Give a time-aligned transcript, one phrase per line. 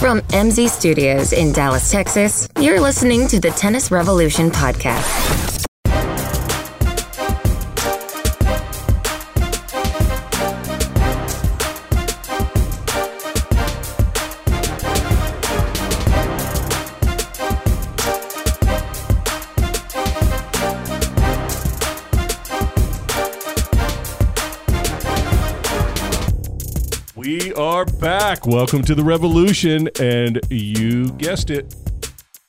[0.00, 5.55] From MZ Studios in Dallas, Texas, you're listening to the Tennis Revolution podcast.
[28.30, 28.44] Back.
[28.44, 29.88] Welcome to the revolution.
[30.00, 31.76] And you guessed it.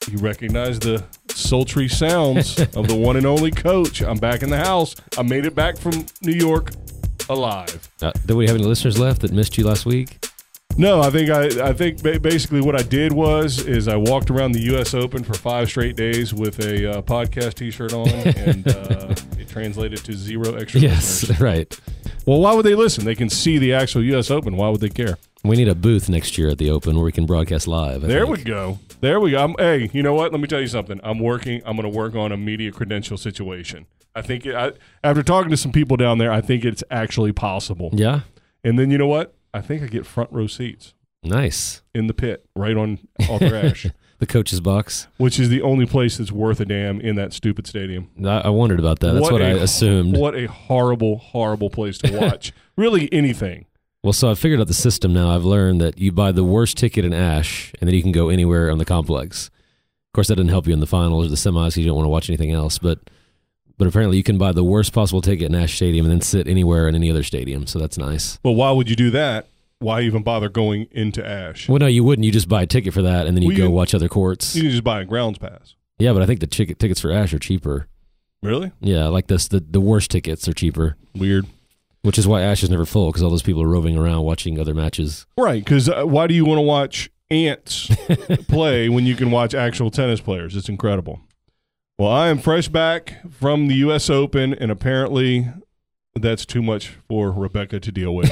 [0.10, 4.02] You recognize the sultry sounds of the one and only coach.
[4.02, 4.96] I'm back in the house.
[5.20, 6.72] I made it back from New York
[7.30, 7.92] alive.
[8.02, 10.28] Uh, do we have any listeners left that missed you last week?
[10.78, 14.54] No, I think I, I think basically what I did was is I walked around
[14.54, 14.96] the U.S.
[14.96, 19.14] Open for five straight days with a uh, podcast T-shirt on, and uh,
[19.48, 21.40] translated to zero extra Yes, listeners.
[21.42, 21.80] right.
[22.26, 23.06] Well, why would they listen?
[23.06, 24.30] They can see the actual U.S.
[24.32, 24.56] Open.
[24.58, 25.18] Why would they care?
[25.44, 28.04] We need a booth next year at the Open where we can broadcast live.
[28.04, 28.38] I There think.
[28.38, 28.80] we go.
[29.00, 29.44] There we go.
[29.44, 30.32] I'm, hey, you know what?
[30.32, 31.00] Let me tell you something.
[31.04, 31.62] I'm working.
[31.66, 33.86] I'm going to work on a media credential situation.
[34.16, 34.72] I think it, I,
[35.04, 37.92] after talking to some people down there, I think it's actually possible.
[37.94, 38.22] Yeah,
[38.64, 39.36] And then you know what?
[39.54, 41.82] I think I get front row seats nice.
[41.94, 43.88] in the pit, right on Arthur Ashe,
[44.20, 45.08] The coach's box.
[45.18, 48.10] which is the only place that's worth a damn in that stupid stadium.
[48.26, 49.14] I, I wondered about that.
[49.14, 50.18] That's what, I a- assumed.
[50.18, 52.52] What a horrible, horrible place to watch.
[52.76, 53.66] really, anything.
[54.04, 55.30] Well, so I figured out the system now.
[55.36, 58.30] I've learned that you buy the worst ticket in Ashe, and then you can go
[58.30, 59.48] anywhere on the complex.
[59.48, 61.96] Of course, that didn't help you in the finals or the semis because you don't
[61.96, 62.80] want to watch anything else.
[62.80, 63.00] But
[63.78, 66.48] but apparently, you can buy the worst possible ticket in Ashe Stadium and then sit
[66.48, 67.68] anywhere in any other stadium.
[67.68, 68.40] So that's nice.
[68.44, 69.48] Well, why would you do that?
[69.80, 71.70] Why even bother going into Ashe?
[71.70, 72.26] Well, no, you wouldn't.
[72.26, 74.08] You just buy a ticket for that, and then you Well, go you- watch other
[74.10, 74.56] courts.
[74.56, 75.76] You can just buy a grounds pass.
[76.00, 77.88] Yeah, but I think the ticket tickets for Ashe are cheaper.
[78.44, 78.72] Really?
[78.82, 81.46] Yeah, like this, the the worst tickets are cheaper, Weird.
[82.04, 84.60] which is why Ashe is never full because all those people are roving around watching
[84.60, 85.26] other matches.
[85.38, 87.88] Right, because uh, why do you want to watch ants
[88.48, 90.56] play when you can watch actual tennis players?
[90.56, 91.20] It's incredible.
[91.98, 94.08] Well, I am fresh back from the U.S.
[94.08, 95.48] Open, and apparently
[96.22, 98.30] that's too much for Rebecca to deal with.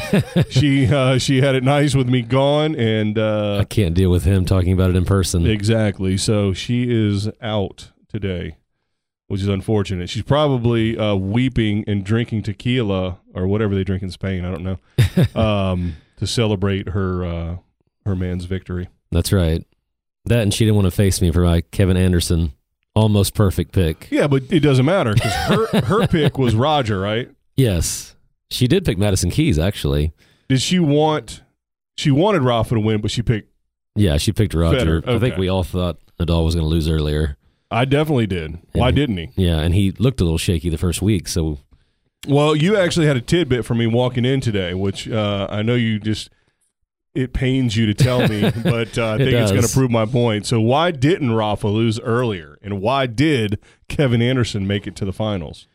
[0.50, 4.23] she uh, she had it nice with me gone, and I uh, can't deal with
[4.23, 5.46] him talking about it in person.
[5.46, 6.18] exactly.
[6.18, 8.57] So she is out today,
[9.28, 10.09] which is unfortunate.
[10.09, 14.46] She's probably uh, weeping and drinking tequila or whatever they drink in Spain.
[14.46, 14.79] I don't know
[15.41, 17.57] um, to celebrate her uh,
[18.06, 18.90] her man's victory.
[19.12, 19.66] That's right.
[20.25, 22.53] That and she didn't want to face me for my Kevin Anderson
[22.96, 24.07] almost perfect pick.
[24.09, 27.29] Yeah, but it doesn't matter because her her pick was Roger, right?
[27.58, 28.16] Yes,
[28.50, 30.14] she did pick Madison Keys actually.
[30.50, 31.42] Did she want?
[31.98, 33.52] She wanted Rafa to win, but she picked.
[33.96, 35.02] Yeah, she picked Roger.
[35.02, 37.38] Federer, I think we all thought Nadal was going to lose earlier.
[37.72, 38.60] I definitely did.
[38.74, 38.92] Why Yeah.
[38.92, 39.30] didn't he?
[39.38, 41.28] Yeah, and he looked a little shaky the first week.
[41.28, 41.60] So
[42.28, 45.76] Well, you actually had a tidbit for me walking in today, which uh, I know
[45.76, 46.30] you just.
[47.14, 49.90] It pains you to tell me, but uh, I It think it's going to prove
[49.90, 50.46] my point.
[50.46, 53.58] So, why didn't Rafa lose earlier, and why did
[53.88, 55.66] Kevin Anderson make it to the finals?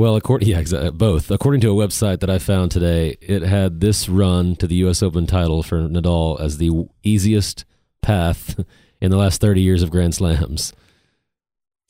[0.00, 1.30] Well, according yeah, both.
[1.30, 5.02] According to a website that I found today, it had this run to the U.S.
[5.02, 7.66] Open title for Nadal as the easiest
[8.00, 8.58] path
[9.02, 10.72] in the last 30 years of Grand Slams.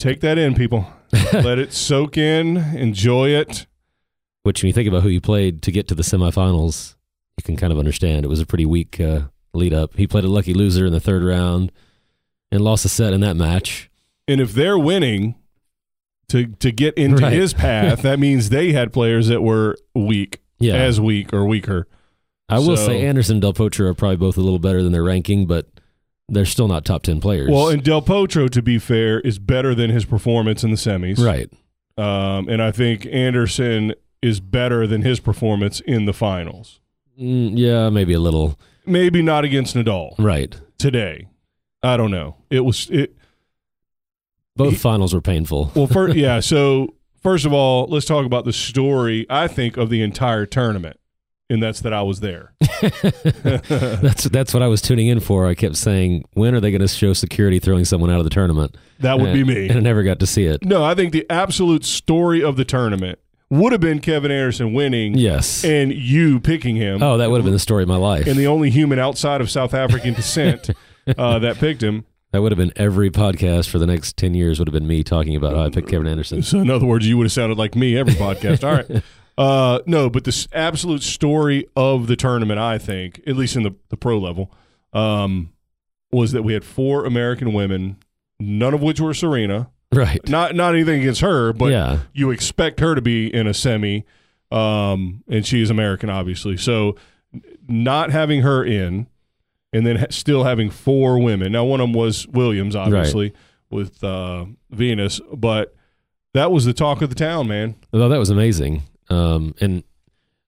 [0.01, 0.93] Take that in, people.
[1.33, 2.57] Let it soak in.
[2.57, 3.69] Enjoy it.
[4.43, 6.97] Which, when you think about who he played to get to the semifinals,
[7.39, 8.25] you can kind of understand.
[8.25, 9.21] It was a pretty weak uh,
[9.55, 9.95] lead up.
[9.95, 11.71] He played a lucky loser in the third round
[12.51, 13.89] and lost a set in that match.
[14.27, 15.37] And if they're winning
[16.31, 17.33] to to get into Right.
[17.33, 21.87] his path, that means they had players that were weak, Yeah, as weak or weaker.
[22.49, 24.93] I will so- say Anderson and Del Potro are probably both a little better than
[24.93, 25.67] their ranking, but
[26.29, 27.49] they're still not top 10 players.
[27.51, 31.19] Well, and Del Potro, to be fair, is better than his performance in the semis.
[31.25, 31.49] right.
[31.99, 33.93] Um, and I think Anderson
[34.23, 36.81] is better than his performance in the finals.
[37.21, 38.59] Mm, yeah, maybe a little.
[38.87, 40.57] Maybe not against Nadal Right.
[40.79, 41.27] today.
[41.83, 42.37] I don't know.
[42.51, 43.15] It was it.
[44.65, 45.73] Both He- finals were painful.
[45.75, 46.41] Well, first, yeah.
[46.41, 49.27] So first of all, let's talk about the story.
[49.29, 50.99] I think of the entire tournament,
[51.49, 52.53] and that's that I was there.
[53.43, 55.47] that's that's what I was tuning in for.
[55.47, 58.31] I kept saying, when are they going to show security throwing someone out of the
[58.31, 58.77] tournament?
[59.01, 59.69] That would be me.
[59.69, 60.65] And I never got to see it.
[60.65, 63.19] No, I think the absolute story of the tournament
[63.49, 65.65] would have been Kevin Anderson winning Yes.
[65.65, 67.03] and you picking him.
[67.03, 68.27] Oh, that would have been the story of my life.
[68.27, 70.71] And the only human outside of South African descent
[71.19, 72.05] uh, that picked him.
[72.33, 75.03] That would have been every podcast for the next 10 years would have been me
[75.03, 76.43] talking about how I picked Kevin Anderson.
[76.43, 78.65] So, in other words, you would have sounded like me every podcast.
[78.65, 79.03] All right.
[79.39, 83.75] Uh, no, but the absolute story of the tournament, I think, at least in the,
[83.89, 84.53] the pro level,
[84.93, 85.55] um,
[86.13, 87.97] was that we had four American women,
[88.39, 89.71] none of which were Serena.
[89.95, 90.21] Right.
[90.29, 92.01] Not not anything against her, but yeah.
[92.13, 94.05] you expect her to be in a semi,
[94.53, 96.59] um, and she is American, obviously.
[96.59, 96.97] So,
[97.67, 99.07] not having her in,
[99.73, 101.53] and then ha- still having four women.
[101.53, 103.33] Now, one of them was Williams, obviously,
[103.71, 105.75] with uh, Venus, but
[106.35, 107.77] that was the talk of the town, man.
[107.93, 108.83] Although that was amazing.
[109.09, 109.83] Um, and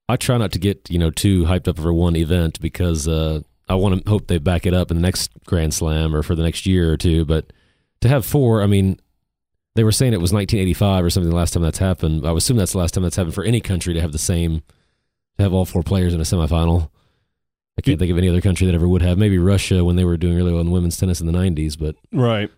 [0.08, 3.40] I try not to get you know too hyped up over one event because uh,
[3.68, 6.34] I want to hope they back it up in the next Grand Slam or for
[6.34, 7.24] the next year or two.
[7.24, 7.52] But
[8.02, 9.00] to have four, I mean,
[9.74, 12.26] they were saying it was 1985 or something the last time that's happened.
[12.26, 14.18] I would assume that's the last time that's happened for any country to have the
[14.18, 14.62] same,
[15.38, 16.90] to have all four players in a semifinal.
[17.78, 19.16] I can't think of any other country that ever would have.
[19.18, 21.96] Maybe Russia when they were doing really well in women's tennis in the 90s, but
[22.12, 22.50] Right.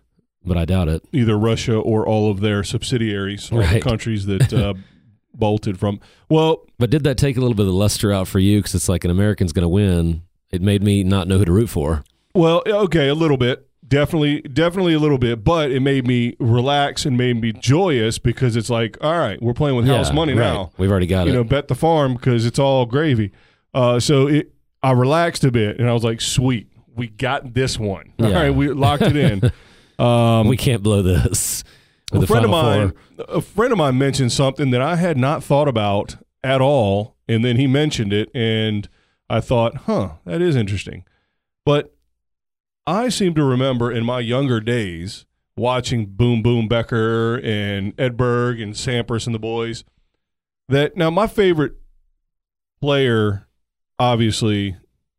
[0.45, 1.03] but I doubt it.
[1.13, 4.73] Either Russia or all of their subsidiaries, all the countries that uh,
[5.33, 5.99] bolted from.
[6.29, 8.59] Well, But did that take a little bit of the luster out for you?
[8.59, 10.21] Because it's like an American's going to win.
[10.51, 12.03] It made me not know who to root for.
[12.33, 13.67] Well, okay, a little bit.
[13.87, 18.55] Definitely, definitely a little bit, but it made me relax and made me joyous because
[18.55, 20.39] it's like, all right, we're playing with house Yeah, money right.
[20.43, 20.71] now.
[20.77, 21.35] We've already got You it.
[21.35, 23.31] You know, bet the farm because it's all gravy.
[23.75, 24.51] Uh, so it,
[24.83, 28.13] I relaxed a bit and I was like, sweet, we got this one.
[28.19, 28.41] All Yeah.
[28.43, 29.51] right, we locked it in.
[29.97, 31.63] Um, we can't blow this.
[32.11, 33.25] A friend of mine, Four.
[33.29, 37.45] a friend of mine mentioned something that I had not thought about at all, and
[37.45, 38.89] then he mentioned it, and
[39.29, 41.05] I thought, huh, that is interesting.
[41.65, 41.95] But
[42.85, 45.25] I seem to remember in my younger days
[45.55, 49.85] watching Boom Boom Becker and Edberg and Sampras and the boys.
[50.67, 51.75] That now my favorite
[52.81, 53.44] player,
[53.99, 54.75] obviously,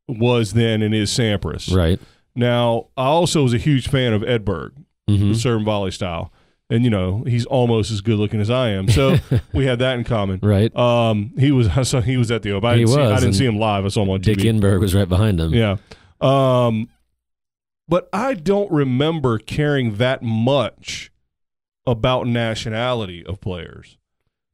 [0.09, 1.75] was then and is Sampras.
[1.75, 2.01] Right.
[2.35, 4.73] Now I also was a huge fan of Edberg
[5.09, 6.33] hmm serve and volley style.
[6.69, 8.89] And you know, he's almost as good looking as I am.
[8.89, 9.17] So
[9.53, 10.41] we had that in common.
[10.43, 10.75] Right.
[10.77, 12.69] Um, he was I saw he was at the Open.
[12.69, 13.85] I didn't, see, I didn't see him live.
[13.85, 14.53] I saw him on Dick TV.
[14.61, 15.55] Inberg was right behind him.
[15.55, 15.77] Yeah.
[16.21, 16.89] Um,
[17.89, 21.13] but I don't remember caring that much
[21.87, 23.97] about nationality of players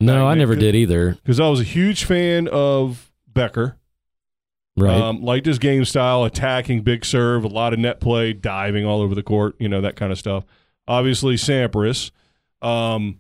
[0.00, 1.12] No, I Back never did either.
[1.12, 3.78] because I was a huge fan of Becker.
[4.76, 4.98] Right.
[5.00, 9.02] Um, liked his game style, attacking, big serve, a lot of net play, diving all
[9.02, 10.44] over the court, you know, that kind of stuff.
[10.88, 12.10] Obviously, Sampras.
[12.62, 13.18] Um,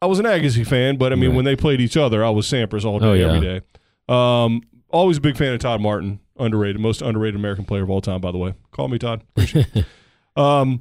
[0.00, 1.36] I was an Agassi fan, but I mean, Right.
[1.36, 3.26] when they played each other, I was Sampras all day, Oh, yeah.
[3.26, 3.60] every day.
[4.08, 8.00] Um, always a big fan of Todd Martin, underrated, most underrated American player of all
[8.00, 8.54] time, by the way.
[8.72, 9.22] Call me Todd.
[9.36, 9.84] Appreciate it.
[10.34, 10.80] Um,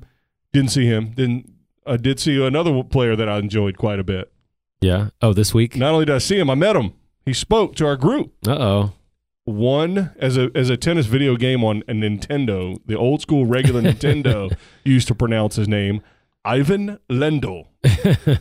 [0.54, 1.12] didn't see him.
[1.12, 1.52] Didn't.
[1.86, 4.32] I did see another player that I enjoyed quite a bit.
[4.80, 5.10] yeah.
[5.22, 5.76] Oh, this week.
[5.76, 6.94] Not only did I see him, I met him.
[7.26, 8.94] He spoke to our group Uh oh.
[9.46, 13.82] One as a as a tennis video game on a Nintendo, the old school regular
[13.90, 16.02] Nintendo used to pronounce his name
[16.46, 17.68] Ivan Lendl,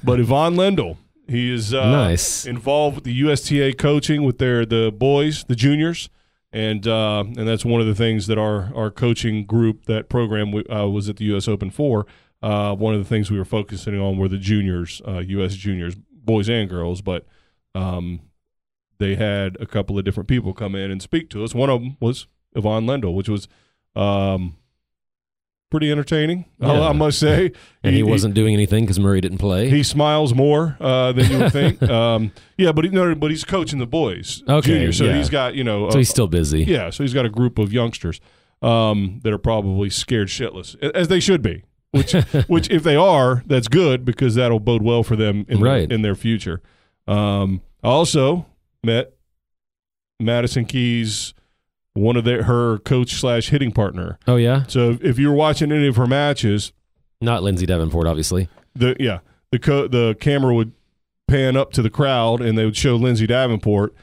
[0.04, 0.96] but Ivan Lendl.
[1.28, 2.44] He is uh, Nice.
[2.44, 6.08] involved with the USTA coaching with their the boys, the juniors,
[6.52, 10.52] and uh, and that's one of the things that our our coaching group, that program
[10.68, 11.46] uh, was at the U.S.
[11.46, 12.06] Open for.
[12.42, 15.54] Uh, one of the things we were focusing on were the juniors, uh, U.S.
[15.54, 17.26] juniors, boys and girls, but
[17.74, 18.20] um,
[19.00, 21.52] they had a couple of different people come in and speak to us.
[21.54, 23.48] One of them was Ivan Lendl, which was
[23.96, 24.56] um,
[25.70, 26.88] pretty entertaining, I- Yeah.
[26.88, 27.52] I must say.
[27.82, 29.70] And he, wasn't doing anything because Murray didn't play.
[29.70, 31.82] He smiles more uh, than you would think.
[31.98, 35.16] um, yeah, but he, no, but he's coaching the boys, Okay, junior, so yeah.
[35.16, 36.64] he's got you know, so uh, he's still busy.
[36.64, 38.20] yeah, so he's got a group of youngsters
[38.62, 41.64] um, that are probably scared shitless, as they should be.
[41.92, 42.12] Which,
[42.48, 45.88] which, if they are, that's good because that'll bode well for them in Right.
[45.88, 46.60] their, in their future.
[47.08, 48.44] Um, also
[48.82, 49.12] met
[50.18, 51.34] Madison Keys,
[51.94, 54.18] one of their her coach slash hitting partner.
[54.26, 54.64] Oh yeah.
[54.68, 56.72] So if you were watching any of her matches,
[57.20, 58.48] Not Lindsay Davenport, obviously.
[58.74, 59.18] the yeah
[59.52, 60.72] the co- the camera would
[61.28, 63.94] pan up to the crowd and they would show Lindsay Davenport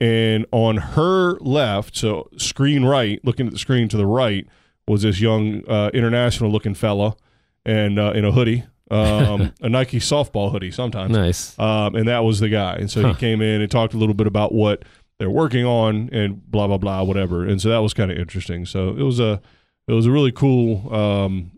[0.00, 4.46] and on her left so screen right looking at the screen to the right
[4.86, 7.16] was this young uh, international looking fella
[7.64, 11.12] and uh, in a hoodie um, a Nike softball hoodie sometimes.
[11.12, 11.58] Nice.
[11.58, 12.74] um, and that was the guy.
[12.76, 13.08] And so Huh.
[13.08, 14.84] he came in and talked a little bit about what
[15.18, 17.44] they're working on and blah blah blah whatever.
[17.44, 18.66] And so that was kind of interesting.
[18.66, 19.40] So it was a
[19.88, 21.52] it was a really cool um,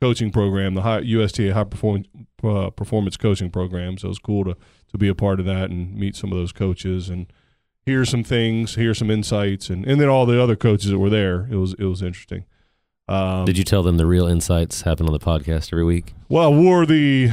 [0.00, 2.06] coaching program the high, USTA high performance
[2.44, 3.96] uh, performance coaching program.
[3.98, 4.56] So it was cool to
[4.92, 7.26] to be a part of that and meet some of those coaches and
[7.84, 11.10] hear some things hear some insights and and then all the other coaches that were
[11.10, 11.46] there.
[11.50, 12.44] It was it was interesting
[13.08, 16.12] um, Did you tell them the real insights happen on the podcast every week?
[16.28, 17.30] well, I wore the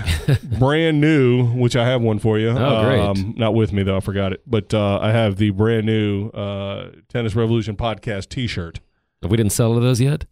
[0.60, 2.50] brand new, which I have one for you.
[2.50, 3.00] Oh, great.
[3.00, 4.42] Um, not with me though, I forgot it.
[4.46, 8.80] But uh, I have the brand new uh, Tennis Revolution podcast T-shirt.
[9.24, 10.26] We didn't sell those yet.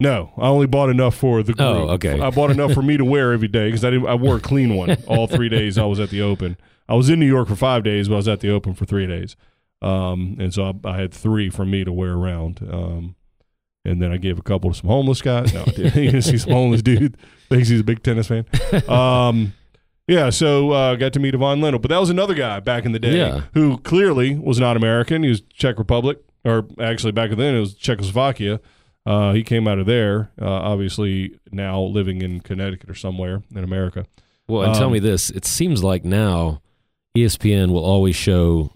[0.00, 1.68] No, I only bought enough for the group.
[1.68, 2.20] Oh, okay.
[2.20, 4.06] I bought enough for me to wear every day because I didn't.
[4.06, 6.56] I wore a clean one all three days I was at the Open.
[6.88, 8.84] I was in New York for five days, but I was at the Open for
[8.84, 9.34] three days,
[9.82, 12.60] um, and so I, I had three for me to wear around.
[12.72, 13.16] Um,
[13.88, 15.52] and then I gave a couple to some homeless guys.
[15.54, 16.02] No, I didn't.
[16.14, 17.16] you see some homeless dude
[17.48, 18.44] thinks he's a big tennis fan.
[18.88, 19.54] Um,
[20.06, 22.92] yeah, so uh, got to meet Ivan Lendl, but that was another guy back in
[22.92, 23.42] the day Yeah.
[23.52, 25.22] who clearly was not American.
[25.22, 28.60] He was Czech Republic or actually back then it was Czechoslovakia.
[29.04, 33.64] Uh, he came out of there, uh, obviously now living in Connecticut or somewhere in
[33.64, 34.06] America.
[34.48, 36.60] Well, and tell Um, me this: it seems like now
[37.16, 38.72] ESPN will always show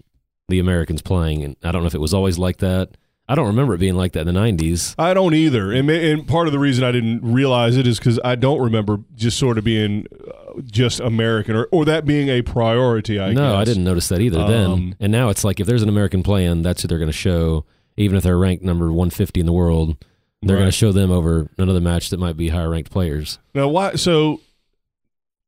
[0.49, 2.89] the Americans playing, and I don't know if it was always like that.
[3.27, 4.95] I don't remember it being like that in the '90s.
[4.97, 8.19] I don't either, and, and part of the reason I didn't realize it is because
[8.23, 12.41] I don't remember just sort of being uh, just American or, or that being a
[12.41, 13.19] priority.
[13.19, 14.95] I no, I didn't notice that either Um, then.
[14.99, 17.65] And now it's like if there's an American playing, that's who they're going to show,
[17.95, 19.95] even if they're ranked number 150 in the world.
[20.41, 23.39] They're going to show them over another match that might be higher ranked players.
[23.55, 23.95] Now, why?
[23.95, 24.41] So,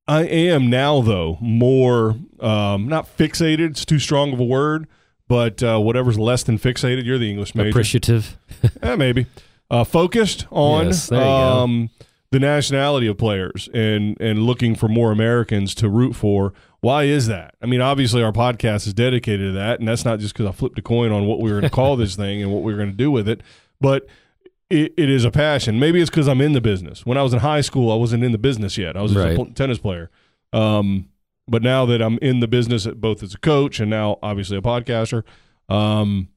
[0.08, 3.72] I am now though more um, not fixated.
[3.72, 4.88] It's too strong of a word,
[5.28, 7.06] but uh, whatever's less than fixated.
[7.06, 8.38] You're the English major, Appreciative.
[8.82, 9.26] Eh, maybe
[9.70, 11.30] uh, focused on Yes, there you go.
[11.30, 11.90] um,
[12.32, 16.54] the nationality of players and and looking for more Americans to root for.
[16.82, 17.56] Why is that?
[17.64, 20.52] I mean, obviously our podcast is dedicated to that, and that's not just because I
[20.52, 22.72] flipped a coin on what we were going to call this thing and what we
[22.74, 23.42] were going to do with it,
[23.82, 24.06] but
[24.70, 25.80] it, it is a passion.
[25.80, 27.04] Maybe it's because I'm in the business.
[27.06, 28.96] When I was in high school, I wasn't in the business yet.
[28.96, 29.36] I was just a Right.
[29.36, 30.12] pl- tennis player.
[30.54, 31.10] Um,
[31.48, 34.62] but now that I'm in the business, both as a coach and now obviously a
[34.62, 35.24] podcaster,
[35.70, 36.30] um,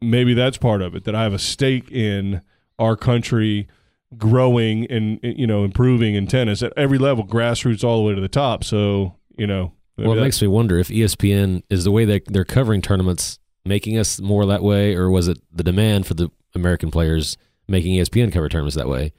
[0.00, 1.04] maybe that's part of it.
[1.04, 2.42] That I have a stake in
[2.78, 3.68] our country
[4.16, 8.20] growing and you know improving in tennis at every level, grassroots all the way to
[8.20, 8.64] the top.
[8.64, 12.44] So you know, Well, it makes me wonder if ESPN is the way they they're
[12.44, 16.90] covering tournaments making us more that way, or was it the demand for the American
[16.90, 17.36] players
[17.68, 19.12] making ESPN cover tournaments that way?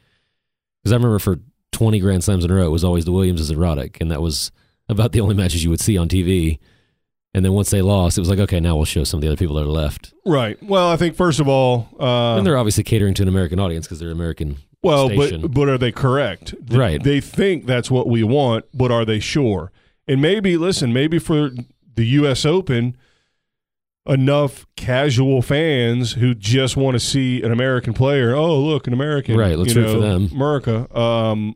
[0.81, 1.39] Because I remember for
[1.71, 4.21] 20 Grand Slams in a row, it was always the Williams and Roddick, and that
[4.21, 4.51] was
[4.89, 6.59] about the only matches you would see on TV.
[7.33, 9.27] And then once they lost, it was like, okay, now we'll show some of the
[9.27, 10.13] other people that are left.
[10.25, 10.61] right.
[10.63, 13.85] Well, I think first of all, uh, and they're obviously catering to an American audience
[13.87, 14.57] because they're American.
[14.81, 15.41] Well, station.
[15.41, 16.51] but but are they correct?
[16.51, 17.03] Th- Right.
[17.03, 19.71] They think that's what we want, but are they sure?
[20.07, 21.49] And maybe listen, maybe for
[21.95, 22.45] the U.S.
[22.45, 22.95] Open,
[24.07, 28.35] enough casual fans who just want to see an American player.
[28.35, 29.35] Oh, look, an American.
[29.37, 30.29] Right, let's root for them.
[30.33, 30.97] America.
[30.97, 31.55] Um,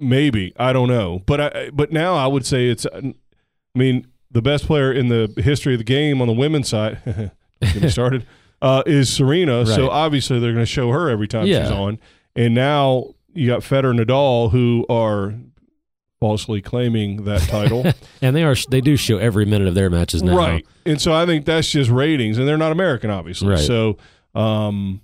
[0.00, 2.86] maybe I don't know, but I but now I would say it's.
[2.92, 3.14] I
[3.78, 6.98] mean, the best player in the history of the game on the women's side.
[7.60, 8.26] get started.
[8.62, 9.64] Uh, is Serena.
[9.64, 11.62] So obviously they're going to show her every time Yeah.
[11.62, 11.98] she's on.
[12.36, 15.34] And now you got Federer and Nadal who are
[16.20, 17.84] falsely claiming that title.
[18.22, 20.36] And they are they do show every minute of their matches now.
[20.36, 20.66] right.
[20.84, 23.48] And so I think that's just ratings and they're not American obviously.
[23.48, 23.58] Right.
[23.58, 23.96] So
[24.34, 25.00] um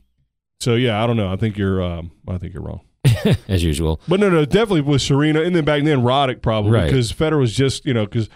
[0.61, 1.33] so yeah, I don't know.
[1.33, 2.81] I think you're um I think you're wrong.
[3.49, 4.01] As usual.
[4.09, 6.85] But no, no, definitely with Serena and then back then Roddick probably Right.
[6.87, 8.29] because Federer was just, you know, cuz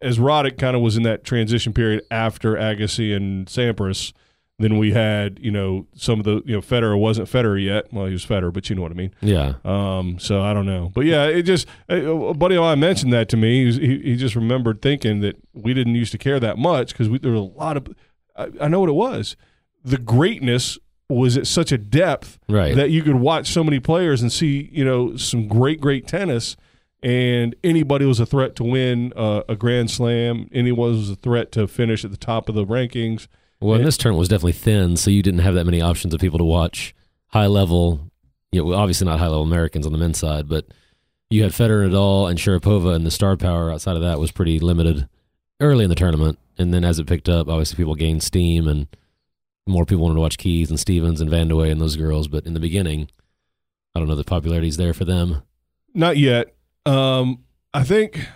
[0.00, 4.12] as Roddick kind of was in that transition period after Agassi and Sampras,
[4.60, 7.92] then we had, you know, some of the, you know, Federer wasn't Federer yet.
[7.92, 9.12] Well, he was Federer, but you know what I mean.
[9.20, 9.54] Yeah.
[9.64, 13.28] Um, so I don't know, but yeah, it just a buddy of mine mentioned that
[13.30, 13.60] to me.
[13.60, 16.88] He, was, he, he just remembered thinking that we didn't used to care that much
[16.96, 17.88] because there were a lot of.
[18.36, 19.36] I, I know what it was.
[19.84, 20.76] The greatness
[21.08, 22.74] was at such a depth Right.
[22.76, 26.56] that you could watch so many players and see you know some great great tennis,
[27.02, 30.48] and anybody was a threat to win uh, a Grand Slam.
[30.52, 33.26] Anyone was a threat to finish at the top of the rankings.
[33.60, 36.20] Well, and this tournament was definitely thin, so you didn't have that many options of
[36.20, 36.94] people to watch
[37.28, 38.00] high level.
[38.52, 40.66] You know, obviously not high level Americans on the men's side, but
[41.30, 44.58] you had Federer, Nadal, and Sharapova, and the star power outside of that was pretty
[44.58, 45.08] limited
[45.60, 46.38] early in the tournament.
[46.56, 48.86] And then as it picked up, obviously people gained steam, and
[49.68, 52.26] more people wanted to watch Keys and Stevens and Vandeweghe and those girls.
[52.28, 53.08] But in the beginning,
[53.94, 55.42] I don't know the popularity's there for them.
[55.94, 56.54] Not yet.
[56.86, 57.44] Um,
[57.74, 58.26] I think,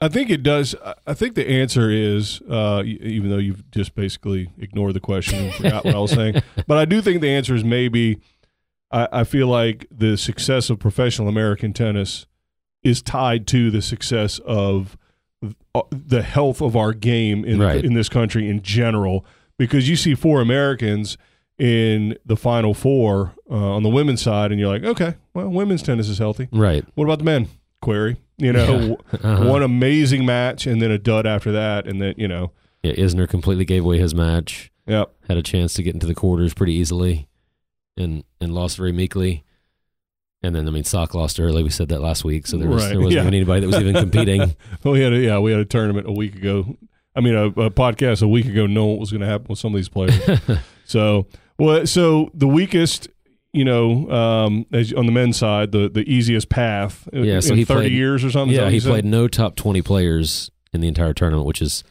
[0.00, 0.74] I think it does.
[1.06, 5.54] I- think the answer is, uh, even though you've just basically ignored the question and
[5.54, 8.18] forgot what I was saying, but I do think the answer is maybe.
[8.92, 12.26] I, I feel like the success of professional American tennis
[12.84, 14.96] is tied to the success of
[15.74, 17.84] uh, the health of our game in Right.
[17.84, 19.24] in this country in general.
[19.58, 21.16] Because you see four Americans
[21.58, 25.82] in the final four uh, on the women's side, and you're like, okay, well, women's
[25.82, 26.48] tennis is healthy.
[26.52, 26.84] Right.
[26.94, 27.48] What about the men?
[27.82, 28.16] Querrey.
[28.38, 29.18] You know, Yeah.
[29.22, 29.48] Uh-huh.
[29.48, 33.26] one amazing match and then a dud after that, and then you know, Yeah, Isner
[33.28, 34.70] completely gave away his match.
[34.86, 35.12] yep.
[35.28, 37.28] had a chance to get into the quarters pretty easily
[37.96, 39.42] and and lost very meekly.
[40.42, 41.62] And then I mean Sock lost early.
[41.62, 43.20] We said that last week, so there was Right, there wasn't yeah.
[43.22, 44.54] even anybody that was even competing.
[44.84, 46.76] We had a, yeah, we had a tournament a week ago.
[47.16, 48.66] I mean, a, a podcast a week ago.
[48.66, 50.20] Knowing what was going to happen with some of these players.
[50.84, 51.26] so,
[51.58, 53.08] well, so the weakest,
[53.52, 57.08] you know, um, as, on the men's side, the the easiest path.
[57.12, 58.54] Yeah, so in he thirty played- years or something.
[58.56, 58.90] yeah, he said?
[58.90, 61.82] played no top twenty players in the entire tournament, which is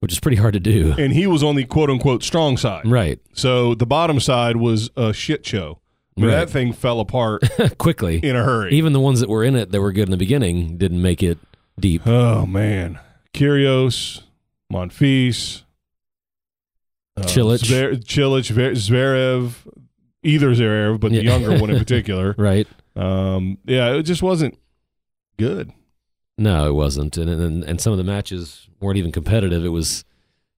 [0.00, 0.94] which is pretty hard to do.
[0.98, 2.86] and he was on the quote unquote strong side.
[2.86, 3.18] right.
[3.34, 5.80] So the bottom side was a shit show.
[6.16, 6.36] I mean, Right.
[6.36, 7.42] That thing fell apart
[7.78, 8.20] Quickly.
[8.22, 8.72] in a hurry.
[8.74, 11.22] Even the ones that were in it that were good in the beginning didn't make
[11.22, 11.38] it
[11.78, 12.06] deep.
[12.06, 12.98] Oh man,
[13.34, 14.22] Kyrgios,
[14.72, 15.62] Monfils,
[17.16, 17.62] uh, Cilic.
[17.62, 19.54] Zver- Cilic, Ver- Zverev,
[20.22, 21.36] either Zverev, but the Yeah.
[21.38, 22.34] younger one in particular.
[22.36, 22.66] Right?
[22.94, 24.58] Um, yeah, it just wasn't
[25.38, 25.72] good.
[26.38, 27.16] No, it wasn't.
[27.16, 29.64] And, and and some of the matches weren't even competitive.
[29.64, 30.04] It was,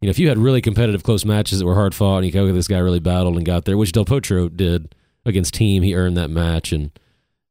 [0.01, 2.33] you know, if you had really competitive close matches that were hard fought, and you
[2.33, 5.85] go, okay, this guy really battled and got there, which Del Potro did against Thiem.
[5.85, 6.91] He earned that match and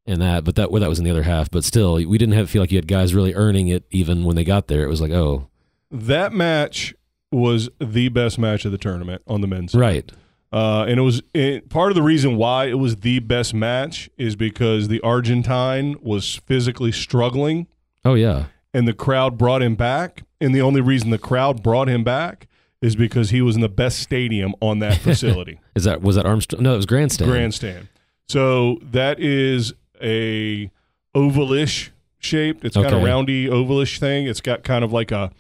[0.05, 1.49] and that, but that well, that was in the other half.
[1.49, 4.35] But still, we didn't have feel like you had guys really earning it even when
[4.35, 4.83] they got there.
[4.83, 5.47] It was like, oh,
[5.91, 6.93] That match
[7.31, 9.79] was the best match of the tournament on the men's side.
[9.81, 10.11] right,
[10.51, 14.09] Uh, and it was it, part of the reason why it was the best match
[14.17, 17.67] is because the Argentine was physically struggling
[18.05, 20.23] oh yeah, and the crowd brought him back.
[20.39, 22.47] And the only reason the crowd brought him back
[22.81, 26.25] is because he was in the best stadium on that facility, is that was that
[26.25, 26.61] Armstrong?
[26.63, 27.29] No, it was Grandstand.
[27.31, 27.87] grandstand.
[28.29, 30.69] So that is a
[31.15, 31.89] ovalish
[32.19, 32.63] shaped.
[32.63, 33.05] It's kind of Okay.
[33.05, 34.27] roundy ovalish thing.
[34.27, 35.31] It's got kind of like a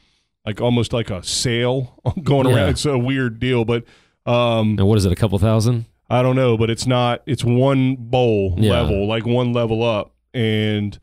[0.47, 2.55] like almost like a sail going Yeah.
[2.55, 2.69] around.
[2.69, 3.83] It's a weird deal, but
[4.25, 5.11] um, And what is it?
[5.11, 5.85] A couple thousand?
[6.09, 7.21] I don't know, but it's not.
[7.25, 8.71] It's one bowl Yeah.
[8.81, 10.97] level, like one level up, and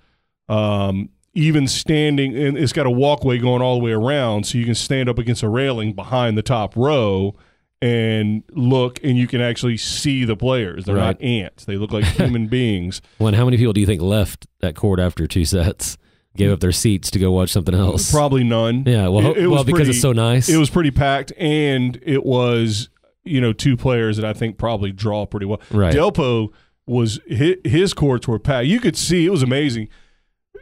[0.48, 4.64] um, even standing, and it's got a walkway going all the way around, so you
[4.64, 7.34] can stand up against a railing behind the top row
[7.82, 10.84] and look, and you can actually see the players.
[10.86, 13.02] They're not ants; they look like human beings.
[13.18, 15.98] Well, and how many people do you think left that court after two sets?
[16.36, 18.10] Gave up their seats to go watch something else.
[18.10, 18.84] Probably none.
[18.86, 20.48] yeah, well, It- it well, was because pretty- it's so nice.
[20.48, 22.88] It was pretty packed, and it was
[23.24, 25.60] you know two players that I think probably draw pretty well.
[25.70, 25.94] Right.
[25.94, 26.48] Delpo
[26.86, 28.66] was his, his courts were packed.
[28.66, 29.88] You could see it was amazing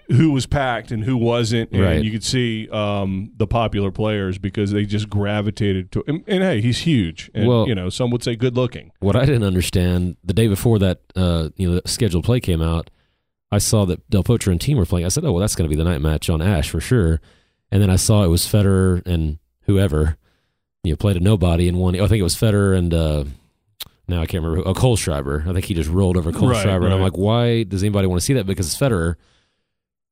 [0.09, 2.05] who was packed and who wasn't, and Right.
[2.05, 6.05] you could see um, the popular players because they just gravitated to.
[6.07, 8.91] And, and hey, he's huge, and Well- you know some would say good looking.
[9.01, 12.61] What I didn't understand the day before that, uh, you know, the scheduled play came
[12.61, 12.91] out,
[13.53, 15.07] I saw that Del Potro and Thiem were playing.
[15.07, 17.21] I said, "Oh, well, that's going to be the night match on Ashe for sure."
[17.71, 20.17] And then I saw it was Federer and whoever,
[20.83, 21.95] you know, played a nobody and won.
[21.95, 23.25] I think it was Federer and uh,
[24.09, 24.57] now I can't remember.
[24.57, 25.47] Who, oh, Kohlschreiber.
[25.47, 28.07] I think he just rolled over Cole Right, Schreiber, and I'm like, why does anybody
[28.07, 28.47] want to see that?
[28.47, 29.17] Because it's Federer.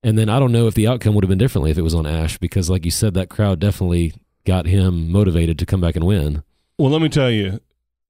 [0.03, 1.95] And then I don't know if the outcome would have been differently if it was
[1.95, 4.15] on Ashe, because like you said, that crowd definitely
[4.47, 6.43] got him motivated to come back and win.
[6.79, 7.61] Well, let me tell you,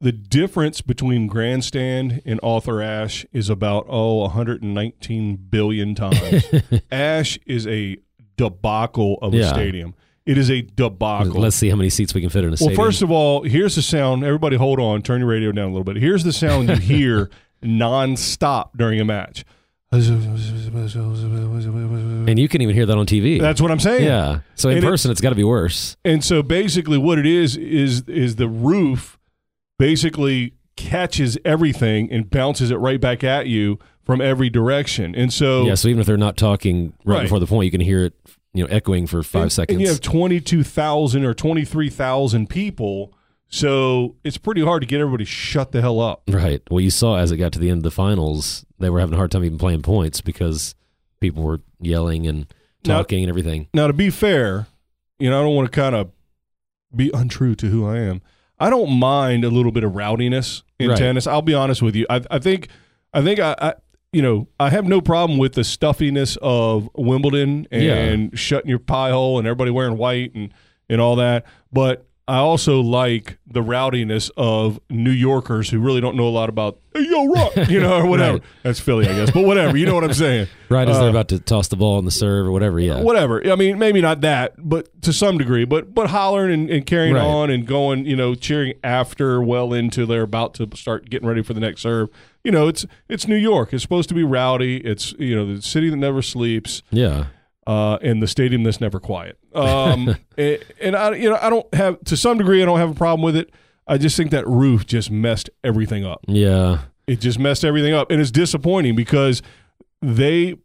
[0.01, 6.45] the difference between Grandstand and Arthur Ashe is about oh 119 billion times.
[6.93, 7.99] Ashe is a
[8.37, 9.95] debacle of a stadium.
[10.27, 11.41] It is a debacle.
[11.41, 12.77] Let's see how many seats we can fit in a stadium.
[12.79, 14.23] well, first of all, here's the sound.
[14.25, 15.03] Everybody, hold on.
[15.03, 15.97] Turn your radio down a little bit.
[15.97, 17.31] Here's the sound you hear
[17.63, 19.45] nonstop during a match.
[19.93, 20.05] and
[22.39, 23.41] you can even hear that on TV.
[23.41, 24.05] That's what I'm saying.
[24.05, 24.41] yeah.
[24.55, 25.97] So in And it- person, it's got to be worse.
[26.05, 29.19] And so basically, what it is is is the roof
[29.81, 35.14] basically catches everything and bounces it right back at you from every direction.
[35.14, 35.75] And so yeah.
[35.75, 37.23] So even if they're not talking right, Right.
[37.25, 38.14] before the point, you can hear it,
[38.55, 39.75] you know, echoing for five and, seconds.
[39.75, 43.12] And you have twenty two thousand or twenty three thousand people.
[43.49, 46.23] So it's pretty hard to get everybody shut the hell up.
[46.29, 46.62] right.
[46.71, 49.14] Well, you saw as it got to the end of the finals, they were having
[49.14, 50.77] a hard time even playing points because
[51.21, 52.47] people were yelling and
[52.87, 53.66] Now- talking and everything.
[53.75, 54.69] Now, to be fair,
[55.19, 56.11] you know, I don't want to kind of
[56.95, 58.23] be untrue to who I am.
[58.61, 60.99] I don't mind a little bit of rowdiness in Right.
[60.99, 61.27] tennis.
[61.27, 62.07] I'll be honest with you.
[62.11, 62.68] I, I think,
[63.14, 63.75] I think I, I,
[64.12, 69.11] you know, I have no problem with the stuffiness of Wimbledon and shutting your pie
[69.11, 70.53] hole and everybody wearing white and
[70.88, 71.46] and all that.
[71.73, 76.49] But I also like the rowdiness of New Yorkers who really don't know a lot
[76.49, 78.35] about hey, yo rock, you know, or whatever.
[78.38, 78.43] Right.
[78.62, 79.77] That's Philly, I guess, but whatever.
[79.77, 80.47] You know what I'm saying?
[80.69, 82.79] Right as Uh, they're about to toss the ball on the serve or whatever.
[82.79, 83.01] Yeah.
[83.03, 83.45] whatever.
[83.51, 85.64] I mean, maybe not that, but to some degree.
[85.64, 87.25] But but hollering and, and carrying Right.
[87.25, 91.43] on and going, you know, cheering after well into they're about to start getting ready
[91.43, 92.09] for the next serve.
[92.45, 93.73] You know, it's it's New York.
[93.73, 94.77] It's supposed to be rowdy.
[94.79, 97.27] It's you know the city that never sleeps, Yeah.
[97.66, 99.38] Uh, and the stadium that's never quiet.
[99.55, 102.90] Um, and, and I you know I don't have to some degree I don't have
[102.90, 103.51] a problem with it.
[103.87, 106.20] I just think that roof just messed everything up.
[106.29, 106.83] Yeah.
[107.07, 109.42] It just messed everything up, and it's disappointing because
[110.01, 110.57] they.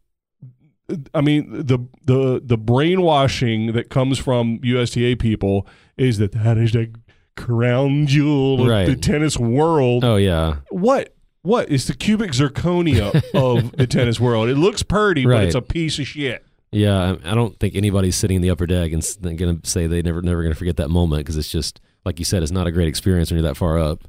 [1.12, 6.70] I mean the the the brainwashing that comes from USTA people is that that is
[6.72, 6.94] the
[7.36, 10.04] crown jewel of the tennis world.
[10.04, 10.58] Oh yeah.
[10.70, 14.48] What what is the cubic zirconia of the tennis world?
[14.48, 16.45] It looks pretty, but it's a piece of shit.
[16.72, 19.02] Yeah, I I don't think anybody's sitting in the upper deck and
[19.38, 22.18] going to say they never never going to forget that moment because it's just like
[22.18, 24.02] you said, it's not a great experience when you're that far up.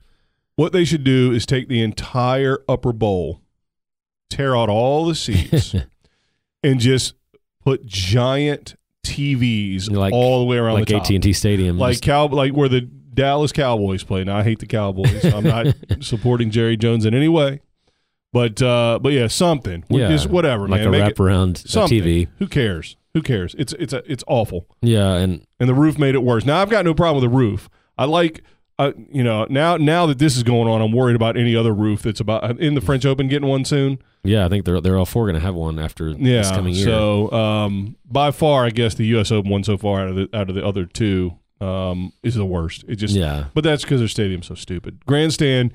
[0.56, 3.41] What they should do is take the entire upper bowl,
[4.30, 5.76] tear out all the seats,
[6.63, 7.13] and just
[7.63, 10.96] put giant TVs Like- all the way around like the.
[10.98, 14.24] AT and T Stadium, like Just- cow, like where the Dallas Cowboys play.
[14.24, 15.26] Now I hate the Cowboys.
[15.26, 15.67] I'm not
[16.02, 17.62] supporting Jerry Jones in any way,
[18.34, 19.84] but uh, but yeah, something.
[19.90, 20.88] Yeah, just whatever, like man.
[20.88, 22.02] a Make it wraparound uh, something.
[22.02, 22.28] TV.
[22.40, 22.96] Who cares?
[23.13, 23.56] Who cares?
[23.58, 26.46] It's it's a, it's awful, Yeah, and and the roof made it worse.
[26.46, 27.70] Now I've got no problem with the roof.
[27.98, 28.44] I like
[28.80, 31.74] uh, you know, now now that this is going on, I'm worried about any other
[31.74, 33.98] roof that's about in the French Open getting one soon.
[34.24, 36.40] Yeah, I think they're they're all four going to have one after Yeah.
[36.42, 36.86] this coming year.
[36.86, 39.32] So um, by far, I guess the U.S.
[39.32, 42.46] Open one so far out of the out of the other two um, is the
[42.46, 42.84] worst.
[42.88, 45.04] It just yeah, but that's because their stadium's so stupid.
[45.08, 45.72] Grandstand,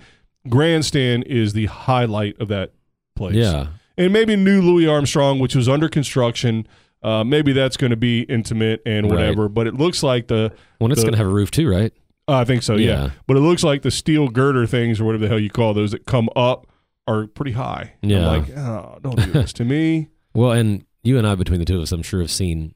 [0.48, 2.72] grandstand is the highlight of that
[3.16, 3.34] place.
[3.34, 6.66] yeah, and maybe new Louis Armstrong, which was under construction.
[7.02, 9.16] Uh, maybe that's going to be intimate and Right.
[9.18, 9.48] whatever.
[9.48, 11.92] But it looks like the well, it's going to have a roof too, right?
[12.28, 12.88] uh, I think so, yeah.
[13.04, 13.10] Yeah.
[13.26, 15.90] But it looks like the steel girder things or whatever the hell you call those
[15.90, 16.68] that come up
[17.08, 17.94] are pretty high.
[18.04, 18.28] I'm Yeah.
[18.28, 20.08] like, oh, don't do this to me.
[20.34, 22.74] Well, and you and I, between the two of us, I'm sure have seen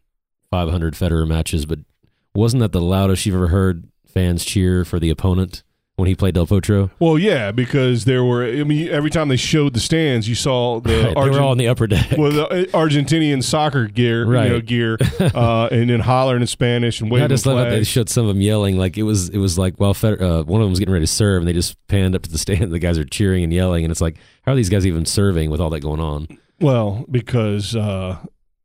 [0.50, 1.78] 500 Federer matches, but
[2.34, 5.62] wasn't that the loudest you've ever heard fans cheer for the opponent
[5.96, 6.90] when he played Del Potro?
[6.98, 8.44] Well, yeah, because there were.
[8.44, 11.50] I mean, every time they showed the stands, you saw the Right, they were all
[11.52, 12.12] on the upper deck.
[12.18, 14.66] well, the uh, Argentinian soccer gear, you know, Right.
[14.66, 17.88] gear, uh, and then hollering in Spanish and I waving just love that they flags.
[17.88, 20.60] showed some of them yelling like it was it was like while Feder- uh, one
[20.60, 22.62] of them was getting ready to serve and they just panned up to the stand
[22.62, 25.06] and the guys are cheering and yelling and it's like how are these guys even
[25.06, 26.28] serving with all that going on
[26.60, 28.18] Well, because uh,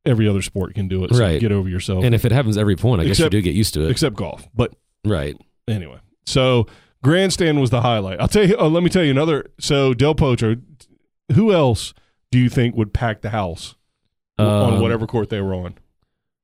[0.05, 1.13] every other sport can do it.
[1.13, 1.39] So Right.
[1.39, 2.03] get over yourself.
[2.03, 4.17] and if it happens every point I guess you do get used to it except
[4.17, 4.45] golf.
[4.53, 4.73] But
[5.05, 5.37] right
[5.69, 6.67] anyway, so
[7.03, 8.19] grandstand was the highlight.
[8.19, 8.55] I'll tell you.
[8.57, 9.45] Oh, let me tell you another.
[9.59, 10.61] So Del Potro.
[11.33, 11.93] Who else
[12.31, 13.75] do you think would pack the house
[14.37, 15.75] on Um, whatever court they were on?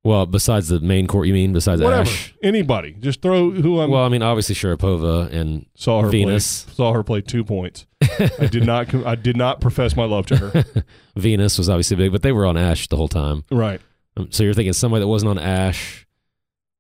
[0.04, 2.02] well besides the main court you mean besides Whatever.
[2.04, 2.94] Ashe Anybody.
[3.00, 3.90] Just throw who I'm.
[3.92, 6.64] well I mean obviously Sharapova and saw her Venus.
[6.64, 6.74] play.
[6.76, 7.86] Saw her play two points.
[8.40, 8.94] I did not.
[9.06, 10.64] I did not profess my love to her.
[11.18, 13.82] Venus was obviously big but they were on Ashe the whole time right.
[14.16, 16.08] Um, so you're thinking somebody that wasn't on Ashe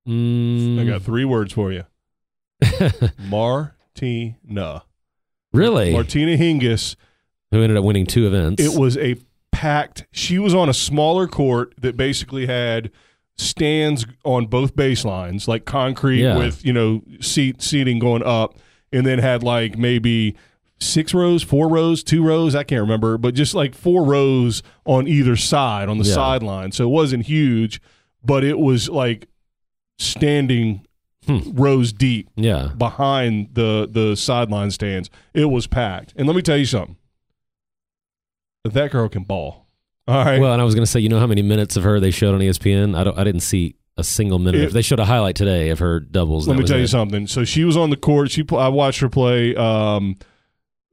[0.07, 1.83] mm, I got three words for you.
[3.19, 4.83] Martina.
[5.53, 6.95] really Martina Hingis.
[7.51, 9.15] who ended up winning two events It was a
[9.51, 10.05] packed.
[10.11, 12.91] She was on a smaller court that basically had
[13.37, 16.37] stands on both baselines, like concrete Yeah.
[16.37, 18.57] with you know seat seating going up,
[18.91, 20.35] and then had like maybe
[20.79, 22.53] six rows, four rows, two rows.
[22.55, 26.13] I can't remember, but just like four rows on either side on the Yeah.
[26.13, 26.71] sideline.
[26.71, 27.81] So it wasn't huge,
[28.23, 29.27] but it was like
[29.97, 30.85] standing
[31.27, 31.39] Hmm.
[31.53, 35.09] rows deep yeah behind the the sideline stands.
[35.33, 36.13] It was packed.
[36.15, 36.95] And let me tell you something.
[38.63, 39.67] That girl can ball.
[40.07, 40.39] All right.
[40.39, 42.11] Well, and I was going to say, you know how many minutes of her they
[42.11, 42.97] showed on ESPN?
[42.97, 43.17] I don't.
[43.17, 44.61] I didn't see a single minute.
[44.61, 46.47] It- they showed a highlight today of her doubles.
[46.47, 47.27] let me tell you something.
[47.27, 48.31] So she was on the court.
[48.31, 50.17] She I watched her play um,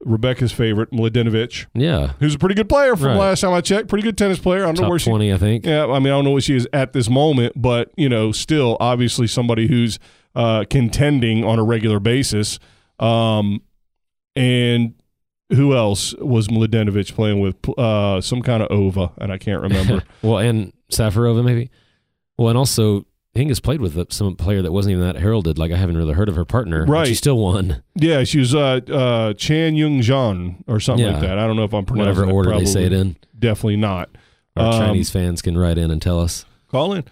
[0.03, 3.17] Rebecca's favorite, Mladenovic, Yeah, who's a pretty good player from Right.
[3.17, 3.87] last time I checked.
[3.89, 4.63] Pretty good tennis player.
[4.63, 5.65] I don't know top where she twenty, I think.
[5.65, 8.31] Yeah, I mean, I don't know what she is at this moment, but you know,
[8.31, 9.99] still obviously somebody who's
[10.35, 12.59] uh, contending on a regular basis.
[12.99, 13.61] Um,
[14.35, 14.93] and
[15.53, 17.55] who else was Mladenovic playing with?
[17.77, 20.03] Uh, some kind of Ova, and I can't remember.
[20.21, 21.69] Well, and Safarova maybe.
[22.37, 25.57] Well, and also Hingis played with some player that wasn't even that heralded.
[25.57, 26.85] Like I haven't really heard of her partner.
[26.85, 27.07] Right.
[27.07, 27.83] She still won.
[27.95, 31.37] yeah, she was uh, uh, Chan Yung Jan or something like that.
[31.37, 33.15] I don't know if I'm pronouncing Whatever it order they say it in.
[33.37, 34.09] Definitely not.
[34.57, 36.45] Our Um, Chinese fans can write in and tell us.
[36.71, 37.03] Call in.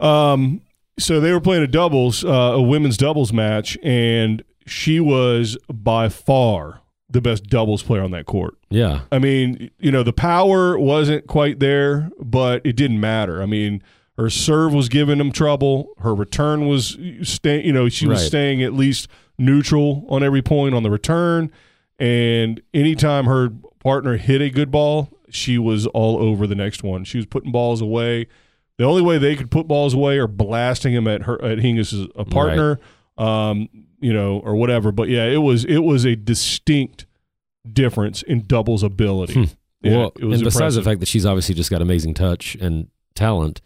[0.00, 0.62] Um,
[1.02, 6.08] so they were playing a doubles, uh, a women's doubles match, and she was by
[6.08, 8.54] far the best doubles player on that court.
[8.70, 13.42] Yeah, I mean, you know, the power wasn't quite there, but it didn't matter.
[13.42, 13.82] I mean,
[14.16, 15.88] her serve was giving them trouble.
[15.98, 18.26] Her return was staying, you know, she was Right.
[18.28, 21.50] staying at least neutral on every point on the return.
[21.98, 27.04] And anytime her partner hit a good ball, she was all over the next one.
[27.04, 28.26] She was putting balls away.
[28.82, 32.10] The only way they could put balls away are blasting him at her at Hingis'
[32.16, 32.80] a partner,
[33.16, 33.68] um,
[34.00, 34.90] you know, or whatever.
[34.90, 37.06] But yeah, it was it was a distinct
[37.72, 39.34] difference in doubles ability.
[39.34, 39.44] Hmm.
[39.82, 42.56] Yeah, well, it was and besides the fact that she's obviously just got amazing touch
[42.56, 43.60] and talent,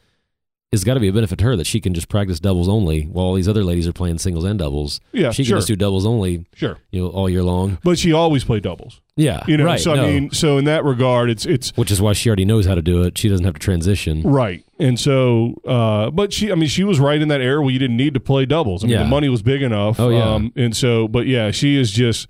[0.71, 3.05] it's got to be a benefit to her that she can just practice doubles only
[3.05, 5.01] while all these other ladies are playing singles and doubles.
[5.13, 6.77] yeah, she can sure, just do doubles only, sure.
[6.91, 7.79] you know, all year long.
[7.83, 9.65] But she always played doubles, Yeah, you know.
[9.65, 9.81] right.
[9.81, 10.05] so no.
[10.05, 12.75] I mean, so in that regard, it's it's which is why she already knows how
[12.75, 13.17] to do it.
[13.17, 14.21] She doesn't have to transition.
[14.21, 14.63] right.
[14.79, 17.79] And so, uh, but she, I mean, she was right in that era where you
[17.79, 18.85] didn't need to play doubles.
[18.85, 19.03] I mean, Yeah.
[19.05, 19.99] the money was big enough.
[19.99, 20.35] Oh, yeah.
[20.35, 22.29] Um, and so, but yeah, she is just.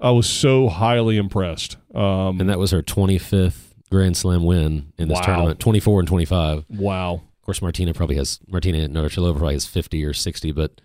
[0.00, 1.76] I was so highly impressed.
[1.94, 5.26] Um, And that was her 25th Grand Slam win in this Wow.
[5.26, 6.64] tournament, 24 and 25.
[6.70, 7.14] Wow.
[7.14, 10.80] Of course, Martina probably has Martina Navratilova probably has 50 or 60, but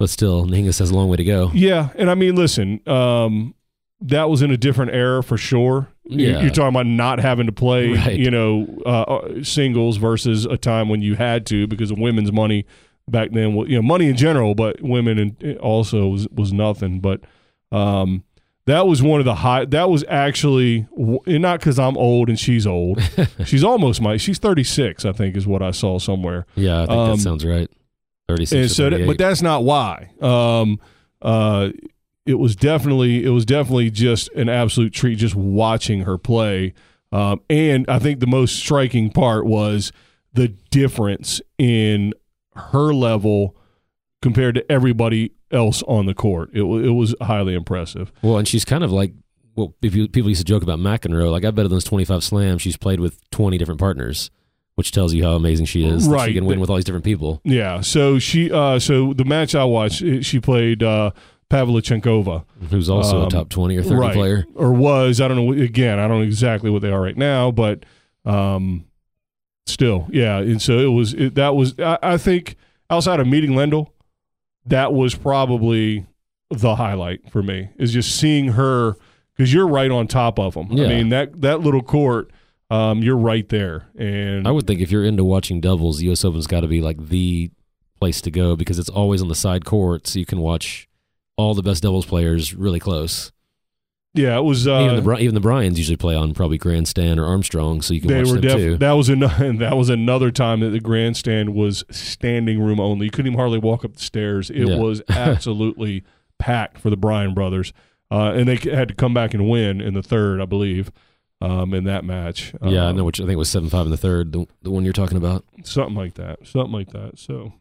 [0.00, 1.50] but still, Hingis has a long way to go.
[1.54, 3.54] Yeah, and I mean, listen, um,
[4.00, 5.88] that was in a different era for sure.
[6.06, 6.40] Yeah.
[6.42, 8.18] You're talking about not having to play, Right.
[8.18, 12.30] you know, uh, uh, singles versus a time when you had to because of women's
[12.30, 12.66] money
[13.08, 13.54] back then.
[13.56, 17.00] You know, money in general, but women and also was, was nothing.
[17.00, 17.20] But
[17.72, 18.22] um,
[18.66, 19.64] that was one of the high.
[19.64, 23.00] That was actually not because I'm old and she's old.
[23.46, 24.16] she's almost my.
[24.18, 26.44] She's 36, I think, is what I saw somewhere.
[26.54, 27.70] Yeah, I think Um, that sounds right.
[28.28, 30.10] 36 And so, that, but that's not why.
[30.20, 30.80] Um,
[31.22, 31.70] uh,
[32.26, 36.74] it was definitely it was definitely just an absolute treat just watching her play.
[37.12, 39.92] Um, and I think the most striking part was
[40.32, 42.12] the difference in
[42.56, 43.56] her level
[44.22, 46.50] compared to everybody else on the court.
[46.52, 48.10] It, it was highly impressive.
[48.22, 49.12] Well, and she's kind of like
[49.56, 51.30] well, if you, people used to joke about McEnroe.
[51.30, 54.30] Like I bet of those twenty five slams, she's played with twenty different partners,
[54.74, 56.08] which tells you how amazing she is.
[56.08, 56.28] that Right.
[56.28, 57.40] she can win with all these different people.
[57.44, 57.80] Yeah.
[57.82, 61.12] So she uh, so the match I watched, she played uh,
[61.50, 62.44] Pavlyuchenkova.
[62.70, 64.14] Who's also Um, a top twenty or thirty right.
[64.14, 64.44] player.
[64.54, 67.50] or was I don't know again I don't know exactly what they are right now
[67.50, 67.84] but
[68.24, 68.84] um
[69.66, 72.56] still yeah and so it was it, that was I, I think
[72.90, 73.88] outside of meeting Lendl
[74.66, 76.06] that was probably
[76.50, 78.96] the highlight for me is just seeing her
[79.36, 80.86] because you're right on top of them Yeah.
[80.86, 82.30] I mean that that little court
[82.70, 86.24] um you're right there and I would think if you're into watching doubles, the U.S.
[86.24, 87.50] Open's got to be like the
[88.00, 90.88] place to go because it's always on the side court, so you can watch
[91.36, 93.32] all the best doubles players really close.
[94.14, 97.24] yeah it was uh, even the even the Bryans usually play on probably Grandstand or
[97.26, 98.76] Armstrong, so you can they watch were them too.
[98.78, 103.06] that was another that was another time that the grandstand was standing room only.
[103.06, 104.50] You couldn't even hardly walk up the stairs.
[104.50, 104.76] It Yeah.
[104.76, 106.04] was absolutely
[106.38, 107.72] packed for the Bryan brothers,
[108.10, 110.92] uh, and they had to come back and win in the third, I believe,
[111.40, 112.52] um, in that match.
[112.62, 114.46] yeah, I Um, know which I think it was seven five in the third, the,
[114.62, 115.44] the one you're talking about.
[115.64, 117.18] something like that, something like that.
[117.18, 117.52] So,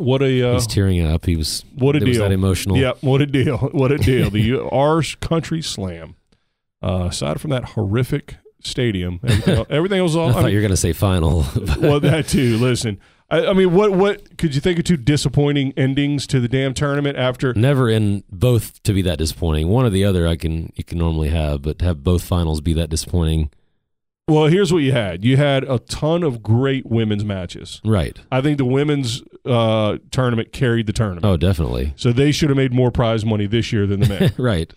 [0.00, 1.26] what a uh, He's tearing up.
[1.26, 2.22] He was what a deal!
[2.22, 2.76] that emotional.
[2.76, 3.58] Yeah, what a deal!
[3.72, 4.30] What a deal!
[4.30, 6.16] the our country slam.
[6.82, 10.28] Uh, aside from that horrific stadium, everything else, everything was all.
[10.28, 11.44] I I thought mean, you were going to say final.
[11.78, 12.56] well, that too.
[12.56, 12.98] Listen,
[13.30, 16.74] I, I mean, what what could you think of two disappointing endings to the damn
[16.74, 17.52] tournament after?
[17.54, 19.68] Never in both to be that disappointing.
[19.68, 22.72] One or the other, I can you can normally have, but have both finals be
[22.74, 23.50] that disappointing.
[24.30, 25.24] Well, here's what you had.
[25.24, 27.80] You had a ton of great women's matches.
[27.84, 28.18] Right.
[28.30, 31.24] I think the women's uh, tournament carried the tournament.
[31.24, 31.94] Oh, definitely.
[31.96, 34.32] So they should have made more prize money this year than the men.
[34.38, 34.72] right.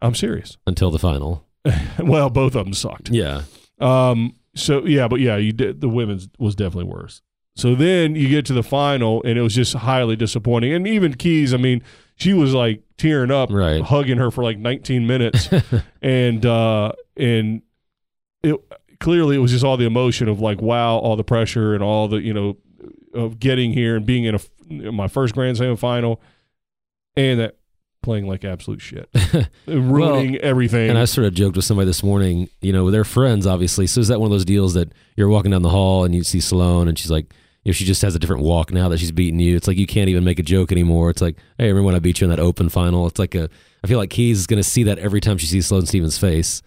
[0.00, 0.58] I'm serious.
[0.66, 1.46] Until the final.
[1.98, 3.08] well, both of them sucked.
[3.10, 3.42] Yeah.
[3.80, 4.36] Um.
[4.54, 5.80] So yeah, but yeah, you did.
[5.80, 7.22] The women's was definitely worse.
[7.56, 10.72] So then you get to the final, and it was just highly disappointing.
[10.72, 11.82] And even Keys, I mean,
[12.16, 13.82] she was like tearing up, Right.
[13.82, 15.48] hugging her for like 19 minutes,
[16.02, 17.62] and uh, and
[18.42, 18.56] it
[19.00, 22.08] clearly it was just all the emotion of like, wow, all the pressure and all
[22.08, 22.56] the you know
[23.14, 26.20] of getting here and being in a my first Grand Slam final,
[27.16, 27.56] and that
[28.02, 29.08] playing like absolute shit,
[29.66, 30.90] ruining everything.
[30.90, 33.86] And I sort of joked with somebody this morning, you know, they're friends, obviously.
[33.86, 36.24] So is that one of those deals that you're walking down the hall and you
[36.24, 37.32] see Sloane and she's like,
[37.64, 39.56] you know, she just has a different walk now that she's beaten you.
[39.56, 41.10] It's like you can't even make a joke anymore.
[41.10, 43.06] It's like, hey, remember when I beat you in that open final?
[43.06, 43.48] It's like a,
[43.84, 46.18] I feel like Keys is going to see that every time she sees Sloane Stevens'
[46.18, 46.60] face.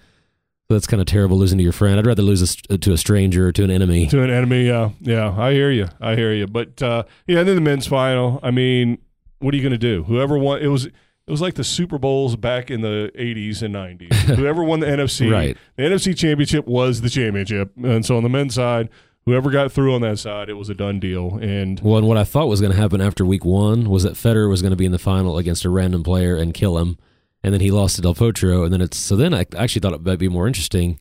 [0.67, 1.99] That's kind of terrible losing to your friend.
[1.99, 4.08] I'd rather lose a, to a stranger or to an enemy.
[4.08, 4.65] to an enemy.
[4.65, 5.88] Yeah, yeah, I hear you.
[6.01, 6.47] I hear you.
[6.47, 8.39] But uh, yeah, and then the men's final.
[8.41, 8.97] I mean,
[9.39, 10.04] what are you going to do?
[10.04, 13.75] Whoever won, it was it was like the Super Bowls back in the '80s and
[13.75, 14.13] '90s.
[14.36, 15.58] whoever won the NFC, Right.
[15.75, 18.89] The NFC championship was the championship, and so on the men's side,
[19.25, 21.38] whoever got through on that side, it was a done deal.
[21.38, 24.13] And Well, and what I thought was going to happen after week one was that
[24.13, 26.97] Federer was going to be in the final against a random player and kill him,
[27.45, 29.93] and then he lost to Del Potro, and then it's so then I actually thought
[29.93, 30.99] it might be more interesting,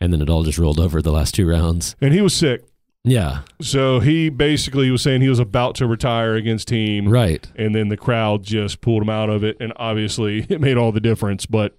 [0.00, 1.94] and then it all just rolled over the last two rounds.
[2.00, 2.64] and he was sick,
[3.04, 7.46] Yeah, so he basically was saying he was about to retire against Thiem, right.
[7.54, 10.90] and then the crowd just pulled him out of it, and obviously it made all
[10.90, 11.44] the difference.
[11.46, 11.76] But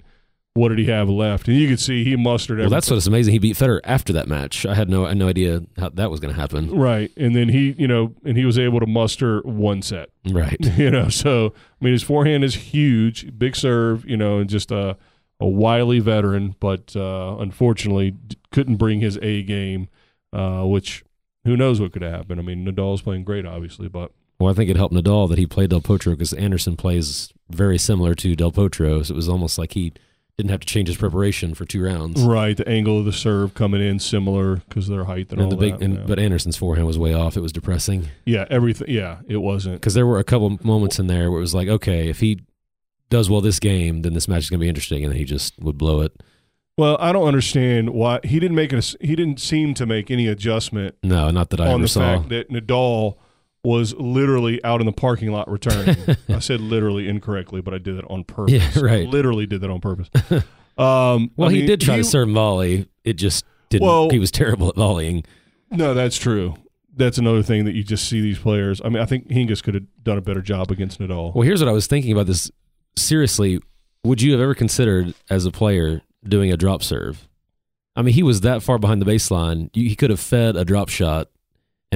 [0.55, 1.47] what did he have left?
[1.47, 2.75] And you could see he mustered Well, everything.
[2.77, 3.33] that's what's amazing.
[3.33, 4.65] He beat Federer after that match.
[4.65, 6.71] I had no I had no idea how that was going to happen.
[6.71, 7.11] Right.
[7.17, 10.57] And then he, you know, and he was able to muster one set, Right.
[10.77, 11.09] you know.
[11.09, 14.97] So, I mean, his forehand is huge, big serve, you know, and just a,
[15.41, 19.89] a wily veteran, but uh, unfortunately d- couldn't bring his A game,
[20.31, 21.03] uh, which
[21.43, 22.39] who knows what could have happened.
[22.39, 25.45] I mean, Nadal's playing great, obviously, but Well, I think it helped Nadal that he
[25.45, 29.57] played Del Potro because Anderson plays very similar to Del Potro, so it was almost
[29.57, 29.91] like he
[30.37, 32.21] didn't have to change his preparation for two rounds.
[32.21, 35.49] right, the angle of the serve coming in similar because their height and, And all
[35.49, 35.81] the big, that.
[35.81, 36.03] and, yeah.
[36.05, 37.37] but Anderson's forehand was way off.
[37.37, 38.09] It was depressing.
[38.25, 38.89] yeah, everything.
[38.89, 39.75] Yeah, it wasn't.
[39.75, 42.41] because there were a couple moments in there where it was like, okay, if he
[43.09, 45.25] does well this game, then this match is going to be interesting, and then he
[45.25, 46.21] just would blow it.
[46.77, 48.95] Well, I don't understand why he didn't make it.
[48.99, 52.17] He didn't seem to make any adjustment No, not that I on ever the saw.
[52.17, 53.15] fact that Nadal
[53.65, 55.97] was literally out in the parking lot returning.
[56.29, 58.53] I said literally incorrectly, but I did it on purpose.
[58.53, 59.07] Yeah, right.
[59.07, 60.09] I literally did that on purpose.
[60.77, 62.89] Um, well, I he did try to serve volley.
[63.05, 63.87] It just didn't.
[63.87, 65.23] Well- he was terrible at volleying.
[65.71, 66.55] No, that's true.
[66.93, 68.81] That's another thing that you just see these players.
[68.83, 71.33] I mean, I think Hingis could have done a better job against Nadal.
[71.33, 72.51] Well, here's what I was thinking about this.
[72.97, 73.61] Seriously,
[74.03, 77.25] would you have ever considered as a player doing a drop serve?
[77.95, 79.69] I mean, he was that far behind the baseline.
[79.73, 81.29] You, he could have fed a drop shot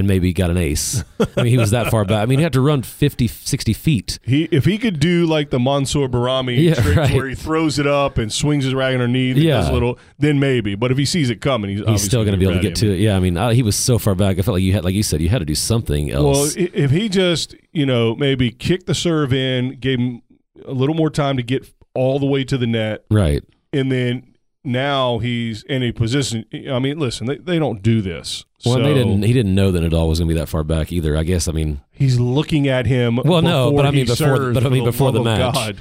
[0.00, 1.04] and maybe got an ace.
[1.36, 2.22] I mean, he was that far back.
[2.22, 4.18] I mean, he had to run 50, 60 feet.
[4.24, 7.14] He if he could do like the Mansour Bahrami Yeah, tricks right.
[7.14, 9.70] where he throws it up and swings his rag underneath, Yeah.
[9.70, 10.74] little, then maybe.
[10.74, 12.74] But if he sees it coming, he's He's still going to be able to get
[12.76, 12.98] to it.
[12.98, 14.38] Yeah, I mean, uh, he was so far back.
[14.38, 16.56] I felt like you had, like you said, you had to do something Well, else.
[16.56, 20.22] i- if he just you know maybe kicked the serve in, gave him
[20.64, 23.42] a little more time to get all the way to the net, right.
[23.72, 24.29] and then
[24.64, 26.44] now he's in a position.
[26.70, 28.44] I mean, listen, they, they don't do this.
[28.64, 29.22] Well, so they didn't.
[29.22, 31.16] He didn't know that Nadal was going to be that far back either.
[31.16, 31.48] I guess.
[31.48, 33.16] I mean, He's looking at him.
[33.24, 35.54] Well, no, but I mean before- but I mean before the of match.
[35.54, 35.76] God.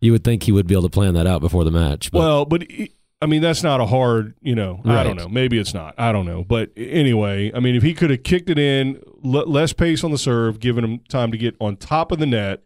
[0.00, 2.10] you would think he would be able to plan that out before the match.
[2.10, 2.90] But Well, but he-
[3.22, 4.82] I mean that's not a hard, you know.
[4.84, 5.28] I don't know.
[5.28, 5.94] Maybe it's not.
[5.96, 6.42] I don't know.
[6.44, 10.10] But anyway, I mean if he could have kicked it in, l- less pace on
[10.10, 12.64] the serve, given him time to get on top of the net,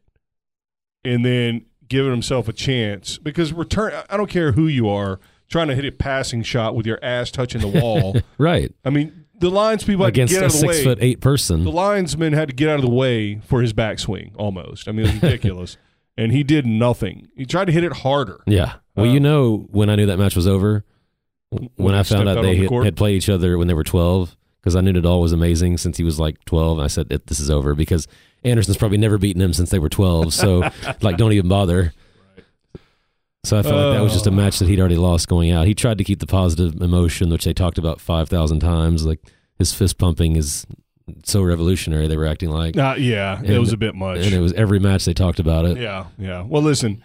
[1.04, 3.92] and then giving himself a chance because return.
[4.10, 7.30] I don't care who you are trying to hit a passing shot with your ass
[7.30, 8.16] touching the wall.
[8.38, 10.76] right I mean the lines people had to against get a out of the six
[10.78, 10.84] way.
[10.84, 11.64] foot eight person.
[11.64, 14.88] the linesman had to get out of the way for his backswing almost.
[14.88, 15.76] I mean, it was ridiculous.
[16.18, 17.28] and he did nothing.
[17.36, 18.40] He tried to hit it harder.
[18.46, 18.74] Yeah.
[18.96, 20.84] Well, Uh, you know, when I knew that match was over,
[21.52, 22.84] w- when I stepped found out out they the had, court?
[22.84, 25.96] had played each other when they were 12, because I knew Nadal was amazing since
[25.98, 26.78] he was like 12.
[26.78, 28.08] And I said, it, this is over because
[28.42, 30.34] Anderson's probably never beaten him since they were 12.
[30.34, 30.68] So,
[31.00, 31.92] like, don't even bother.
[33.48, 34.34] So I felt like that was just a Oh.
[34.34, 35.66] match that he'd already lost going out.
[35.66, 39.06] He tried to keep the positive emotion, which they talked about 5,000 times.
[39.06, 39.20] Like,
[39.58, 40.66] his fist pumping is
[41.24, 42.76] so revolutionary, they were acting like.
[42.76, 44.18] Uh, yeah, it was a bit much.
[44.18, 45.78] And it was every match they talked about it.
[45.78, 46.42] Yeah, yeah.
[46.42, 47.02] Well, listen,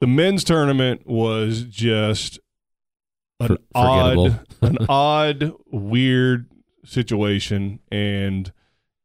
[0.00, 2.38] the men's tournament was just
[3.40, 6.46] an For- odd, an odd, weird
[6.84, 8.52] situation, and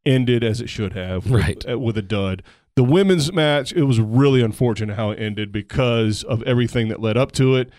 [0.05, 1.63] ended as it should have, Right.
[1.79, 2.43] with a dud.
[2.75, 7.17] The women's match, it was really unfortunate how it ended because of everything that led
[7.17, 7.69] up to it.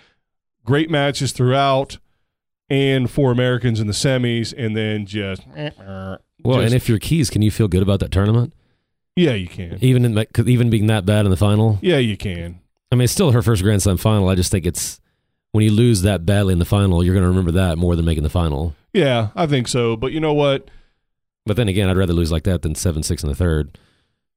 [0.64, 1.98] Great matches throughout,
[2.68, 6.18] and four Americans in the semis, and then just Well,
[6.56, 8.52] just- and if you're Keys, can you feel good about that tournament?
[9.16, 9.76] yeah, you can.
[9.82, 11.78] Even in, even being that bad in the final?
[11.82, 12.60] Yeah, you can.
[12.90, 14.28] I mean, it's still her first Grand Slam final.
[14.28, 15.00] I just think it's
[15.52, 18.04] when you lose that badly in the final, you're going to remember that more than
[18.04, 18.74] making the final.
[18.94, 19.96] Yeah, I think so.
[19.96, 20.70] But you know what?
[21.44, 23.78] But then again, I'd rather lose like that than seven six in the third.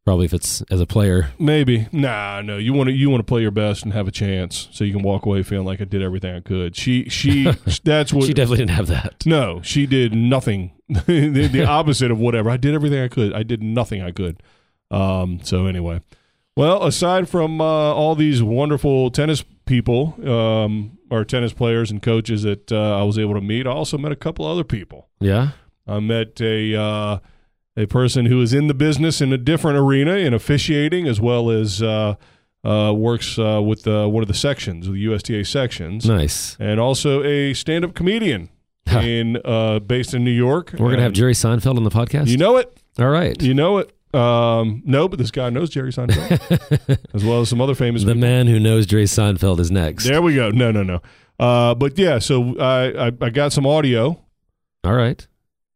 [0.06, 1.32] Probably if it's as a player.
[1.40, 1.88] Maybe.
[1.92, 2.58] Nah, no.
[2.58, 4.94] You want to you want to play your best and have a chance, so you
[4.94, 6.76] can walk away feeling like I did everything I could.
[6.76, 7.44] She she
[7.84, 9.26] that's what she definitely didn't have that.
[9.26, 10.74] No, she did nothing.
[10.90, 12.52] the, the opposite of whatever.
[12.52, 13.34] I did everything I could.
[13.34, 14.44] I did nothing I could.
[14.92, 15.40] Um.
[15.42, 16.02] So anyway,
[16.56, 22.44] well, aside from uh, all these wonderful tennis people, um, or tennis players and coaches
[22.44, 25.10] that uh, I was able to meet, I also met a couple other people.
[25.20, 25.52] Yeah.
[25.88, 27.20] I met a uh,
[27.78, 31.50] a person who is in the business in a different arena in officiating, as well
[31.50, 32.16] as uh,
[32.64, 36.56] uh, works uh, with one of the sections, the USTA sections, Nice.
[36.60, 38.50] and also a stand-up comedian
[38.88, 40.72] in uh, based in New York.
[40.74, 42.28] We're going to have Jerry Seinfeld on the podcast.
[42.28, 42.76] You know it.
[42.98, 43.40] All right.
[43.42, 43.92] You know it.
[44.14, 48.14] Um, no, but this guy knows Jerry Seinfeld, as well as some other famous the
[48.14, 48.22] people.
[48.22, 50.06] man who knows Jerry Seinfeld is next.
[50.06, 50.50] There we go.
[50.52, 51.02] No, no, no.
[51.38, 54.24] Uh, but yeah, so I, I I got some audio.
[54.86, 55.28] All right.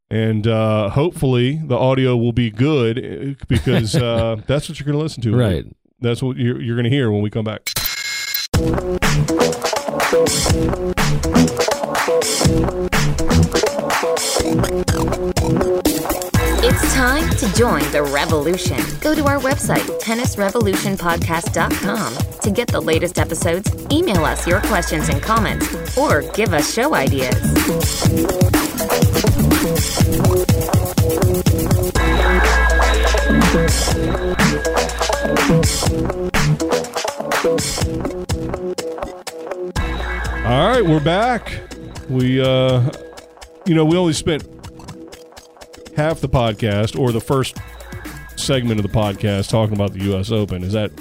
[0.10, 4.98] And uh, hopefully the audio will be good uh, because uh, that's what you're going
[4.98, 5.36] to listen to.
[5.36, 5.66] Right.
[6.02, 7.62] That's what you're, you're going to hear when we come back.
[16.62, 18.78] It's time to join the revolution.
[19.02, 25.22] Go to our website, tennisrevolutionpodcast.com, to get the latest episodes, email us your questions and
[25.22, 28.59] comments, or give us show ideas.
[28.80, 28.86] All
[40.70, 41.60] right, we're back.
[42.08, 42.90] We, uh,
[43.66, 44.44] you know, we only spent
[45.98, 47.58] half the podcast or the first
[48.38, 50.32] segment of the podcast talking about the U.S.
[50.32, 50.64] Open.
[50.64, 50.92] Is that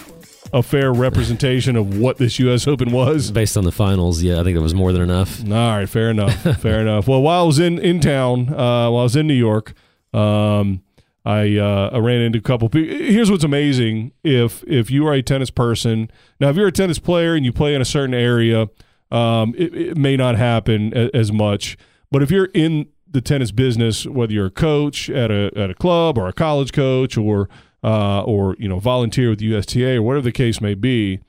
[0.53, 2.67] a fair representation of what this U.S.
[2.67, 3.31] Open was?
[3.31, 5.41] Based on the finals, yeah, I think that was more than enough.
[5.43, 6.35] All right, fair enough.
[6.61, 7.09] fair enough.
[7.09, 9.75] Well, while I was in in town, uh, while I was in New York,
[10.13, 10.83] um,
[11.25, 12.96] I uh, I ran into a couple people.
[12.96, 16.99] Here's what's amazing: if if you are a tennis person, now if you're a tennis
[16.99, 18.69] player and you play in a certain area,
[19.11, 21.77] um, it, it may not happen a, as much.
[22.11, 25.75] But if you're in the tennis business, whether you're a coach at a at a
[25.75, 27.49] club or a college coach or
[27.83, 31.20] uh, or you know volunteer with the USTA or whatever the case may be,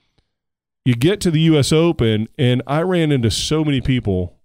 [0.86, 1.72] you get to the U.S.
[1.72, 4.36] Open, and I ran into so many people.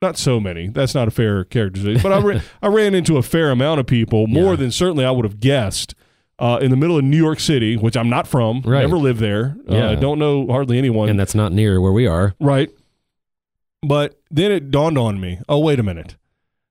[0.00, 0.66] Not so many.
[0.66, 3.86] That's not a fair characterization, but I, ran, I ran into a fair amount of
[3.86, 4.56] people, more Yeah.
[4.56, 5.94] than certainly I would have guessed.
[6.38, 8.80] Uh, in the middle of New York City, which I'm not from, Right.
[8.80, 9.94] never lived there, uh, Yeah.
[9.94, 11.08] don't know hardly anyone.
[11.08, 12.34] And that's not near where we are.
[12.40, 12.68] Right.
[13.86, 16.16] But then it dawned on me oh, wait a minute.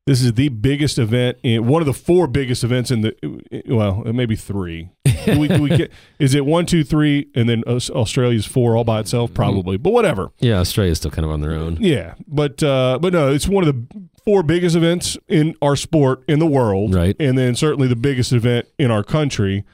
[0.08, 4.04] This is the biggest event in one of the four biggest events in the well,
[4.06, 4.90] maybe three.
[5.26, 8.84] Do we, do we get, is it one, two, three, and then Australia's four all
[8.84, 9.32] by itself?
[9.34, 10.32] Probably, but whatever.
[10.40, 11.78] Yeah, Australia's still kind of on their own.
[11.80, 16.24] Yeah, but uh, but no, it's one of the four biggest events in our sport
[16.28, 17.16] in the world, Right.
[17.20, 19.66] And then certainly the biggest event in our country.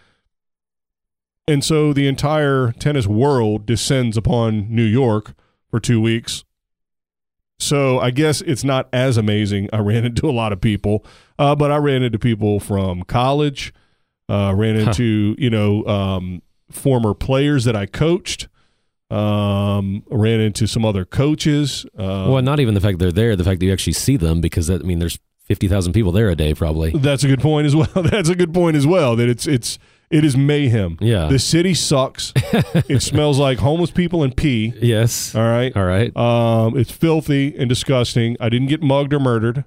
[1.47, 5.33] And so the entire tennis world descends upon New York
[5.69, 6.43] for two weeks.
[7.59, 9.69] So I guess it's not as amazing.
[9.73, 11.03] I ran into a lot of people,
[11.39, 13.73] uh, but I ran into people from college.
[14.29, 14.89] Uh, ran Huh.
[14.89, 18.47] into you know um, former players that I coached.
[19.09, 21.85] Um, ran into some other coaches.
[21.97, 24.41] Uh, well, not even the fact they're there, the fact that you actually see them,
[24.41, 26.91] because that, I mean, there's fifty thousand people there a day, probably.
[26.91, 27.87] That's a good point as well.
[27.95, 29.15] That's a good point as well.
[29.15, 29.79] That it's it's
[30.09, 30.97] it is mayhem.
[31.01, 31.27] Yeah.
[31.27, 32.31] The city sucks.
[32.35, 34.73] it smells like homeless people and pee.
[34.81, 35.35] Yes.
[35.35, 35.75] All right.
[35.75, 36.15] All right.
[36.15, 38.37] Um, it's filthy and disgusting.
[38.39, 39.65] I didn't get mugged or murdered.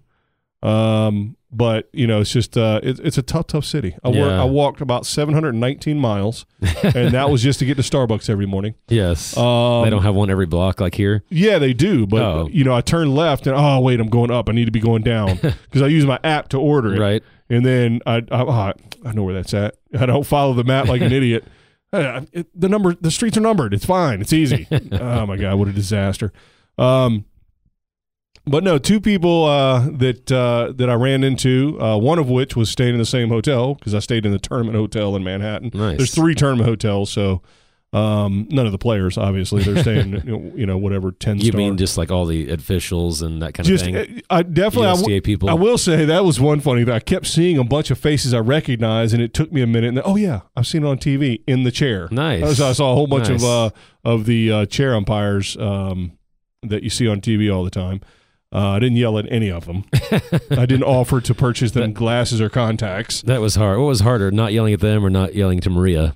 [0.62, 3.96] Um, but you know, it's just uh, it, it's a tough, tough city.
[4.04, 4.40] I, Yeah.
[4.42, 6.46] I walked about 719 miles,
[6.82, 8.74] and that was just to get to Starbucks every morning.
[8.88, 9.36] Yes.
[9.36, 11.24] Um, they don't have one every block like here.
[11.28, 12.06] Yeah, they do.
[12.06, 12.48] But Oh.
[12.52, 14.48] you know, I turn left and oh wait, I'm going up.
[14.48, 17.00] I need to be going down because I use my app to order it.
[17.00, 17.22] Right.
[17.48, 18.72] And then I, I, oh,
[19.04, 19.74] I know where that's at.
[19.98, 21.44] I don't follow the map like an idiot.
[21.92, 23.74] Uh, it- the number, the streets are numbered.
[23.74, 24.20] It's fine.
[24.20, 24.68] It's easy.
[24.92, 26.32] oh my god, what a disaster.
[26.78, 27.24] Um,
[28.46, 31.78] but no, two people uh, that uh, that I ran into.
[31.80, 34.38] Uh, one of which was staying in the same hotel because I stayed in the
[34.38, 35.70] tournament hotel in Manhattan.
[35.74, 35.96] Nice.
[35.98, 37.42] There's three tournament hotels, so
[37.92, 40.12] um, none of the players obviously they're staying.
[40.24, 41.38] you, know, you know, whatever ten.
[41.38, 41.58] You star.
[41.58, 44.22] mean just like all the officials and that kind just of thing?
[44.30, 45.50] uh, I definitely I w- people.
[45.50, 46.94] I will say that was one funny thing.
[46.94, 49.88] I kept seeing a bunch of faces I recognized, and it took me a minute.
[49.88, 52.08] And then, oh yeah, I've seen it on TV in the chair.
[52.10, 52.56] Nice.
[52.58, 53.42] So I saw a whole bunch Nice.
[53.42, 53.70] of uh,
[54.04, 56.12] of the uh, chair umpires um,
[56.62, 58.00] that you see on TV all the time.
[58.52, 59.84] Uh, I didn't yell at any of them.
[60.50, 63.22] I didn't offer to purchase them glasses or contacts.
[63.22, 63.78] that was hard.
[63.78, 66.14] What was harder, not yelling at them or not yelling to Maria?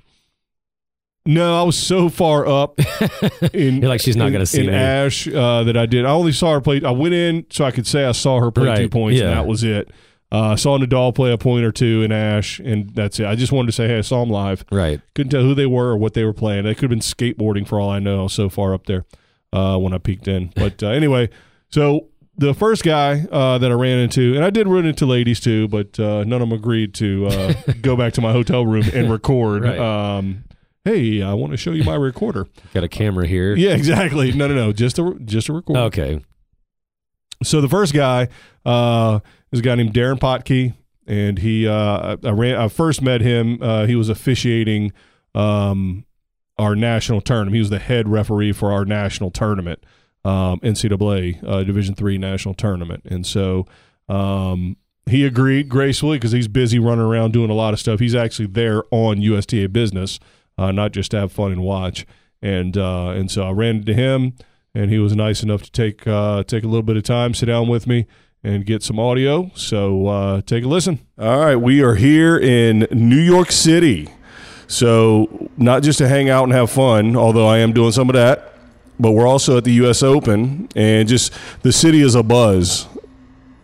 [1.27, 2.79] No, I was so far up
[3.55, 4.75] in You're like, she's not in- gonna see in me.
[4.75, 6.05] Ashe uh, that I did.
[6.05, 6.83] I only saw her play.
[6.85, 9.31] I went in so I could say I saw her play two Right, points, and
[9.31, 9.35] yeah.
[9.37, 9.91] that was it.
[10.31, 13.27] Uh, I saw Nadal play a point or two in Ashe, and that's it.
[13.27, 14.65] I just wanted to say, hey, I saw them live.
[14.73, 15.01] Right.
[15.15, 16.65] Couldn't tell who they were or what they were playing.
[16.65, 18.21] They could have been skateboarding for all I know.
[18.21, 19.05] I was so far up there
[19.53, 20.51] uh, when I peeked in.
[20.57, 21.31] But uh, anyway,
[21.71, 25.41] so the first guy uh, that I ran into, and I did run into ladies
[25.41, 28.85] too, but uh, none of them agreed to uh, go back to my hotel room
[28.93, 29.65] and record.
[29.65, 29.79] Right.
[29.79, 30.45] Um,
[30.85, 32.47] hey, I want to show you my recorder.
[32.73, 33.55] Got a camera here.
[33.55, 34.33] Yeah, exactly.
[34.33, 34.73] No, no, no.
[34.73, 35.81] Just a just a recorder.
[35.83, 36.21] Okay.
[37.43, 38.29] So the first guy
[38.65, 39.21] uh,
[39.53, 40.75] is a guy named Darren Potkey,
[41.07, 42.57] and he uh, I ran.
[42.57, 43.59] I first met him.
[43.63, 44.93] Uh, he was officiating
[45.35, 46.05] um,
[46.59, 47.55] our national tournament.
[47.55, 49.85] He was the head referee for our national tournament,
[50.25, 53.67] um, NCAA uh, Division three national tournament, and so.
[54.09, 58.01] Um, he agreed gracefully because he's busy running around doing a lot of stuff.
[58.01, 60.19] He's actually there on USTA business,
[60.57, 62.07] uh, not just to have fun and watch.
[62.41, 64.35] And uh, and so I ran into him,
[64.75, 67.47] and he was nice enough to take uh, take a little bit of time, sit
[67.47, 68.07] down with me,
[68.43, 69.51] and get some audio.
[69.55, 71.01] So uh, take a listen.
[71.19, 74.09] All right, we are here in New York City.
[74.67, 78.15] So not just to hang out and have fun, although I am doing some of
[78.15, 78.54] that,
[78.99, 80.03] but we're also at the U.S.
[80.03, 81.33] Open, and just
[81.63, 82.89] the city is a buzz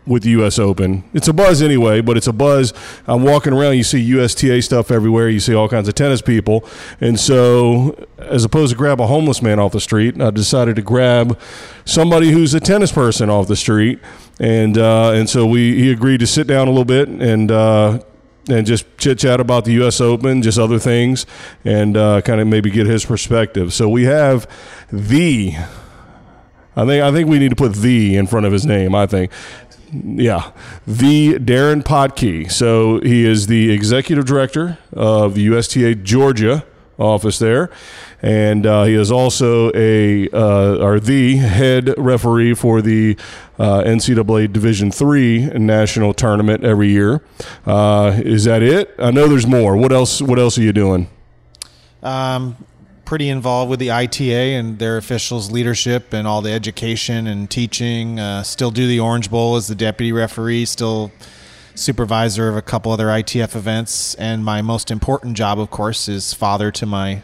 [0.07, 0.59] with the U.S.
[0.59, 1.05] Open.
[1.12, 2.72] It's a buzz anyway, but it's a buzz.
[3.07, 5.28] I'm walking around, you see USTA stuff everywhere.
[5.28, 6.64] You see all kinds of tennis people,
[7.01, 10.83] and so as opposed to grab a homeless man off the street, I decided to
[10.83, 11.39] grab
[11.85, 14.01] somebody who's a tennis person off the street,
[14.41, 17.51] and uh, and so we he agreed to sit down a little bit and.
[17.51, 18.01] Uh,
[18.49, 20.01] and just chit chat about the U.S.
[20.01, 21.26] Open, just other things,
[21.64, 23.72] and uh, kind of maybe get his perspective.
[23.72, 24.49] So we have
[24.91, 25.55] the
[26.76, 28.95] I think I think we need to put the in front of his name.
[28.95, 29.32] I think,
[29.93, 30.53] yeah,
[30.86, 32.51] the Darren Potkey.
[32.51, 36.64] So he is the executive director of USTA Georgia
[37.01, 37.70] office there,
[38.22, 43.16] and uh, he is also a uh, or the head referee for the
[43.59, 47.22] uh, NCAA Division three national tournament every year.
[47.66, 48.94] Uh, is that it?
[48.98, 49.76] I know there's more.
[49.76, 50.20] What else?
[50.22, 51.09] What else are you doing?
[52.03, 52.57] um,
[53.05, 58.20] pretty involved with the ITA and their officials' leadership and all the education and teaching.
[58.20, 60.64] Uh, still do the Orange Bowl as the deputy referee.
[60.64, 61.11] Still
[61.75, 64.14] supervisor of a couple other ITF events.
[64.16, 67.23] And my most important job, of course, is father to my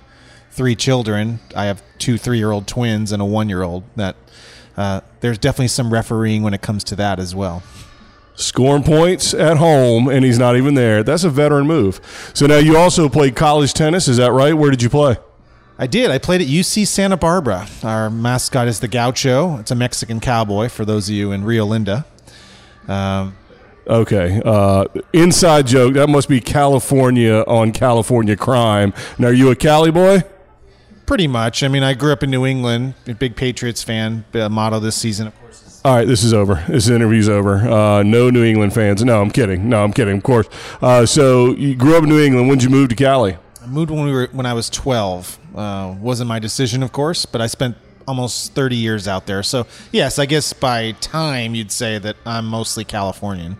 [0.51, 1.41] three children.
[1.55, 3.85] I have two three-year-old twins and a one-year-old.
[3.97, 4.17] That
[4.77, 7.63] uh, there's definitely some refereeing when it comes to that as well.
[8.37, 11.03] scoring points at home, and he's not even there.
[11.03, 12.01] That's a veteran move.
[12.35, 14.55] So now you also played college tennis, is that right?
[14.55, 15.17] Where did you play?
[15.79, 16.11] I did.
[16.11, 17.67] I played at UC Santa Barbara.
[17.83, 19.59] Our mascot is the Gaucho.
[19.59, 22.07] It's a Mexican cowboy for those of you in Rio Linda.
[22.89, 23.37] Um,
[23.87, 24.41] Okay.
[24.45, 25.95] Uh, inside joke.
[25.95, 28.93] That must be California on California crime.
[29.19, 30.23] Now, are you a Cali boy?
[31.07, 31.63] Pretty much.
[31.63, 34.25] I mean, I grew up in New England, a big Patriots fan.
[34.35, 35.81] Uh, motto this season, of course.
[35.85, 36.65] All right, this is over.
[36.67, 37.59] This interview's over.
[37.59, 39.05] Uh, no New England fans.
[39.05, 39.69] No, I'm kidding.
[39.69, 40.17] No, I'm kidding.
[40.17, 40.49] Of course.
[40.83, 42.49] Uh, so you grew up in New England.
[42.49, 43.37] When did you move to Cali?
[43.63, 45.39] I moved when we were when I was 12.
[45.55, 47.77] Uh, wasn't my decision, of course, but I spent
[48.09, 49.45] almost 30 years out there.
[49.45, 53.57] So yes, I guess by time you'd say that I'm mostly Californian.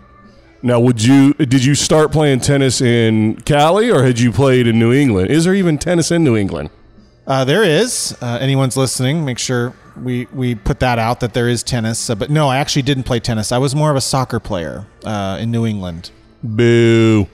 [0.67, 4.81] Now, would you did you start playing tennis in Cali or had you played in
[4.81, 5.31] New England?
[5.31, 6.71] Is there even tennis in New England?
[7.25, 8.19] Uh, there is.
[8.21, 12.11] Uh, anyone's listening, make sure we, we put that out that there is tennis.
[12.11, 13.53] Uh, but no, I actually didn't play tennis.
[13.53, 16.11] I was more of a soccer player uh, in New England.
[16.43, 17.29] Boo.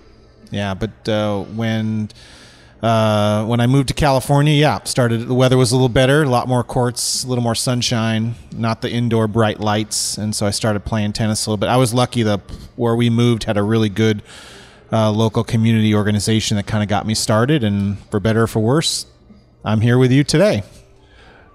[0.50, 2.10] Yeah, but uh, when
[2.82, 6.28] uh, when I moved to California, yeah, started the weather was a little better, a
[6.28, 10.50] lot more courts, a little more sunshine, not the indoor bright lights, and so I
[10.50, 11.68] started playing tennis a little bit.
[11.68, 12.40] I was lucky that
[12.74, 14.22] where we moved had a really good
[14.92, 18.58] uh, local community organization that kind of got me started, and for better or for
[18.58, 19.06] worse,
[19.64, 20.64] I'm here with you today.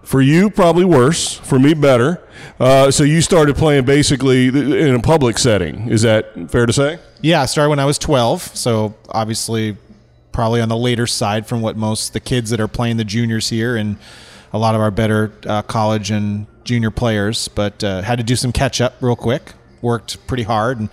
[0.03, 1.33] For you, probably worse.
[1.33, 2.23] For me, better.
[2.57, 5.89] Uh, so you started playing basically in a public setting.
[5.89, 6.99] Is that fair to say?
[7.19, 9.75] Yeah, I started when I was 12, so obviously
[10.37, 13.49] probably on the later side from what most the kids that are playing the juniors
[13.49, 13.97] here and
[14.53, 17.47] a lot of our better uh, college and junior players.
[17.47, 19.53] But uh, had to do some catch up real quick.
[19.81, 20.89] Worked pretty hard, and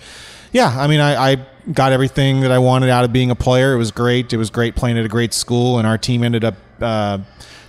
[0.50, 3.74] yeah, I mean, I, I got everything that I wanted out of being a player.
[3.74, 4.32] It was great.
[4.32, 7.18] It was great playing at a great school, and our team ended up uh,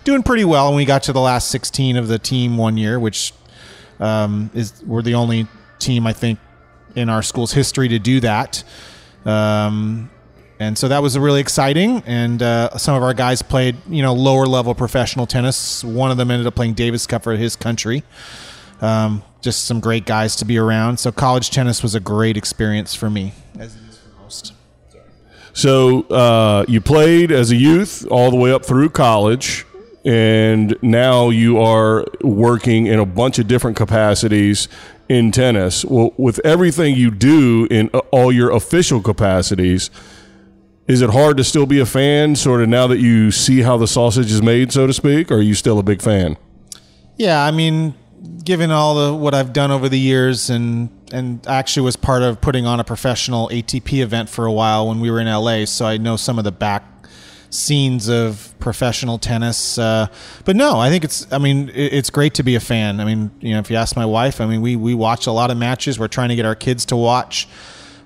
[0.06, 0.68] doing pretty well.
[0.68, 3.34] And we got to the last 16 of the team one year, which
[4.00, 5.46] um, is we're the only
[5.80, 6.40] team I think
[6.96, 8.64] in our school's history to do that.
[9.26, 10.10] Um,
[10.60, 12.02] and so that was really exciting.
[12.06, 15.84] And uh, some of our guys played, you know, lower level professional tennis.
[15.84, 18.04] One of them ended up playing Davis Cup for his country.
[18.82, 21.00] Um, just some great guys to be around.
[21.00, 24.54] So college tennis was a great experience for me, as it is for most.
[25.54, 29.66] So uh, you played as a youth all the way up through college,
[30.04, 34.68] and now you are working in a bunch of different capacities
[35.08, 35.86] in tennis.
[35.86, 39.90] Well, with everything you do in uh, all your official capacities,
[40.88, 43.78] is it hard to still be a fan, sort of now that you see how
[43.78, 45.32] the sausage is made, so to speak?
[45.32, 46.38] Or are you still a big fan?
[47.18, 47.96] Yeah, I mean,
[48.44, 52.42] given all the what I've done over the years, and and actually was part of
[52.42, 55.86] putting on a professional ATP event for a while when we were in LA, so
[55.86, 56.84] I know some of the back
[57.50, 59.78] scenes of professional tennis.
[59.78, 60.08] Uh,
[60.44, 61.32] but no, I think it's.
[61.32, 63.00] I mean, it's great to be a fan.
[63.00, 65.32] I mean, you know, if you ask my wife, I mean, we we watch a
[65.32, 65.98] lot of matches.
[65.98, 67.48] We're trying to get our kids to watch.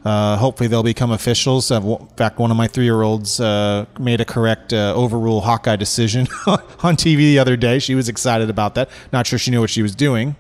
[0.06, 1.72] Uh, hopefully they'll become officials.
[1.72, 6.28] Uh, in fact, one of my three-year-olds uh, made a correct uh, overrule Hawkeye decision
[6.47, 7.80] on TV the other day.
[7.80, 8.89] She was excited about that.
[9.12, 10.36] Not sure she knew what she was doing.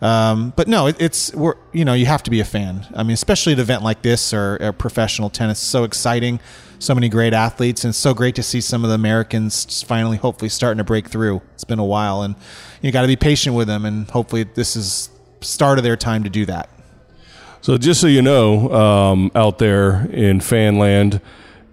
[0.00, 2.86] Um, but no, it, it's we're you know you have to be a fan.
[2.94, 5.58] I mean, especially an event like this or, or professional tennis.
[5.58, 6.40] So exciting,
[6.78, 10.50] so many great athletes, and so great to see some of the Americans finally, hopefully,
[10.50, 11.40] starting to break through.
[11.54, 12.34] It's been a while, and
[12.82, 15.08] you got to be patient with them, and hopefully, this is
[15.40, 16.68] start of their time to do that.
[17.64, 21.22] So just so you know, um, out there in Fanland,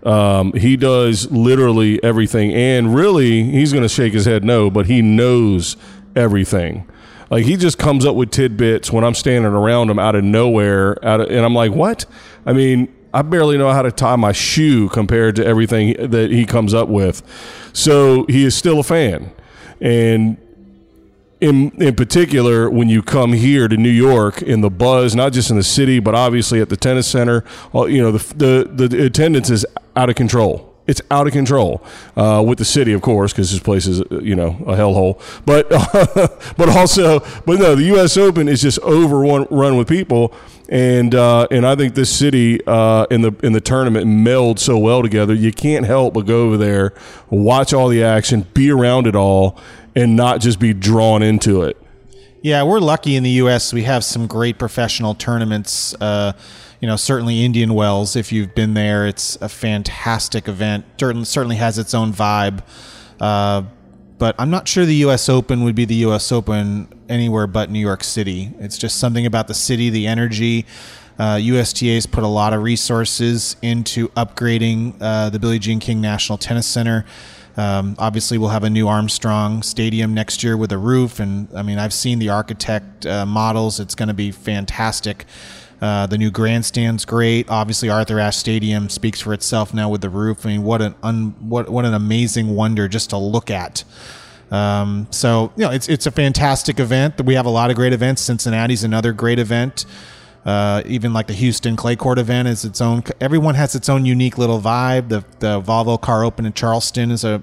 [0.04, 4.86] um, he does literally everything, and really, he's going to shake his head no, but
[4.86, 5.76] he knows
[6.16, 6.90] everything.
[7.30, 10.96] Like he just comes up with tidbits when I'm standing around him out of nowhere,
[11.06, 12.06] out of, and I'm like, what?
[12.46, 16.46] I mean, I barely know how to tie my shoe compared to everything that he
[16.46, 17.22] comes up with.
[17.74, 19.30] So he is still a fan,
[19.82, 20.38] and
[21.42, 25.50] in in particular when you come here to New York in the buzz, not just
[25.50, 29.50] in the city, but obviously at the tennis center, you know the the, the attendance
[29.50, 29.66] is
[29.96, 30.68] out of control.
[30.88, 31.84] It's out of control
[32.18, 35.22] uh, with the city, of course, because this place is uh, you know a hellhole.
[35.46, 35.70] But
[36.58, 38.18] but also, but no, the U.S.
[38.18, 40.34] Open is just overrun run with people,
[40.72, 44.78] and uh, and I think this city uh, in the in the tournament meld so
[44.78, 45.34] well together.
[45.34, 46.94] You can't help but go over there,
[47.30, 49.60] watch all the action, be around it all,
[49.96, 51.78] and not just be drawn into it.
[52.42, 53.74] Yeah, we're lucky in the U.S.
[53.74, 55.94] We have some great professional tournaments.
[56.02, 56.32] Uh,
[56.80, 58.16] you know, certainly Indian Wells.
[58.16, 60.86] If you've been there, it's a fantastic event.
[61.00, 62.64] Certain- Certainly has its own vibe.
[63.20, 63.64] Uh,
[64.18, 65.30] but I'm not sure the U.S.
[65.30, 66.32] Open would be the U.S.
[66.32, 68.52] Open anywhere but New York City.
[68.60, 70.66] It's just something about the city, the energy.
[71.20, 76.38] Uh, USTA's put a lot of resources into upgrading uh, the Billie Jean King National
[76.38, 77.06] Tennis Center.
[77.58, 81.62] Um, obviously, we'll have a new Armstrong Stadium next year with a roof, and I
[81.64, 83.80] mean, I've seen the architect uh, models.
[83.80, 85.26] It's going to be fantastic.
[85.82, 87.50] Uh, the new grandstand's great.
[87.50, 90.46] Obviously, Arthur Ashe Stadium speaks for itself now with the roof.
[90.46, 93.84] I mean, what an un, what what an amazing wonder just to look at.
[94.52, 97.22] Um, so you know, it's it's a fantastic event.
[97.24, 98.22] We have a lot of great events.
[98.22, 99.86] Cincinnati's another great event.
[100.46, 103.04] Uh, even like the Houston Clay Court event is its own.
[103.22, 105.10] Everyone has its own unique little vibe.
[105.10, 107.42] The the Volvo Car Open in Charleston is a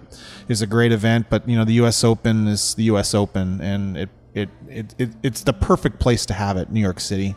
[0.49, 2.03] is a great event, but you know the U.S.
[2.05, 3.15] Open is the U.S.
[3.15, 7.01] Open, and it it, it, it it's the perfect place to have it, New York
[7.01, 7.37] City.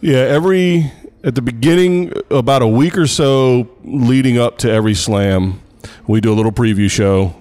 [0.00, 0.92] Yeah, every
[1.24, 5.60] at the beginning, about a week or so leading up to every slam,
[6.06, 7.34] we do a little preview show,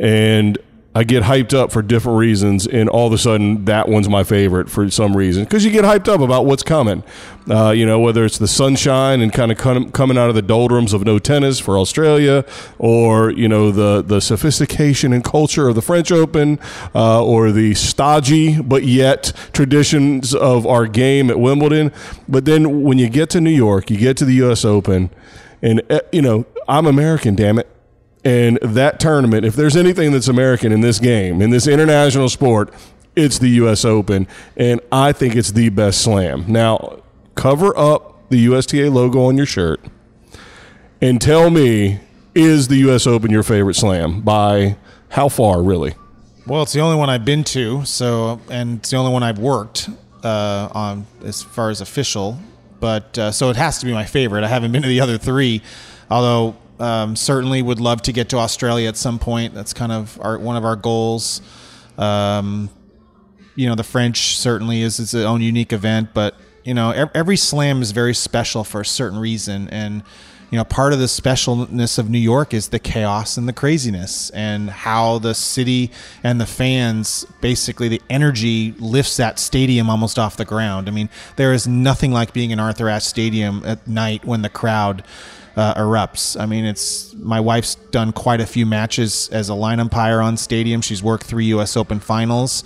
[0.00, 0.58] and
[0.96, 4.24] I get hyped up for different reasons, and all of a sudden that one's my
[4.24, 7.04] favorite for some reason because you get hyped up about what's coming.
[7.50, 9.58] Uh, you know, whether it's the sunshine and kind of
[9.92, 12.46] coming out of the doldrums of no tennis for Australia,
[12.78, 16.58] or you know the the sophistication and culture of the French Open,
[16.94, 21.92] uh, or the stodgy but yet traditions of our game at Wimbledon.
[22.26, 24.64] But then when you get to New York, you get to the U.S.
[24.64, 25.10] Open,
[25.60, 27.68] and uh, you know I'm American, damn it.
[28.26, 32.74] And that tournament, if there's anything that's American in this game, in this international sport,
[33.14, 33.84] it's the U.S.
[33.84, 34.26] Open.
[34.56, 36.44] And I think it's the best slam.
[36.48, 37.04] Now,
[37.36, 39.80] cover up the USTA logo on your shirt
[41.00, 42.00] and tell me,
[42.34, 43.06] is the U.S.
[43.06, 44.22] Open your favorite slam?
[44.22, 44.76] By
[45.10, 45.94] how far, really?
[46.48, 49.38] Well, it's the only one I've been to, so and it's the only one I've
[49.38, 49.88] worked
[50.24, 52.40] uh, on as far as official.
[52.80, 54.42] But uh, so it has to be my favorite.
[54.42, 55.62] I haven't been to the other three,
[56.10, 59.54] although um, certainly would love to get to Australia at some point.
[59.54, 61.40] That's kind of our, one of our goals.
[61.98, 62.70] Um,
[63.54, 67.80] you know, the French certainly is its own unique event, but you know, every slam
[67.80, 70.02] is very special for a certain reason, and
[70.50, 74.30] you know, part of the specialness of New York is the chaos and the craziness,
[74.30, 75.90] and how the city
[76.22, 80.88] and the fans basically the energy lifts that stadium almost off the ground.
[80.88, 84.48] I mean, there is nothing like being in Arthur Ashe Stadium at night when the
[84.48, 85.04] crowd
[85.56, 86.38] uh, erupts.
[86.38, 90.36] I mean, it's my wife's done quite a few matches as a line umpire on
[90.36, 90.82] stadium.
[90.82, 91.76] She's worked three U.S.
[91.76, 92.62] Open finals,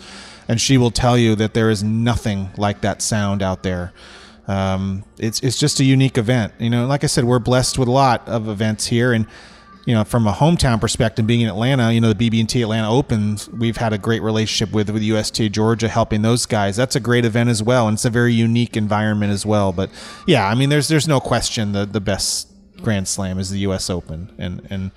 [0.48, 3.92] and she will tell you that there is nothing like that sound out there.
[4.48, 6.52] Um, it's it's just a unique event.
[6.58, 9.26] You know, like I said, we're blessed with a lot of events here, and
[9.86, 13.48] you know, from a hometown perspective, being in Atlanta, you know, the BB&T Atlanta Opens,
[13.48, 16.76] we've had a great relationship with with USTA Georgia, helping those guys.
[16.76, 19.72] That's a great event as well, and it's a very unique environment as well.
[19.72, 19.90] But
[20.26, 22.49] yeah, I mean, there's there's no question the the best
[22.82, 23.90] Grand Slam is the U.S.
[23.90, 24.90] Open, and and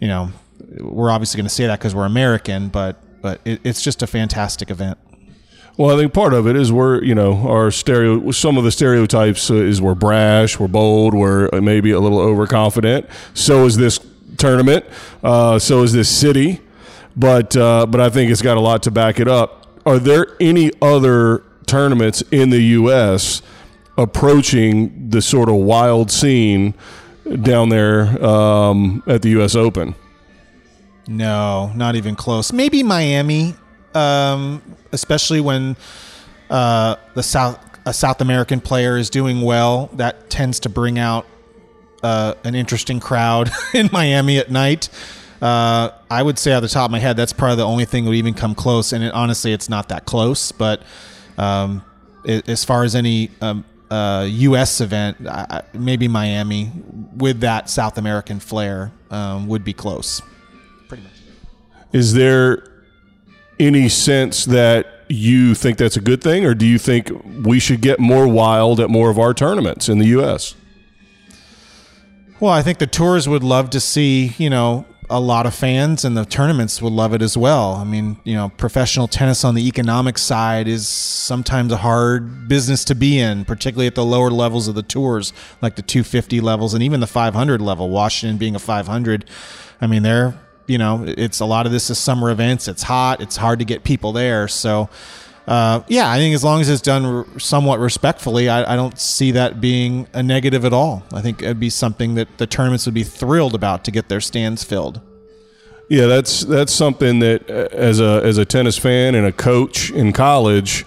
[0.00, 0.30] you know
[0.78, 4.06] we're obviously going to say that because we're American, but but it, it's just a
[4.06, 4.98] fantastic event.
[5.76, 8.70] Well, I think part of it is we're, you know, our stereo, some of the
[8.70, 13.08] stereotypes uh, is we're brash, we're bold, we're maybe a little overconfident.
[13.32, 13.98] So is this
[14.36, 14.84] tournament.
[15.22, 16.60] Uh, so is this city.
[17.16, 19.66] But, uh, but I think it's got a lot to back it up.
[19.84, 23.42] Are there any other tournaments in the U.S.
[23.98, 26.74] approaching the sort of wild scene
[27.42, 29.54] down there um, at the U.S.
[29.54, 29.94] Open.
[31.06, 32.52] No, not even close.
[32.52, 33.54] Maybe Miami,
[33.94, 34.62] um,
[34.92, 35.76] especially when
[36.50, 39.90] uh, the South a South American player is doing well.
[39.94, 41.26] That tends to bring out
[42.02, 44.88] uh, an interesting crowd in Miami at night.
[45.42, 48.04] Uh, I would say, off the top of my head, that's probably the only thing
[48.04, 48.92] that would even come close.
[48.92, 50.52] And it, honestly, it's not that close.
[50.52, 50.82] But
[51.36, 51.84] um,
[52.24, 53.64] it, as far as any um,
[53.94, 54.80] uh, U.S.
[54.80, 56.72] event, uh, maybe Miami
[57.16, 60.20] with that South American flair um, would be close.
[60.88, 61.12] Pretty much.
[61.92, 62.66] Is there
[63.60, 67.10] any sense that you think that's a good thing, or do you think
[67.44, 70.56] we should get more wild at more of our tournaments in the U.S.?
[72.40, 76.04] Well, I think the tours would love to see, you know, a lot of fans
[76.04, 77.74] and the tournaments will love it as well.
[77.74, 82.84] I mean, you know, professional tennis on the economic side is sometimes a hard business
[82.86, 86.74] to be in, particularly at the lower levels of the tours, like the 250 levels
[86.74, 87.90] and even the 500 level.
[87.90, 89.28] Washington being a 500,
[89.80, 90.34] I mean, they're,
[90.66, 92.68] you know, it's a lot of this is summer events.
[92.68, 93.20] It's hot.
[93.20, 94.48] It's hard to get people there.
[94.48, 94.88] So,
[95.46, 99.32] uh, yeah, I think as long as it's done somewhat respectfully, I, I, don't see
[99.32, 101.02] that being a negative at all.
[101.12, 104.22] I think it'd be something that the tournaments would be thrilled about to get their
[104.22, 105.02] stands filled.
[105.90, 109.90] Yeah, that's that's something that uh, as a as a tennis fan and a coach
[109.90, 110.86] in college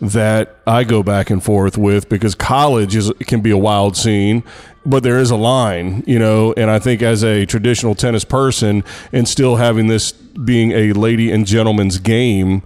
[0.00, 4.44] that I go back and forth with because college is can be a wild scene,
[4.84, 8.84] but there is a line, you know, and I think as a traditional tennis person
[9.12, 12.62] and still having this being a lady and gentleman's game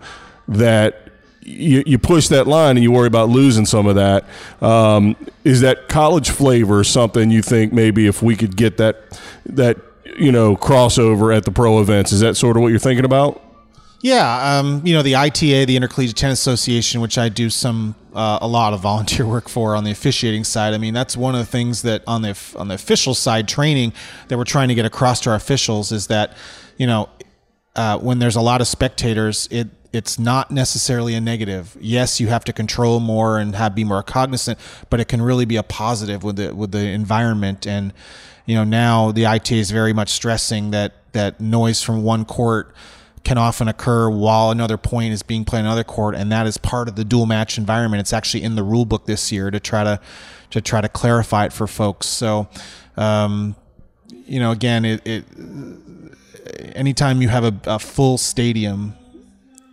[0.47, 1.10] that
[1.43, 4.24] you, you push that line and you worry about losing some of that.
[4.62, 9.78] Um, is that college flavor something you think maybe if we could get that that
[10.05, 12.12] you know crossover at the pro events?
[12.12, 13.43] Is that sort of what you're thinking about?
[14.03, 18.38] Yeah, um, you know the ITA, the Intercollegiate Tennis Association, which I do some uh,
[18.41, 20.74] a lot of volunteer work for on the officiating side.
[20.74, 23.93] I mean, that's one of the things that on the on the official side training
[24.28, 26.36] that we're trying to get across to our officials is that
[26.78, 27.09] you know
[27.76, 31.76] uh, when there's a lot of spectators, it it's not necessarily a negative.
[31.80, 35.45] Yes, you have to control more and have be more cognizant, but it can really
[35.45, 37.66] be a positive with the with the environment.
[37.66, 37.93] And
[38.47, 42.74] you know now the ITA is very much stressing that that noise from one court
[43.24, 46.57] can often occur while another point is being played in another court, and that is
[46.57, 48.01] part of the dual match environment.
[48.01, 50.01] It's actually in the rule book this year to try to
[50.51, 52.07] to try to clarify it for folks.
[52.07, 52.49] So,
[52.97, 53.57] um,
[54.09, 55.24] you know, again, it, it
[56.74, 58.97] anytime you have a, a full stadium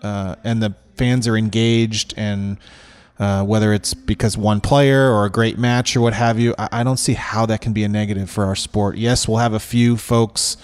[0.01, 2.57] uh, and the fans are engaged and
[3.19, 6.69] uh, whether it's because one player or a great match or what have you, I,
[6.71, 8.95] I, don't see how that can be a negative for our sport.
[8.95, 10.55] Yes, we'll have a few folks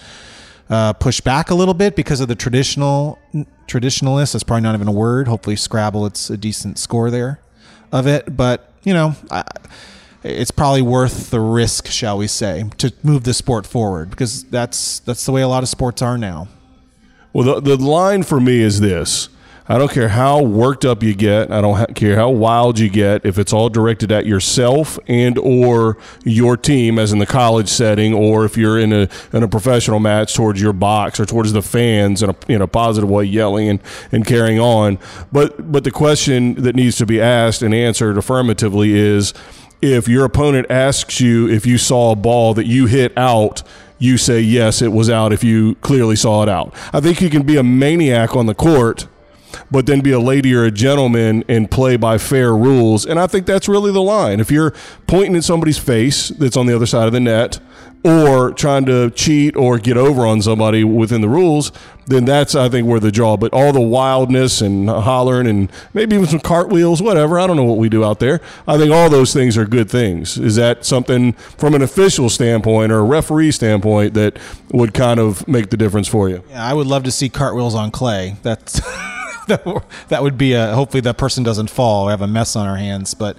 [0.70, 3.18] uh, push back a little bit because of the traditional
[3.66, 4.32] traditionalist.
[4.32, 5.26] That's probably not even a word.
[5.26, 7.40] Hopefully, Scrabble, it's a decent score there
[7.90, 8.36] of it.
[8.36, 9.44] But you know, I,
[10.22, 15.00] it's probably worth the risk, shall we say, to move the sport forward because that's
[15.00, 16.48] that's the way a lot of sports are now.
[17.34, 19.28] Well, the, the line for me is this.
[19.66, 21.50] I don't care how worked up you get.
[21.50, 23.24] I don't care how wild you get.
[23.24, 28.12] If it's all directed at yourself and or your team, as in the college setting,
[28.12, 31.62] or if you're in a in a professional match towards your box or towards the
[31.62, 33.80] fans in a in a positive way, yelling and,
[34.12, 34.98] and carrying on.
[35.32, 39.32] But but the question that needs to be asked and answered affirmatively is
[39.80, 43.62] if your opponent asks you if you saw a ball that you hit out,
[44.04, 46.74] you say yes, it was out if you clearly saw it out.
[46.92, 49.06] I think you can be a maniac on the court,
[49.70, 53.06] but then be a lady or a gentleman and play by fair rules.
[53.06, 54.40] And I think that's really the line.
[54.40, 54.74] If you're
[55.06, 57.60] pointing at somebody's face that's on the other side of the net,
[58.04, 61.72] or trying to cheat or get over on somebody within the rules,
[62.06, 63.38] then that's I think where the draw.
[63.38, 67.40] But all the wildness and hollering and maybe even some cartwheels, whatever.
[67.40, 68.42] I don't know what we do out there.
[68.68, 70.36] I think all those things are good things.
[70.36, 74.38] Is that something from an official standpoint or a referee standpoint that
[74.70, 76.44] would kind of make the difference for you?
[76.50, 78.36] Yeah, I would love to see cartwheels on clay.
[78.42, 78.80] That's
[79.48, 82.76] that would be a hopefully that person doesn't fall or have a mess on our
[82.76, 83.38] hands, but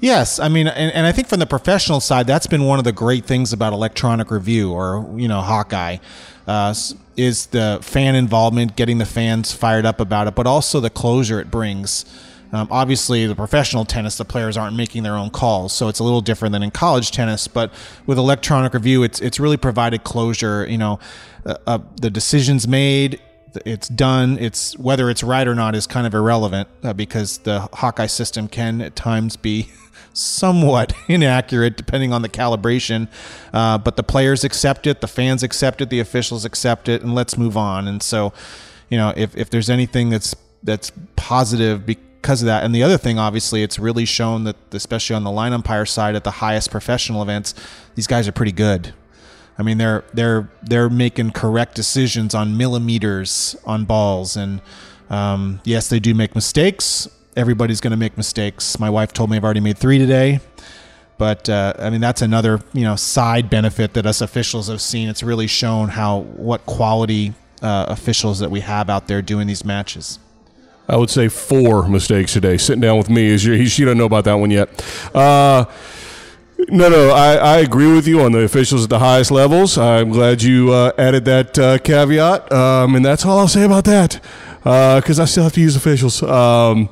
[0.00, 2.84] Yes, I mean, and, and I think from the professional side, that's been one of
[2.84, 5.98] the great things about electronic review or you know Hawkeye.
[6.46, 6.74] Uh,
[7.16, 11.38] is the fan involvement, getting the fans fired up about it, but also the closure
[11.38, 12.04] it brings.
[12.52, 16.04] Um, obviously, the professional tennis, the players aren't making their own calls, so it's a
[16.04, 17.46] little different than in college tennis.
[17.46, 17.72] But
[18.06, 20.66] with electronic review, it's it's really provided closure.
[20.68, 20.98] You know,
[21.46, 23.20] uh, uh, the decisions made,
[23.64, 24.38] it's done.
[24.38, 28.48] It's whether it's right or not is kind of irrelevant uh, because the Hawkeye system
[28.48, 29.70] can at times be
[30.12, 33.08] somewhat inaccurate depending on the calibration.
[33.52, 37.14] Uh, but the players accept it, the fans accept it, the officials accept it, and
[37.14, 37.88] let's move on.
[37.88, 38.32] And so,
[38.88, 42.98] you know, if, if there's anything that's that's positive because of that, and the other
[42.98, 46.70] thing, obviously, it's really shown that, especially on the line umpire side, at the highest
[46.70, 47.54] professional events,
[47.94, 48.92] these guys are pretty good.
[49.58, 54.60] I mean, they're they're they're making correct decisions on millimeters on balls, and
[55.08, 58.78] um, yes, they do make mistakes everybody's going to make mistakes.
[58.78, 60.40] My wife told me I've already made three today.
[61.18, 65.08] But uh, I mean, that's another you know side benefit that us officials have seen.
[65.08, 69.62] It's really shown how what quality uh, officials that we have out there doing these
[69.62, 70.18] matches.
[70.88, 72.56] I would say four mistakes today.
[72.56, 74.68] Sitting down with me is she doesn't know about that one yet.
[75.14, 75.66] Uh,
[76.68, 79.78] no, no, I, I agree with you on the officials at the highest levels.
[79.78, 83.84] I'm glad you uh, added that uh, caveat, um, and that's all I'll say about
[83.84, 84.20] that
[84.62, 86.22] because uh, I still have to use officials.
[86.22, 86.88] Um,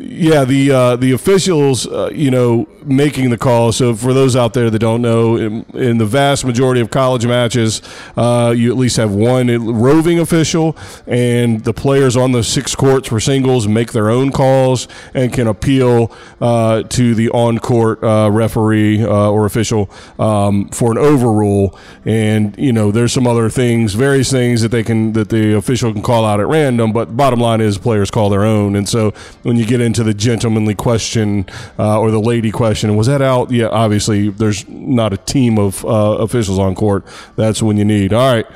[0.00, 3.70] yeah, the uh, the officials, uh, you know, making the call.
[3.72, 7.26] So for those out there that don't know, in, in the vast majority of college
[7.26, 7.82] matches,
[8.16, 9.48] uh, you at least have one
[9.80, 10.76] roving official,
[11.06, 15.46] and the players on the six courts for singles make their own calls and can
[15.46, 21.78] appeal uh, to the on court uh, referee uh, or official um, for an overrule.
[22.06, 25.92] And you know, there's some other things, various things that they can that the official
[25.92, 26.92] can call out at random.
[26.92, 28.76] But bottom line is, players call their own.
[28.76, 29.10] And so
[29.42, 33.50] when you get into the gentlemanly question uh, or the lady question, was that out?
[33.50, 35.88] Yeah, obviously, there's not a team of uh,
[36.20, 37.04] officials on court.
[37.34, 38.12] That's when you need.
[38.12, 38.46] All right.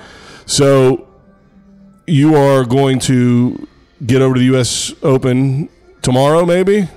[0.47, 1.09] So
[2.07, 3.67] you are going to
[4.07, 4.95] get over to the U.S.
[5.03, 5.69] Open
[6.03, 6.89] tomorrow, maybe?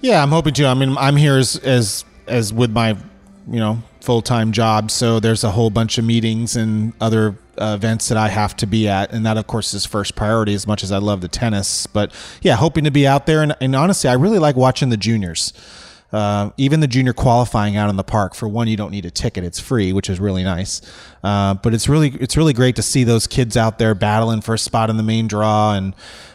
[0.00, 0.66] Yeah, I'm hoping to.
[0.66, 4.90] I mean, I'm here as as as with my, you know, full time job.
[4.90, 8.66] So there's a whole bunch of meetings and other uh, events that I have to
[8.66, 10.54] be at, and that of course is first priority.
[10.54, 13.42] As much as I love the tennis, but yeah, hoping to be out there.
[13.42, 15.52] And, and honestly, I really like watching the juniors.
[16.10, 18.34] Uh, even the junior qualifying out in the park.
[18.34, 20.80] For one, you don't need a ticket; it's free, which is really nice.
[21.22, 24.54] Uh, but it's really it's really great to see those kids out there battling for
[24.54, 25.94] a spot in the main draw, and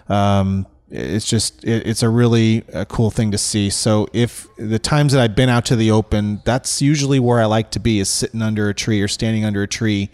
[0.09, 3.71] um, it's just it, it's a really a cool thing to see.
[3.71, 7.45] So if the times that I've been out to the open, that's usually where I
[7.45, 10.11] like to be is sitting under a tree or standing under a tree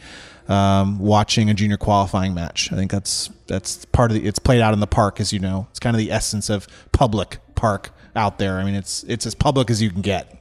[0.49, 2.71] um, watching a junior qualifying match.
[2.73, 4.27] I think that's that's part of the.
[4.27, 5.67] It's played out in the park, as you know.
[5.69, 8.59] It's kind of the essence of public park out there.
[8.59, 10.38] I mean, it's it's as public as you can get.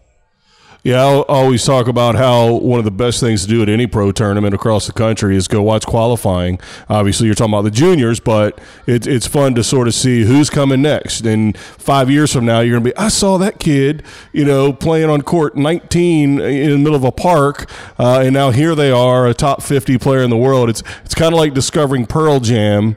[0.84, 3.88] Yeah, I'll always talk about how one of the best things to do at any
[3.88, 6.60] pro tournament across the country is go watch qualifying.
[6.88, 10.48] Obviously, you're talking about the juniors, but it, it's fun to sort of see who's
[10.48, 11.26] coming next.
[11.26, 14.72] And five years from now, you're going to be, I saw that kid, you know,
[14.72, 17.68] playing on court 19 in the middle of a park,
[17.98, 20.70] uh, and now here they are, a top 50 player in the world.
[20.70, 22.96] It's it's kind of like discovering Pearl Jam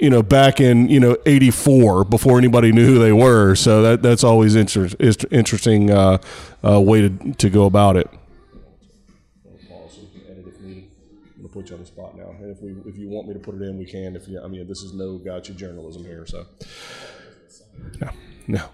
[0.00, 3.54] you know, back in you know '84 before anybody knew who they were.
[3.54, 4.90] So that that's always inter-
[5.30, 6.18] interesting uh,
[6.66, 8.08] uh, way to to go about it.
[11.52, 13.54] Put you on the spot now, and if we if you want me to put
[13.54, 14.16] it in, we can.
[14.16, 16.46] If you, I mean, this is no gotcha journalism here, so
[18.00, 18.10] no,
[18.48, 18.68] no.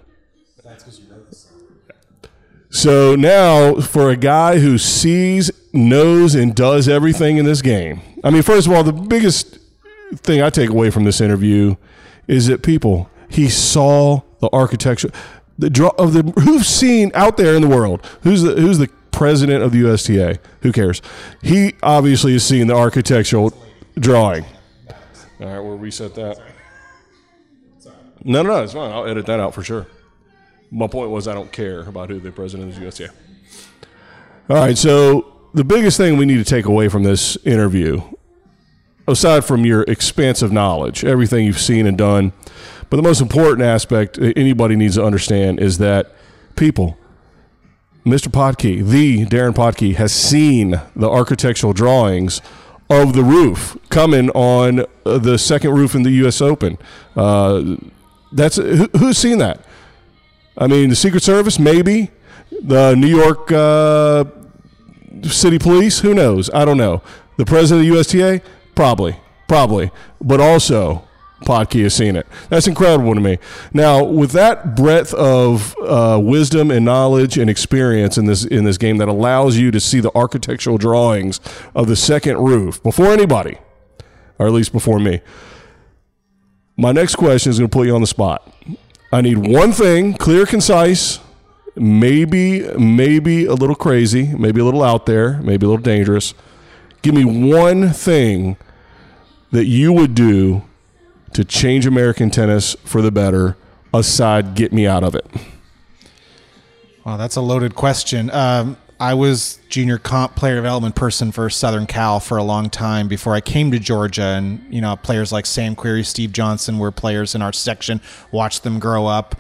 [2.71, 8.31] So now, for a guy who sees, knows, and does everything in this game, I
[8.31, 9.60] mean, first of all, the biggest
[10.17, 11.77] thing I take away from this interview
[12.27, 15.11] is that people he saw the architecture,
[15.59, 18.05] the draw of the who's seen out there in the world.
[18.23, 20.39] Who's the who's the president of the USTA?
[20.63, 21.01] Who cares?
[21.43, 23.53] He obviously has seen the architectural
[23.99, 24.45] drawing.
[25.41, 26.41] All right, we'll reset that.
[28.23, 28.91] No, no, no, it's fine.
[28.93, 29.87] I'll edit that out for sure.
[30.71, 33.11] My point was I don't care about who the president of the USTA.
[34.51, 38.03] All right, so the biggest thing we need to take away from this interview
[39.11, 42.33] aside from your expansive knowledge, everything you've seen and done.
[42.89, 46.13] But the most important aspect anybody needs to understand is that
[46.57, 46.99] people,
[48.05, 48.29] Mr.
[48.29, 52.41] Potkey, the Darren Potkey, has seen the architectural drawings
[52.89, 56.41] of the roof coming on uh, the second roof in the U.S.
[56.41, 56.77] Open.
[57.15, 57.77] Uh,
[58.33, 59.65] that's who, who's seen that?
[60.59, 62.11] I mean, the Secret Service, maybe
[62.63, 64.25] the New York uh,
[65.23, 66.01] City Police.
[66.01, 66.51] Who knows?
[66.53, 67.03] I don't know.
[67.37, 68.43] The president of the USTA,
[68.81, 69.15] Probably,
[69.47, 69.91] probably,
[70.23, 71.07] but also
[71.45, 72.27] Potkey has seen it.
[72.49, 73.37] That's incredible to me.
[73.75, 78.79] Now, with that breadth of uh, wisdom and knowledge and experience in this in this
[78.79, 81.41] game, that allows you to see the architectural drawings
[81.75, 83.59] of the second roof before anybody,
[84.39, 85.21] or at least before me.
[86.79, 88.51] My next question is going to put you on the spot.
[89.13, 91.19] I need one thing, clear, concise,
[91.77, 96.33] maybe maybe a little crazy, maybe a little out there, maybe a little dangerous.
[97.03, 98.57] Give me one thing
[99.51, 100.63] that you would do
[101.33, 103.57] to change American tennis for the better,
[103.93, 105.27] aside get me out of it?
[107.05, 108.31] Well, that's a loaded question.
[108.31, 113.09] Um, I was junior comp player development person for Southern Cal for a long time
[113.09, 116.91] before I came to Georgia, and you know players like Sam Querrey, Steve Johnson were
[116.91, 118.03] players in our section.
[118.31, 119.37] Watched them grow up,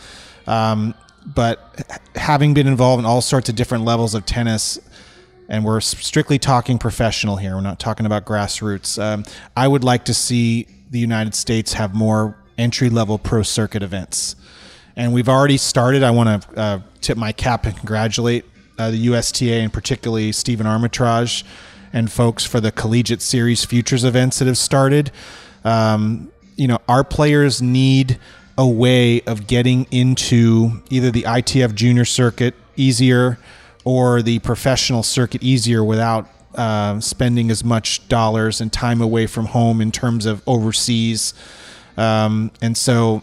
[0.47, 0.95] um,
[1.27, 4.79] but having been involved in all sorts of different levels of tennis,
[5.51, 7.57] and we're strictly talking professional here.
[7.57, 9.03] We're not talking about grassroots.
[9.03, 9.25] Um,
[9.57, 14.37] I would like to see the United States have more entry level pro circuit events.
[14.95, 16.05] And we've already started.
[16.05, 18.45] I want to uh, tip my cap and congratulate
[18.79, 21.43] uh, the USTA and particularly Stephen Amritraj
[21.93, 25.11] and folks for the Collegiate Series Futures events that have started.
[25.65, 28.21] Um, you know, our players need
[28.57, 33.39] a way of getting into either the ITF junior circuit easier
[33.85, 39.47] or the professional circuit easier without uh, spending as much dollars and time away from
[39.47, 41.33] home in terms of overseas.
[41.97, 43.23] Um, and so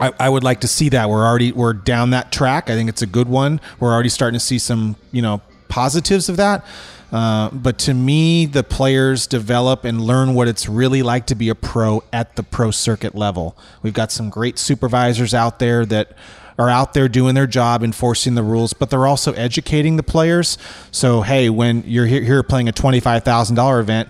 [0.00, 1.10] I, I, would like to see that.
[1.10, 2.70] We're already we're down that track.
[2.70, 3.60] I think it's a good one.
[3.80, 6.64] We're already starting to see some you know positives of that.
[7.10, 11.48] Uh, but to me, the players develop and learn what it's really like to be
[11.48, 13.56] a pro at the pro circuit level.
[13.82, 16.16] We've got some great supervisors out there that
[16.58, 20.58] are out there doing their job enforcing the rules, but they're also educating the players.
[20.90, 24.08] So, hey, when you're here, playing a $25,000 event,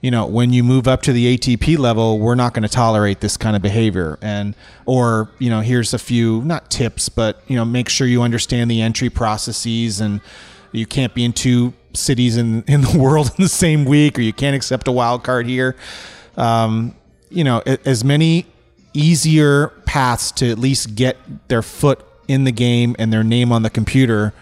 [0.00, 3.18] you know, when you move up to the ATP level, we're not going to tolerate
[3.18, 4.16] this kind of behavior.
[4.22, 4.54] And,
[4.86, 8.70] or, you know, here's a few, not tips, but, you know, make sure you understand
[8.70, 10.20] the entry processes and
[10.70, 14.22] you can't be in two cities in, in the world in the same week, or
[14.22, 15.74] you can't accept a wild card here.
[16.36, 16.94] Um,
[17.30, 18.46] you know, as many
[18.92, 21.16] easier paths to at least get
[21.48, 24.32] their foot in the game and their name on the computer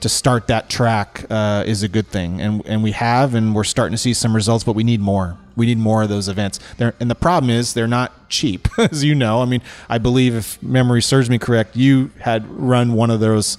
[0.00, 3.64] to start that track uh, is a good thing, and and we have, and we're
[3.64, 5.36] starting to see some results, but we need more.
[5.56, 6.58] We need more of those events.
[6.78, 9.42] And the problem is they're not cheap, as you know.
[9.42, 13.58] I mean, I believe if memory serves me correct, you had run one of those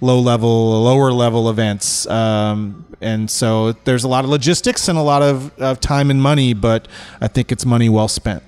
[0.00, 5.02] low level, lower level events, um, and so there's a lot of logistics and a
[5.02, 6.88] lot of, of time and money, but
[7.20, 8.42] I think it's money well spent.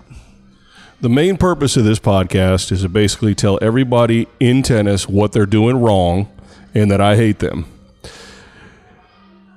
[0.99, 5.45] The main purpose of this podcast is to basically tell everybody in tennis what they're
[5.45, 6.33] doing wrong
[6.75, 7.67] and that I hate them.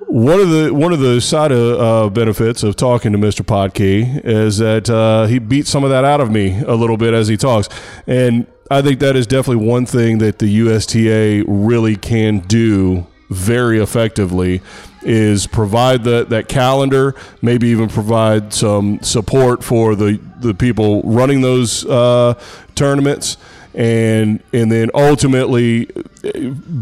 [0.00, 3.42] One of the one of the side uh, benefits of talking to Mr.
[3.42, 7.14] Potkey is that uh, he beats some of that out of me a little bit
[7.14, 7.68] as he talks,
[8.08, 13.80] and I think that is definitely one thing that the USTA really can do very
[13.80, 14.60] effectively
[15.02, 21.40] is provide the, that calendar, maybe even provide some support for the, the people running
[21.40, 22.34] those uh,
[22.74, 23.38] tournaments
[23.74, 25.86] and and then ultimately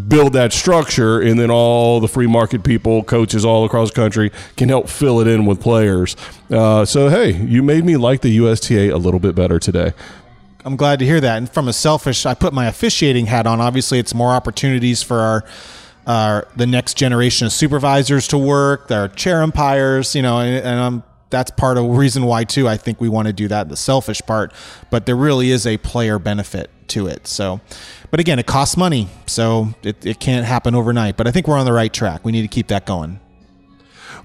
[0.08, 4.32] build that structure, and then all the free market people, coaches all across the country
[4.56, 6.16] can help fill it in with players.
[6.50, 9.92] Uh, so hey, you made me like the USTA a little bit better today.
[10.64, 11.36] I'm glad to hear that.
[11.36, 13.60] And from a selfish, I put my officiating hat on.
[13.60, 15.44] Obviously, it's more opportunities for our.
[16.08, 20.80] Uh, the next generation of supervisors to work, our chair umpires, you know, and, and
[20.80, 22.66] I'm that's part of the reason why too.
[22.66, 24.52] I think we want to do that, the selfish part,
[24.90, 27.26] but there really is a player benefit to it.
[27.26, 27.60] So,
[28.10, 31.18] but again, it costs money, so it, it can't happen overnight.
[31.18, 32.24] But I think we're on the right track.
[32.24, 33.20] We need to keep that going.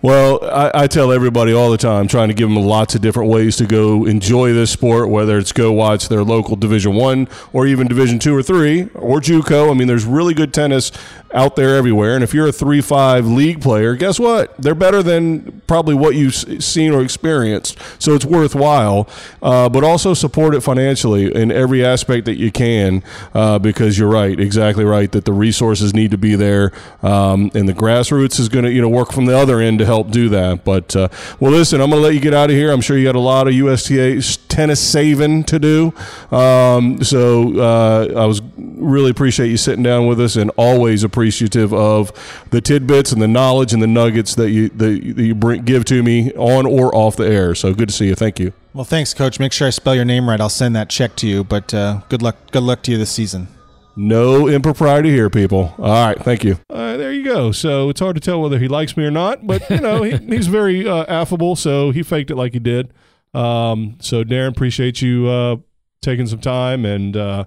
[0.03, 3.29] Well, I, I, tell everybody all the time, trying to give them lots of different
[3.29, 7.65] ways to go enjoy this sport, whether it's go watch their local Division One or
[7.65, 9.71] even Division Two or Three or JUCO.
[9.71, 10.91] I mean, there's really good tennis
[11.33, 12.15] out there everywhere.
[12.15, 14.53] And if you're a three-five league player, guess what?
[14.57, 17.77] They're better than probably what you've seen or experienced.
[17.97, 19.07] So it's worthwhile.
[19.41, 24.09] Uh, but also support it financially in every aspect that you can, uh, because you're
[24.09, 28.49] right, exactly right, that the resources need to be there, um, and the grassroots is
[28.49, 30.63] going to you know work from the other end to help do that.
[30.63, 32.71] But uh, well, listen, I'm going to let you get out of here.
[32.71, 35.93] I'm sure you got a lot of USTA tennis saving to do.
[36.35, 41.73] Um, so uh, I was really appreciate you sitting down with us, and always appreciative
[41.73, 42.11] of
[42.49, 46.01] the tidbits and the knowledge and the nuggets that you that you bring, give to
[46.01, 47.53] me on or off the air.
[47.53, 48.15] So good to see you.
[48.15, 48.53] Thank you.
[48.73, 49.39] Well, thanks, Coach.
[49.39, 50.41] Make sure I spell your name right.
[50.41, 51.43] I'll send that check to you.
[51.43, 52.37] But uh, good luck.
[52.51, 53.47] Good luck to you this season.
[53.95, 55.73] No impropriety here, people.
[55.77, 56.59] All right, thank you.
[56.69, 57.51] Uh, there you go.
[57.51, 60.17] So it's hard to tell whether he likes me or not, but you know he,
[60.35, 62.91] he's very uh, affable, so he faked it like he did.
[63.33, 65.57] Um, so Darren, appreciate you uh,
[66.01, 67.45] taking some time, and uh,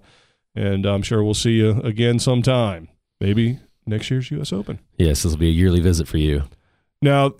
[0.55, 2.88] and I'm sure we'll see you again sometime.
[3.20, 4.53] Maybe next year's U.S.
[4.53, 4.80] Open.
[4.99, 6.44] Yes, this will be a yearly visit for you.
[7.03, 7.34] Now,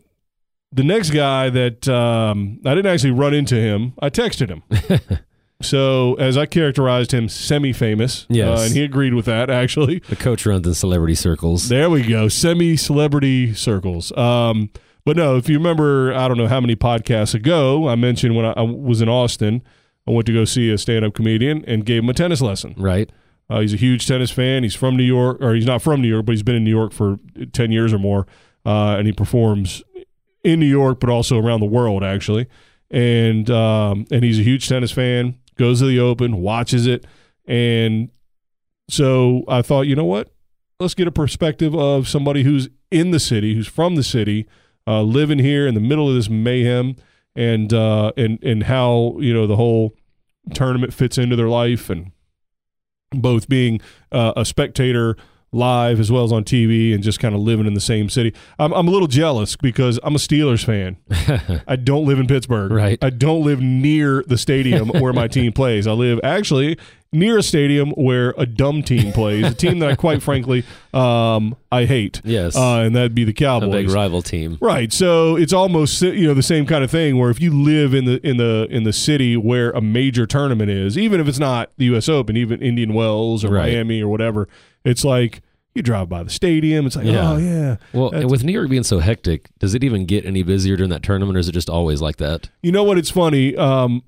[0.73, 4.63] the next guy that um, I didn't actually run into him, I texted him.
[5.63, 8.27] So, as I characterized him, semi-famous.
[8.29, 8.59] Yes.
[8.61, 9.49] uh, and he agreed with that.
[9.49, 11.69] Actually, The coach runs in celebrity circles.
[11.69, 14.13] there we go, semi-celebrity circles.
[14.17, 14.71] Um,
[15.05, 18.45] but no, if you remember, I don't know how many podcasts ago, I mentioned when
[18.45, 19.63] I, I was in Austin,
[20.07, 22.75] I went to go see a stand-up comedian and gave him a tennis lesson.
[22.77, 23.11] Right.
[23.49, 24.63] Uh, he's a huge tennis fan.
[24.63, 26.71] He's from New York, or he's not from New York, but he's been in New
[26.71, 27.19] York for
[27.53, 28.27] ten years or more,
[28.67, 29.85] uh, and he performs
[30.43, 32.47] in New York, but also around the world, actually.
[32.91, 35.39] And um, and he's a huge tennis fan.
[35.59, 37.07] Goes to the Open, watches it,
[37.47, 38.11] and
[38.89, 40.33] so I thought, you know what?
[40.79, 44.47] Let's get a perspective of somebody who's in the city, who's from the city,
[44.87, 46.97] uh, living here in the middle of this mayhem,
[47.35, 49.95] and uh, and and how you know the whole
[50.55, 52.13] tournament fits into their life and
[53.11, 53.81] both being
[54.13, 55.17] uh, a spectator
[55.57, 58.35] live as well as on TV and just kind of living in the same city.
[58.59, 60.97] I'm, I'm a little jealous because I'm a Steelers fan.
[61.67, 62.71] I don't live in Pittsburgh.
[62.71, 62.99] Right.
[63.03, 65.87] I don't live near the stadium where my team plays.
[65.87, 66.79] I live actually
[67.13, 71.57] near a stadium where a dumb team plays, a team that I quite frankly um,
[71.73, 72.21] I hate.
[72.25, 72.57] Yes.
[72.57, 74.59] Uh, and that'd be the Cowboys, a big rival team.
[74.61, 74.93] Right.
[74.93, 78.05] So it's almost you know the same kind of thing where if you live in
[78.05, 81.71] the in the in the city where a major tournament is, even if it's not
[81.79, 83.73] the US Open, even Indian Wells or Right.
[83.73, 84.49] Miami or whatever,
[84.85, 85.41] it's like
[85.77, 87.33] you drive by the stadium, it's like, Yeah.
[87.33, 87.77] oh yeah.
[87.93, 90.77] Well, That's- and with New York being so hectic, does it even get any busier
[90.77, 92.49] during that tournament, or is it just always like that?
[92.63, 92.99] You know what?
[92.99, 93.55] It's funny.
[93.57, 94.03] Um,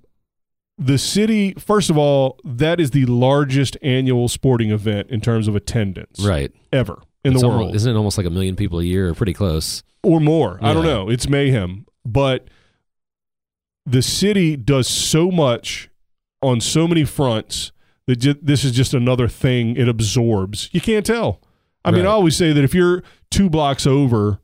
[0.78, 5.56] the city, first of all, that is the largest annual sporting event in terms of
[5.56, 6.52] attendance Right.
[6.72, 7.74] ever in It's the almo- world.
[7.74, 9.82] isn't it almost like a million people a year, or pretty close?
[10.04, 10.58] or more.
[10.62, 11.08] I don't know.
[11.10, 11.84] It's mayhem.
[12.06, 12.46] But
[13.84, 15.88] the city does so much
[16.42, 17.72] on so many fronts
[18.06, 20.70] that this is just another thing it absorbs.
[20.72, 21.40] You can't tell.
[21.84, 24.38] I mean, I always say that if you're two blocks over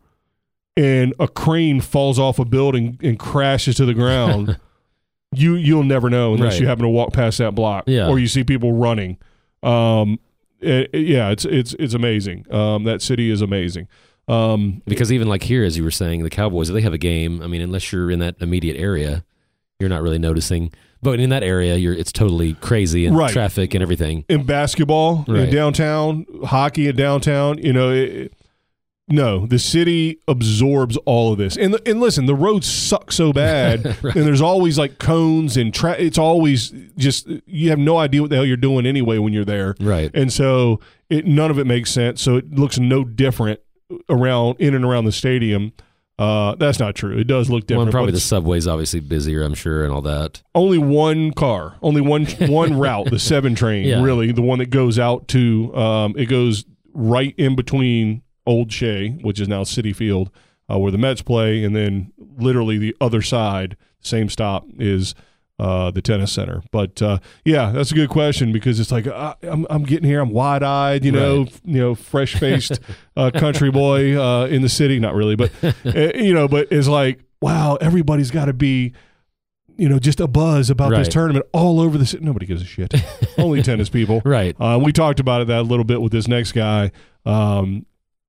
[0.77, 4.59] and a crane falls off a building and crashes to the ground,
[5.35, 6.63] you you'll never know unless Right.
[6.63, 8.09] you happen to walk past that block Yeah.
[8.09, 9.19] or you see people running.
[9.63, 10.19] Um,
[10.61, 12.47] it- it- yeah, it's it's it's amazing.
[12.51, 13.89] Um, that city is amazing.
[14.27, 17.43] Um, Because even like here, as you were saying, the Cowboys, they have a game.
[17.43, 19.23] I mean, unless you're in that immediate area,
[19.79, 20.73] you're not really noticing.
[21.05, 23.31] But in that area, you're it's totally crazy and Right.
[23.33, 24.25] traffic and everything.
[24.29, 27.59] in basketball in downtown, hockey in downtown.
[27.59, 28.33] You know, it,
[29.07, 31.57] no, the city absorbs all of this.
[31.59, 34.17] And and listen, the roads suck so bad, Right.
[34.17, 38.31] and there's always like cones and tra- it's always just you have no idea what
[38.31, 39.75] the hell you're doing anyway when you're there.
[39.79, 40.11] Right.
[40.15, 40.81] And so
[41.11, 42.23] it none of it makes sense.
[42.23, 43.61] So it looks no different
[44.09, 45.73] around in and around the stadium.
[46.19, 47.19] Uh, that's not true.
[47.19, 47.89] It does look different.
[47.89, 50.43] and probably the subway's obviously busier, I'm sure, and all that.
[50.55, 54.03] only one car, only one one route, the seven train, Yeah.
[54.03, 59.11] really, the one that goes out to um, it goes right in between Old Shea,
[59.23, 60.31] which is now Citi Field,
[60.71, 65.15] uh, where the Mets play, and then literally the other side, same stop is
[65.59, 66.63] uh, the tennis center.
[66.73, 70.21] But uh, yeah, that's a good question because it's like uh, I'm, I'm getting here,
[70.21, 71.49] I'm wide eyed, you know, Right.
[71.53, 72.81] f- you know, fresh faced
[73.17, 75.73] uh, country boy uh, in the city, not really, but uh,
[76.17, 78.93] you know, but it's like wow, everybody's got to be
[79.77, 82.25] you know, just a buzz about this tournament all over the city.
[82.25, 82.95] Nobody gives a shit.
[83.39, 84.23] Only tennis people.
[84.25, 84.55] Right.
[84.61, 86.93] Uh, we talked about it that a little bit with this next guy.
[87.27, 87.85] Um,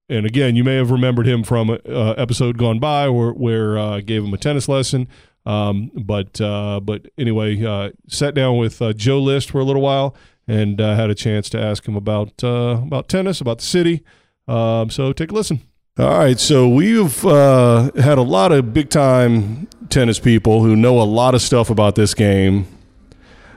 [0.10, 3.78] and again, you may have remembered him from an uh, episode gone by where, where
[3.78, 5.08] uh, I gave him a tennis lesson.
[5.46, 9.82] Um, but uh, but anyway, uh, sat down with uh, Joe List for a little
[9.82, 10.16] while
[10.48, 14.04] and uh, had a chance to ask him about uh, about tennis, about the city.
[14.48, 15.62] Um, so take a listen.
[15.98, 21.00] All right, so we've uh, had a lot of big time tennis people who know
[21.02, 22.68] a lot of stuff about this game,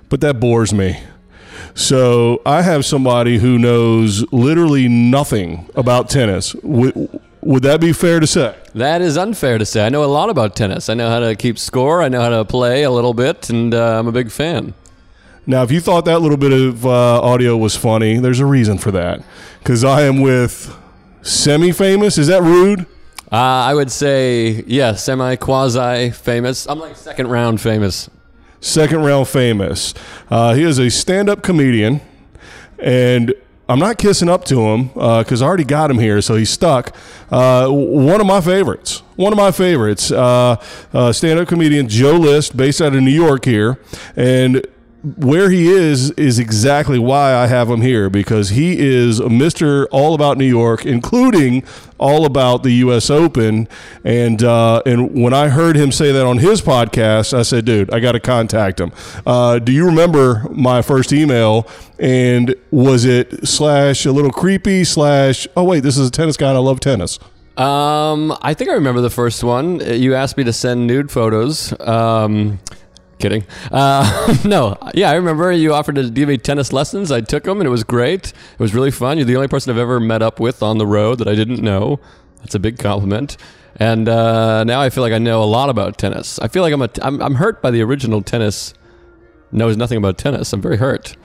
[0.08, 1.00] but that bores me.
[1.74, 6.54] So I have somebody who knows literally nothing about tennis.
[6.56, 8.56] Would, would that be fair to say?
[8.74, 9.84] That is unfair to say.
[9.84, 10.88] I know a lot about tennis.
[10.88, 12.02] I know how to keep score.
[12.02, 14.74] I know how to play a little bit, and uh, I'm a big fan.
[15.46, 18.76] Now, if you thought that little bit of uh, audio was funny, there's a reason
[18.76, 19.22] for that.
[19.60, 20.76] Because I am with
[21.22, 22.18] semi famous.
[22.18, 22.80] Is that rude?
[23.30, 26.66] Uh, I would say, yeah, semi quasi famous.
[26.66, 28.10] I'm like second round famous.
[28.60, 29.94] second round famous.
[30.30, 32.00] Uh, he is a stand up comedian,
[32.78, 33.34] and
[33.68, 36.96] I'm not kissing up to him because I already got him here, so he's stuck.
[37.30, 39.02] Uh, one of my favorites.
[39.16, 40.10] One of my favorites.
[40.10, 40.56] Uh,
[40.94, 43.78] uh, stand up comedian Joe List, based out of New York here.
[44.16, 44.66] And
[45.02, 49.86] where he is is exactly why I have him here because he is Mr.
[49.92, 51.62] All About New York, including
[51.98, 53.08] all about the U.S.
[53.08, 53.68] Open.
[54.02, 57.92] And uh, and when I heard him say that on his podcast, I said, "Dude,
[57.92, 58.92] I got to contact him."
[59.24, 61.66] Uh, do you remember my first email?
[62.00, 65.46] And was it slash a little creepy slash?
[65.56, 66.52] Oh wait, this is a tennis guy.
[66.52, 67.18] I love tennis.
[67.56, 69.80] Um, I think I remember the first one.
[69.80, 71.74] You asked me to send nude photos.
[71.80, 72.60] Um,
[73.18, 73.44] kidding.
[73.70, 77.10] Uh, no, yeah, I remember you offered to give me tennis lessons.
[77.10, 78.28] I took them, and it was great.
[78.28, 79.18] It was really fun.
[79.18, 81.60] You're the only person I've ever met up with on the road that I didn't
[81.60, 82.00] know.
[82.40, 83.36] That's a big compliment.
[83.76, 86.38] And uh, now I feel like I know a lot about tennis.
[86.40, 88.74] I feel like I'm a I'm, I'm hurt by the original tennis.
[89.52, 90.52] Knows nothing about tennis.
[90.52, 91.16] I'm very hurt.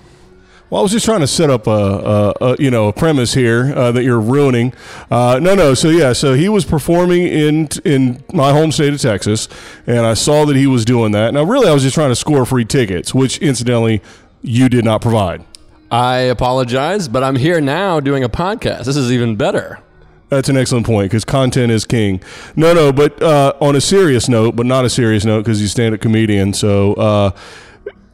[0.69, 3.33] Well, I was just trying to set up a, a, a you know a premise
[3.35, 4.73] here uh, that you're ruining.
[5.11, 5.73] Uh, no, no.
[5.75, 9.47] So yeah, so he was performing in in my home state of Texas,
[9.85, 11.33] and I saw that he was doing that.
[11.33, 14.01] Now, really, I was just trying to score free tickets, which incidentally
[14.41, 15.43] you did not provide.
[15.91, 18.85] I apologize, but I'm here now doing a podcast.
[18.85, 19.79] This is even better.
[20.29, 22.19] That's an excellent point because content is king.
[22.55, 25.69] No, no, but uh, on a serious note, but not a serious note because he's
[25.69, 26.53] a stand-up comedian.
[26.53, 27.31] So uh,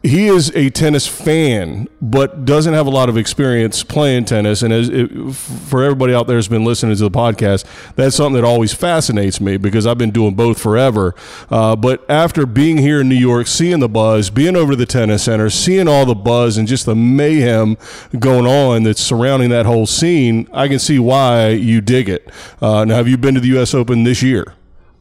[0.01, 4.61] he is a tennis fan, but doesn't have a lot of experience playing tennis.
[4.61, 8.41] And as it, for everybody out there who's been listening to the podcast, that's something
[8.41, 11.15] that always fascinates me because I've been doing both forever.
[11.49, 14.85] Uh, but after being here in New York, seeing the buzz, being over to the
[14.85, 17.77] tennis center, seeing all the buzz and just the mayhem
[18.17, 22.29] going on that's surrounding that whole scene, I can see why you dig it.
[22.61, 23.73] Uh, now, have you been to the U.S.
[23.73, 24.53] Open this year?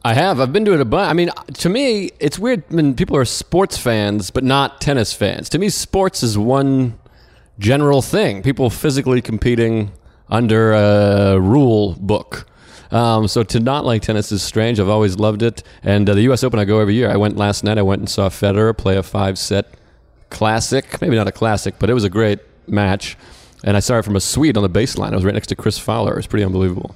[0.03, 0.39] I have.
[0.39, 1.09] I've been doing a bunch.
[1.09, 5.49] I mean, to me, it's weird when people are sports fans but not tennis fans.
[5.49, 6.97] To me, sports is one
[7.59, 8.41] general thing.
[8.41, 9.91] People physically competing
[10.29, 12.47] under a rule book.
[12.91, 14.79] Um, so to not like tennis is strange.
[14.79, 15.63] I've always loved it.
[15.83, 16.43] And uh, the U.S.
[16.43, 17.09] Open, I go every year.
[17.09, 17.77] I went last night.
[17.77, 19.67] I went and saw Federer play a five-set
[20.29, 20.99] classic.
[21.01, 23.17] Maybe not a classic, but it was a great match.
[23.63, 25.11] And I saw it from a suite on the baseline.
[25.11, 26.13] I was right next to Chris Fowler.
[26.13, 26.95] It was pretty unbelievable.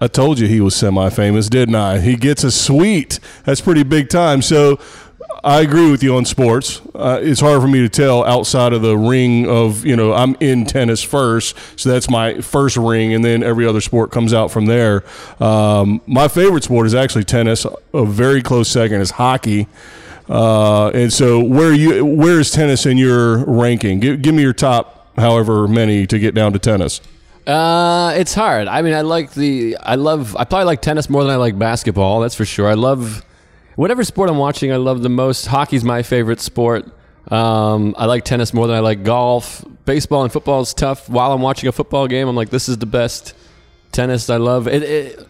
[0.00, 1.98] I told you he was semi-famous, didn't I?
[2.00, 3.18] He gets a suite.
[3.44, 4.42] That's pretty big time.
[4.42, 4.78] So
[5.42, 6.80] I agree with you on sports.
[6.94, 10.36] Uh, it's hard for me to tell outside of the ring of you know I'm
[10.40, 14.50] in tennis first, so that's my first ring, and then every other sport comes out
[14.50, 15.04] from there.
[15.40, 17.66] Um, my favorite sport is actually tennis.
[17.92, 19.66] A very close second is hockey.
[20.28, 24.00] Uh, and so where you where is tennis in your ranking?
[24.00, 27.00] Give, give me your top however many to get down to tennis.
[27.48, 28.68] Uh, it's hard.
[28.68, 29.76] I mean, I like the.
[29.78, 30.36] I love.
[30.36, 32.20] I probably like tennis more than I like basketball.
[32.20, 32.68] That's for sure.
[32.68, 33.24] I love
[33.76, 34.70] whatever sport I'm watching.
[34.70, 35.46] I love the most.
[35.46, 36.86] Hockey's my favorite sport.
[37.30, 39.64] Um, I like tennis more than I like golf.
[39.86, 41.08] Baseball and football is tough.
[41.08, 43.34] While I'm watching a football game, I'm like, this is the best
[43.92, 44.28] tennis.
[44.28, 44.82] I love it.
[44.82, 45.28] it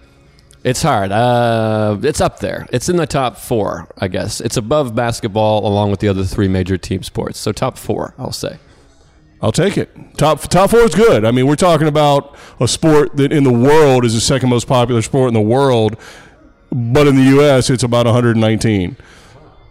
[0.65, 1.12] it's hard.
[1.12, 2.66] Uh, it's up there.
[2.73, 4.40] It's in the top four, I guess.
[4.40, 7.39] It's above basketball, along with the other three major team sports.
[7.39, 8.59] So top four, I'll say.
[9.40, 9.90] I'll take it.
[10.16, 11.24] Top top four is good.
[11.24, 14.66] I mean, we're talking about a sport that in the world is the second most
[14.66, 15.97] popular sport in the world,
[16.73, 17.70] but in the U.S.
[17.70, 18.97] it's about 119.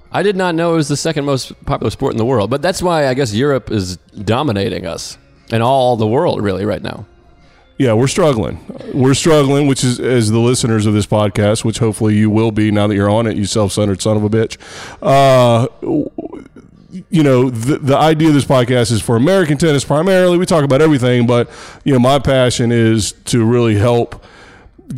[0.09, 2.61] I did not know it was the second most popular sport in the world, but
[2.61, 5.17] that's why I guess Europe is dominating us
[5.51, 7.05] and all the world really right now.
[7.77, 8.59] Yeah, we're struggling.
[8.93, 12.71] We're struggling, which is as the listeners of this podcast, which hopefully you will be
[12.71, 14.57] now that you're on it, you self-centered son of a bitch.
[15.01, 15.67] Uh,
[17.09, 20.37] you know, the, the idea of this podcast is for American tennis primarily.
[20.37, 21.49] We talk about everything, but
[21.83, 24.23] you know, my passion is to really help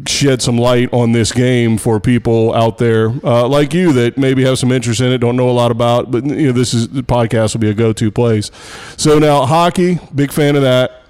[0.05, 4.43] shed some light on this game for people out there uh, like you that maybe
[4.43, 6.89] have some interest in it, don't know a lot about, but you know, this is
[6.89, 8.51] the podcast will be a go-to place.
[8.97, 11.03] So now hockey, big fan of that,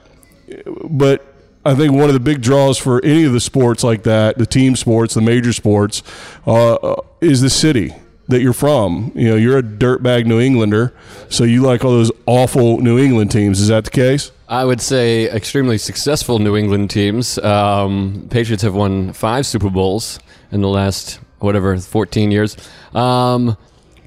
[0.90, 1.26] but
[1.66, 4.46] I think one of the big draws for any of the sports like that, the
[4.46, 6.02] team sports, the major sports,
[6.48, 7.94] uh, is the city
[8.30, 9.12] that you're from.
[9.16, 10.94] You know, you're a dirtbag New Englander,
[11.30, 13.60] so you like all those awful New England teams.
[13.60, 14.32] Is that the case?
[14.48, 17.38] I would say extremely successful New England teams.
[17.40, 20.20] Um, Patriots have won five Super Bowls
[20.52, 22.56] in the last whatever 14 years.
[22.94, 23.58] Um,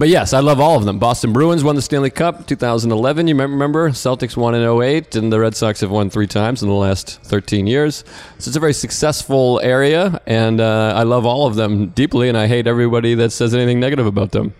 [0.02, 0.98] but yes, I love all of them.
[0.98, 3.28] Boston Bruins won the Stanley Cup 2011.
[3.28, 3.90] You remember?
[3.90, 7.22] Celtics won in 08, and the Red Sox have won three times in the last
[7.22, 7.98] 13 years.
[8.38, 12.36] So it's a very successful area, and uh, I love all of them deeply, and
[12.36, 14.54] I hate everybody that says anything negative about them.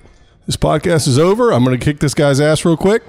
[0.47, 1.53] This podcast is over.
[1.53, 3.03] I'm going to kick this guy's ass real quick.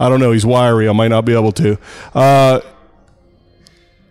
[0.00, 0.32] I don't know.
[0.32, 0.88] He's wiry.
[0.88, 1.78] I might not be able to.
[2.12, 2.62] Uh,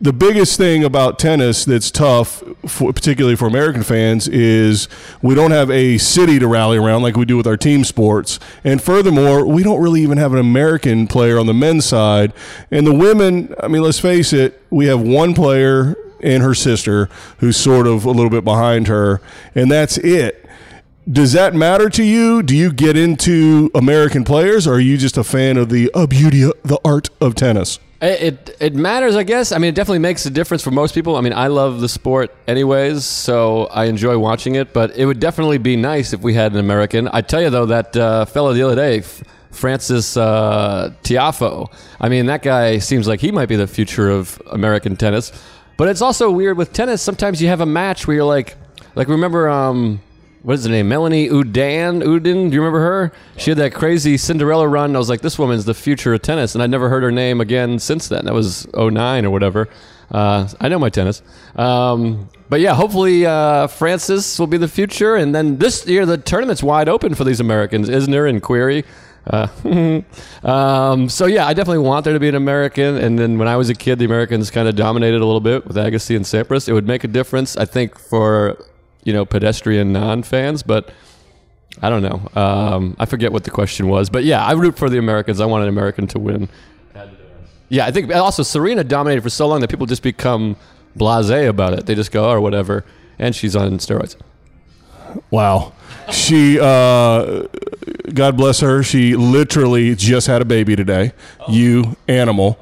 [0.06, 4.88] the biggest thing about tennis that's tough, for, particularly for American fans, is
[5.24, 8.40] we don't have a city to rally around like we do with our team sports.
[8.64, 12.34] And furthermore, we don't really even have an American player on the men's side.
[12.70, 17.10] And the women, I mean, let's face it, we have one player and her sister
[17.40, 19.22] who's sort of a little bit behind her,
[19.56, 20.48] and that's it.
[21.12, 22.44] Does that matter to you?
[22.44, 26.06] Do you get into American players, or are you just a fan of the uh,
[26.06, 27.80] beauty, the art of tennis?
[28.06, 29.52] It, it, matters, I guess.
[29.52, 31.16] I mean, it definitely makes a difference for most people.
[31.16, 34.74] I mean, I love the sport anyways, so I enjoy watching it.
[34.74, 37.10] But it would definitely be nice if we had an American.
[37.12, 39.02] I tell you though, that uh, fellow the other day,
[39.52, 41.72] Frances uh, Tiafoe.
[42.00, 45.32] I mean, that guy seems like he might be the future of American tennis.
[45.78, 47.02] But it's also weird with tennis.
[47.02, 48.56] Sometimes you have a match where you're like,
[48.96, 50.02] like remember, um,
[50.46, 50.88] what is her name?
[50.88, 52.04] Melanie Udan.
[52.04, 53.12] Oudin, do you remember her?
[53.36, 54.96] She had that crazy Cinderella run.
[54.96, 57.42] I was like, this woman's the future of tennis, and I'd never heard her name
[57.42, 58.26] again since then.
[58.26, 59.68] That was 09 or whatever.
[60.12, 61.24] Uh, I know my tennis.
[61.56, 65.16] Um, but yeah, hopefully uh, Frances will be the future.
[65.16, 68.86] And then this year, the tournament's wide open for these Americans, Isner and Querrey.
[69.26, 69.48] Uh,
[70.48, 72.98] um, so yeah, I definitely want there to be an American.
[72.98, 75.66] And then when I was a kid, the Americans kind of dominated a little bit
[75.66, 76.70] with Agassi and Sampras.
[76.70, 78.64] It would make a difference, I think, for
[79.06, 80.92] you know pedestrian non fans, but.
[81.82, 82.42] I don't know.
[82.42, 85.42] Um, I forget what the question was, but yeah, I root for the Americans.
[85.42, 86.48] I want an American to win.
[87.68, 90.56] Yeah, I think also Serena dominated for so long that people just become
[90.98, 91.86] blasé about it.
[91.86, 92.86] They just go, oh, or whatever,
[93.20, 94.16] and she's on steroids.
[95.32, 95.74] Wow.
[96.12, 97.48] She, uh,
[98.14, 101.14] God bless her, she literally just had a baby today.
[101.48, 102.60] You animal.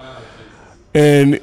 [0.94, 1.42] And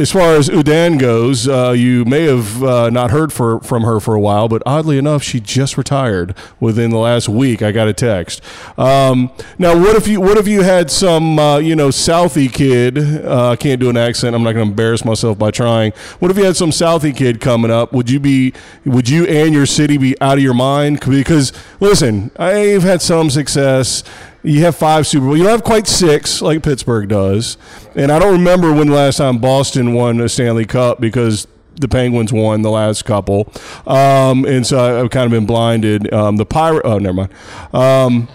[0.00, 4.00] as far as Oudin goes, uh, you may have uh, not heard for, from her
[4.00, 7.60] for a while, but oddly enough, she just retired within the last week.
[7.60, 8.40] I got a text.
[8.78, 12.98] Um, now, what if you what if you had some uh, you know Southie kid?
[12.98, 14.34] Uh, I can't do an accent.
[14.34, 15.92] I'm not going to embarrass myself by trying.
[16.18, 17.92] What if you had some Southie kid coming up?
[17.92, 18.54] Would you be
[18.84, 21.00] would you and your city be out of your mind?
[21.00, 24.02] Because listen, I've had some success
[24.42, 25.36] you have five Super Bowl.
[25.36, 27.56] You don't have quite six like Pittsburgh does.
[27.94, 31.46] And I don't remember when the last time Boston won a Stanley Cup because
[31.76, 33.52] the Penguins won the last couple.
[33.86, 36.12] Um, and so I've kind of been blinded.
[36.12, 36.82] Um, the Pirate.
[36.84, 37.32] Oh, never mind.
[37.72, 38.28] Um,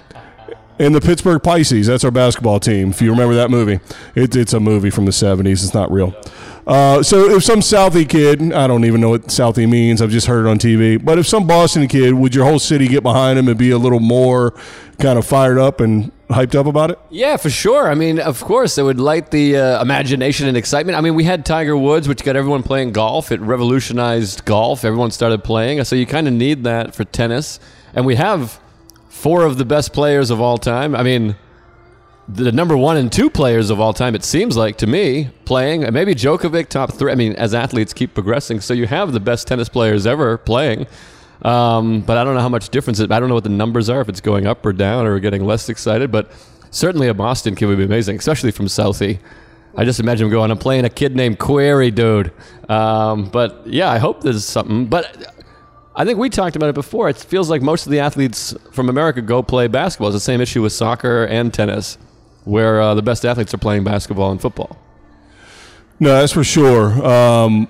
[0.78, 1.88] and the Pittsburgh Pisces.
[1.88, 2.90] That's our basketball team.
[2.90, 3.80] If you remember that movie,
[4.14, 5.64] it, it's a movie from the '70s.
[5.64, 6.14] It's not real.
[6.68, 10.02] Uh, so if some Southie kid, I don't even know what Southie means.
[10.02, 11.04] I've just heard it on TV.
[11.04, 13.78] But if some Boston kid, would your whole city get behind him and be a
[13.78, 14.54] little more
[15.00, 17.00] kind of fired up and hyped up about it?
[17.12, 17.88] Yeah, for sure.
[17.88, 20.98] I mean, of course, it would light the uh, imagination and excitement.
[20.98, 23.32] I mean, we had Tiger Woods, which got everyone playing golf.
[23.32, 24.84] It revolutionized golf.
[24.84, 25.84] Everyone started playing.
[25.84, 27.60] So you kind of need that for tennis.
[27.94, 28.60] And we have
[29.10, 30.96] four of the best players of all time.
[30.96, 31.36] I mean,
[32.28, 35.82] the number one and two players of all time, it seems like to me, playing.
[35.94, 37.12] Maybe Djokovic, top three.
[37.12, 40.88] I mean, as athletes keep progressing, so you have the best tennis players ever playing.
[41.44, 43.12] Um, but I don't know how much difference it.
[43.12, 45.46] I don't know what the numbers are if it's going up or down or getting
[45.46, 46.12] less excited.
[46.12, 46.32] But
[46.72, 49.20] certainly a Boston kid would be amazing, especially from Southie.
[49.78, 50.50] I just imagine him going.
[50.52, 52.32] I'm playing a kid named Querrey, dude.
[52.70, 54.88] Um, but yeah, I hope there's something.
[54.88, 55.34] But
[55.96, 57.10] I think we talked about it before.
[57.10, 60.08] It feels like most of the athletes from America go play basketball.
[60.08, 61.98] It's the same issue with soccer and tennis.
[62.46, 64.78] Where uh, the best athletes are playing basketball and football.
[66.00, 67.06] No, that's for sure.
[67.06, 67.68] Um,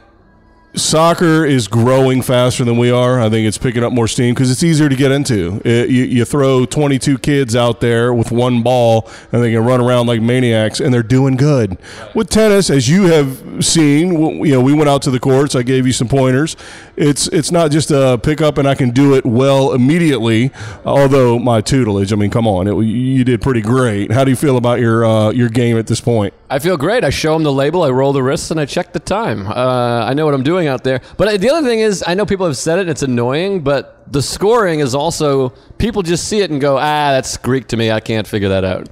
[0.75, 3.19] soccer is growing faster than we are.
[3.19, 5.61] I think it's picking up more steam because it's easier to get into.
[5.65, 9.81] It, you, you throw 22 kids out there with one ball and they can run
[9.81, 11.77] around like maniacs and they're doing good.
[12.13, 14.13] With tennis, as you have seen,
[14.45, 15.55] you know, we went out to the courts.
[15.55, 16.55] I gave you some pointers.
[16.95, 20.51] It's it's not just a pick up and I can do it well immediately.
[20.85, 24.11] Although my tutelage, I mean, come on, it, you did pretty great.
[24.11, 26.33] How do you feel about your uh, your game at this point?
[26.47, 27.03] I feel great.
[27.03, 29.47] I show them the label, I roll the wrists, and I check the time.
[29.47, 31.01] Uh, I know what I'm doing out there.
[31.17, 34.21] But the other thing is, I know people have said it, it's annoying, but the
[34.21, 35.49] scoring is also,
[35.79, 37.91] people just see it and go, ah, that's Greek to me.
[37.91, 38.89] I can't figure that out.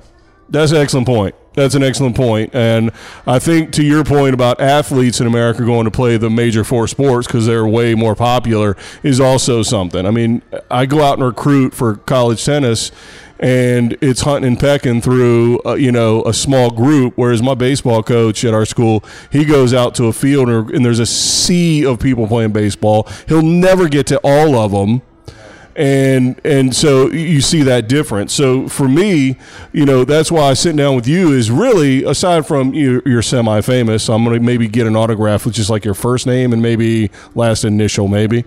[0.50, 1.36] That's an excellent point.
[1.54, 2.54] That's an excellent point.
[2.56, 2.92] And
[3.28, 6.88] I think to your point about athletes in America going to play the major four
[6.88, 10.06] sports because they're way more popular is also something.
[10.06, 12.92] I mean, I go out and recruit for college tennis
[13.44, 18.02] and it's hunting and pecking through uh, you know a small group whereas my baseball
[18.02, 22.00] coach at our school he goes out to a field and, there's a sea of
[22.00, 25.02] people playing baseball he'll never get to all of them
[25.76, 28.32] and and so you see that difference.
[28.34, 29.38] So for me,
[29.72, 34.04] you know, that's why sitting down with you is really aside from you, you're semi-famous.
[34.04, 37.10] So I'm to maybe get an autograph with just like your first name and maybe
[37.34, 38.46] last initial, maybe.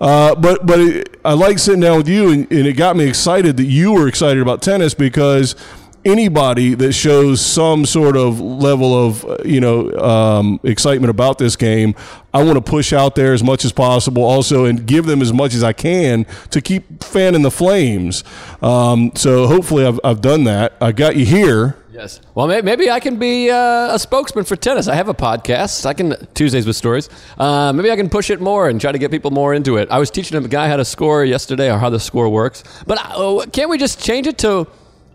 [0.00, 3.06] Uh, but but it, I like sitting down with you, and, and it got me
[3.06, 5.56] excited that you were excited about tennis because
[6.04, 11.56] anybody that shows some sort of level of uh, you know um, excitement about this
[11.56, 11.94] game,
[12.32, 15.32] I want to push out there as much as possible, also, and give them as
[15.32, 18.24] much as I can to keep fanning the flames.
[18.62, 20.74] Um, so hopefully, I've, I've done that.
[20.80, 21.76] I got you here.
[21.98, 22.20] Yes.
[22.36, 24.86] Well, maybe I can be uh, a spokesman for tennis.
[24.86, 25.84] I have a podcast.
[25.84, 27.10] I can Tuesdays with stories.
[27.36, 29.90] Uh, maybe I can push it more and try to get people more into it.
[29.90, 32.62] I was teaching a guy how to score yesterday or how the score works.
[32.86, 34.68] But uh, can't we just change it to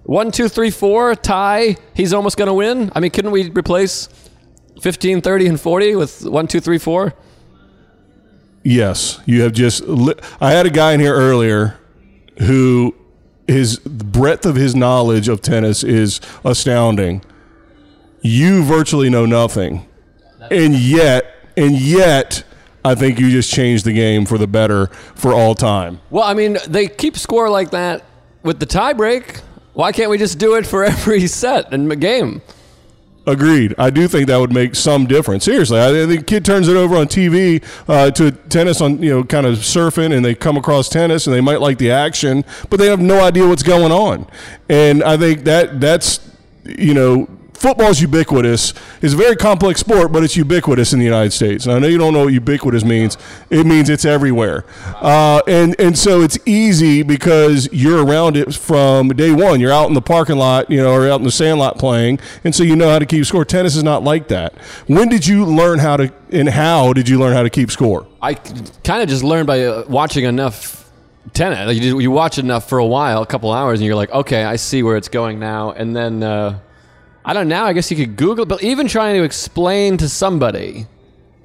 [0.03, 1.77] one, two, three, four tie?
[1.93, 2.91] He's almost going to win.
[2.95, 4.09] I mean, couldn't we replace
[4.81, 7.13] 15, 30, and 40 with one, two, three, four?
[8.63, 9.81] Yes, you have just.
[9.83, 11.77] Li- I had a guy in here earlier
[12.39, 12.95] who
[13.45, 17.21] his the breadth of his knowledge of tennis is astounding.
[18.21, 19.85] You virtually know nothing,
[20.49, 21.25] and yet,
[21.57, 22.45] and yet,
[22.85, 25.99] I think you just changed the game for the better for all time.
[26.09, 28.05] Well, I mean, they keep score like that
[28.43, 29.41] with the tie break.
[29.73, 32.41] Why can't we just do it for every set and game?
[33.25, 33.73] Agreed.
[33.77, 35.45] I do think that would make some difference.
[35.45, 39.11] Seriously, I think the kid turns it over on TV uh, to tennis on you
[39.11, 42.43] know kind of surfing, and they come across tennis, and they might like the action,
[42.69, 44.27] but they have no idea what's going on.
[44.67, 46.19] And I think that that's
[46.65, 47.29] you know
[47.63, 48.73] football's ubiquitous.
[49.01, 51.65] It's a very complex sport, but it's ubiquitous in the United States.
[51.65, 53.17] And I know you don't know what ubiquitous means.
[53.49, 54.65] It means it's everywhere.
[54.95, 59.61] Uh, and, and so it's easy because you're around it from day one.
[59.61, 62.19] You're out in the parking lot, you know, or out in the sandlot playing.
[62.43, 63.45] And so you know how to keep score.
[63.45, 64.53] Tennis is not like that.
[64.87, 68.05] When did you learn how to, and how did you learn how to keep score?
[68.21, 70.91] I kind of just learned by uh, watching enough
[71.31, 71.65] tennis.
[71.65, 74.43] Like you, you watch enough for a while, a couple hours, and you're like, okay,
[74.43, 75.71] I see where it's going now.
[75.71, 76.59] And then uh,
[77.25, 77.63] I don't know.
[77.63, 80.87] I guess you could Google, but even trying to explain to somebody,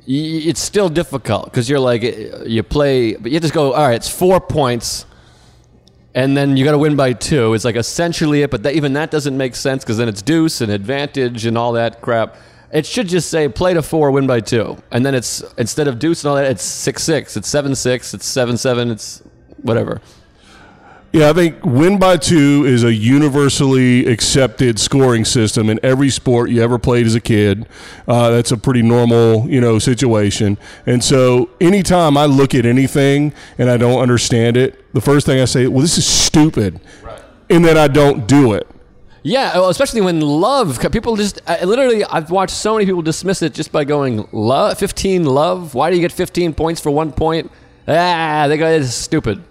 [0.06, 3.86] y- it's still difficult because you're like, uh, you play, but you just go, all
[3.86, 5.06] right, it's four points.
[6.14, 7.54] And then you got to win by two.
[7.54, 10.60] It's like essentially it, but that, even that doesn't make sense because then it's deuce
[10.60, 12.36] and advantage and all that crap.
[12.72, 15.98] It should just say play to four, win by two, and then it's instead of
[15.98, 19.22] deuce and all that, it's six six, it's seven six, it's seven seven, it's
[19.62, 20.00] whatever.
[21.10, 26.50] Yeah, I think win by two is a universally accepted scoring system in every sport
[26.50, 27.66] you ever played as a kid.
[28.06, 30.58] Uh, that's a pretty normal, you know, situation.
[30.84, 35.40] And so, anytime I look at anything and I don't understand it, the first thing
[35.40, 36.78] I say, "Well, this is stupid,"
[37.48, 38.68] and then I don't do it.
[39.22, 43.40] Yeah, well, especially when love people just I, literally I've watched so many people dismiss
[43.40, 45.74] it just by going love 15 love.
[45.74, 47.50] Why do you get 15 points for one point?
[47.86, 49.42] Ah, they go it's stupid.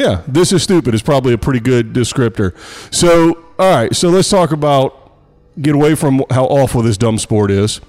[0.00, 2.56] Yeah, this is stupid is probably a pretty good descriptor.
[2.90, 5.12] So, all right, so let's talk about
[5.60, 7.82] get away from how awful this dumb sport is,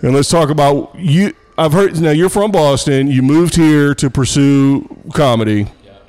[0.00, 1.34] and let's talk about you.
[1.58, 3.08] I've heard now you're from Boston.
[3.08, 5.66] You moved here to pursue comedy.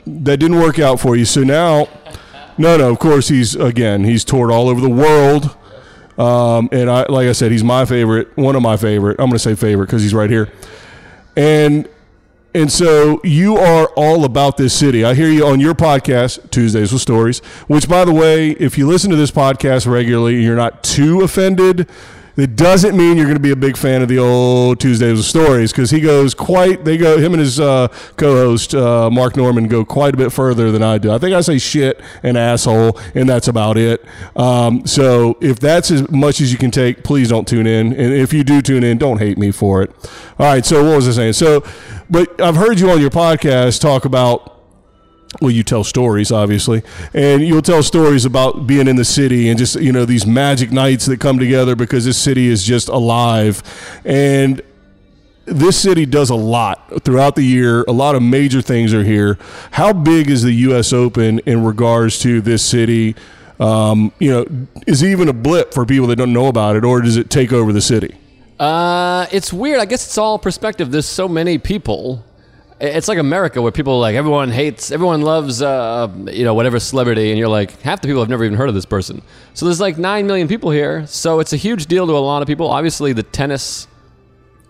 [0.08, 1.26] That didn't work out for you.
[1.26, 1.90] So now,
[2.58, 2.90] no, no.
[2.90, 4.06] Of course, he's again.
[4.06, 5.54] He's toured all over the world,
[6.18, 8.38] um, and I, like I said, he's my favorite.
[8.38, 9.20] One of my favorite.
[9.20, 10.50] I'm going to say favorite because he's right here,
[11.36, 11.90] and
[12.54, 15.04] and so you are all about this city.
[15.04, 18.88] I hear you on your podcast, Tuesdays with Stories, which, by the way, if you
[18.88, 21.88] listen to this podcast regularly, you're not too offended
[22.40, 25.26] That doesn't mean you're going to be a big fan of the old Tuesdays with
[25.26, 26.86] Stories because he goes quite.
[26.86, 30.72] They go him and his uh, co-host uh, Mark Norman go quite a bit further
[30.72, 31.12] than I do.
[31.12, 34.06] I think I say shit and asshole, and that's about it.
[34.38, 37.88] Um, so if that's as much as you can take, please don't tune in.
[37.88, 39.94] And if you do tune in, don't hate me for it.
[40.40, 40.66] All right.
[40.66, 41.34] So what was I saying?
[41.34, 41.66] So,
[42.10, 44.59] but I've heard you on your podcast talk about
[45.42, 46.82] well, you tell stories, obviously,
[47.14, 50.72] and you'll tell stories about being in the city and just you know these magic
[50.72, 53.62] nights that come together because this city is just alive,
[54.04, 54.62] and
[55.46, 57.84] this city does a lot throughout the year.
[57.84, 59.38] A lot of major things are here.
[59.72, 60.94] How big is the U.S.
[60.94, 63.16] Open in regards to this city?
[63.60, 64.46] Um, you know,
[64.88, 67.30] is it even a blip for people that don't know about it, or does it
[67.30, 68.16] take over the city?
[68.60, 69.80] Uh, it's weird.
[69.80, 70.92] I guess it's all perspective.
[70.92, 72.26] There's so many people.
[72.82, 77.30] It's like America, where people like everyone hates, everyone loves, uh, you know, whatever celebrity,
[77.30, 79.22] and you're like half the people have never even heard of this person.
[79.54, 82.42] So there's like nine million people here, so it's a huge deal to a lot
[82.42, 82.70] of people.
[82.70, 83.88] Obviously, the tennis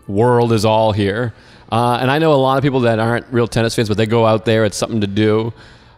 [0.08, 1.36] world is all here,
[1.72, 4.08] uh, and I know a lot of people that aren't real tennis fans, but they
[4.08, 4.66] go out there.
[4.66, 5.54] It's something to do.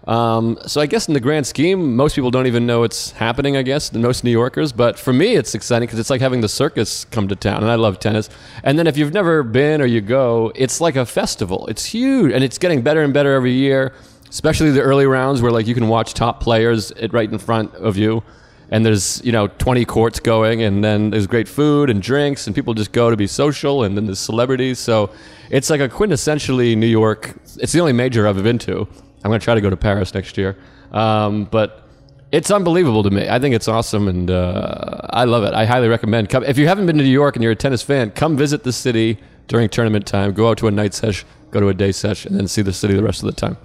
[0.07, 3.55] Um, so I guess in the grand scheme, most people don't even know it's happening.
[3.55, 6.49] I guess most New Yorkers, but for me, it's exciting because it's like having the
[6.49, 8.29] circus come to town, and I love tennis.
[8.63, 11.67] And then if you've never been or you go, it's like a festival.
[11.67, 13.93] It's huge, and it's getting better and better every year.
[14.29, 17.97] Especially the early rounds where like you can watch top players right in front of
[17.97, 18.23] you,
[18.71, 22.55] and there's you know 20 courts going, and then there's great food and drinks, and
[22.55, 24.79] people just go to be social, and then there's celebrities.
[24.79, 25.11] So
[25.51, 27.35] it's like a quintessentially New York.
[27.59, 28.87] It's the only major I've been to.
[29.23, 30.57] I'm going to try to go to Paris next year.
[30.91, 31.87] Um, but
[32.31, 33.27] it's unbelievable to me.
[33.27, 35.53] I think it's awesome, and uh, I love it.
[35.53, 36.29] I highly recommend.
[36.29, 38.63] Come, if you haven't been to New York and you're a tennis fan, come visit
[38.63, 40.33] the city during tournament time.
[40.33, 42.73] Go out to a night sesh, go to a day sesh, and then see the
[42.73, 43.57] city the rest of the time.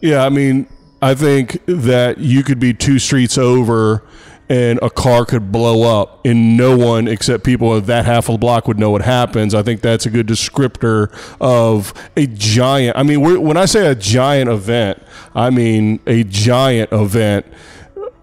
[0.00, 0.68] Yeah, I mean,
[1.02, 4.06] I think that you could be two streets over
[4.48, 8.34] and a car could blow up and no one except people of that half of
[8.34, 9.54] the block would know what happens.
[9.54, 12.96] I think that's a good descriptor of a giant.
[12.96, 15.02] I mean, when I say a giant event,
[15.34, 17.46] I mean a giant event.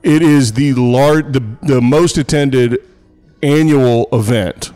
[0.02, 2.77] It is the large, the, the most attended
[3.41, 4.72] annual event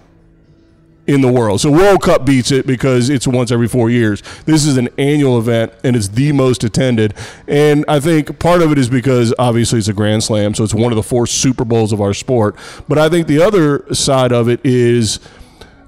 [1.10, 1.60] in the world.
[1.60, 4.22] So World Cup beats it because it's once every four years.
[4.46, 7.16] This is an annual event and it's the most attended.
[7.48, 10.74] And I think part of it is because obviously it's a Grand Slam, so it's
[10.74, 12.56] one of the four Super Bowls of our sport.
[12.88, 15.20] But I think the other side of it is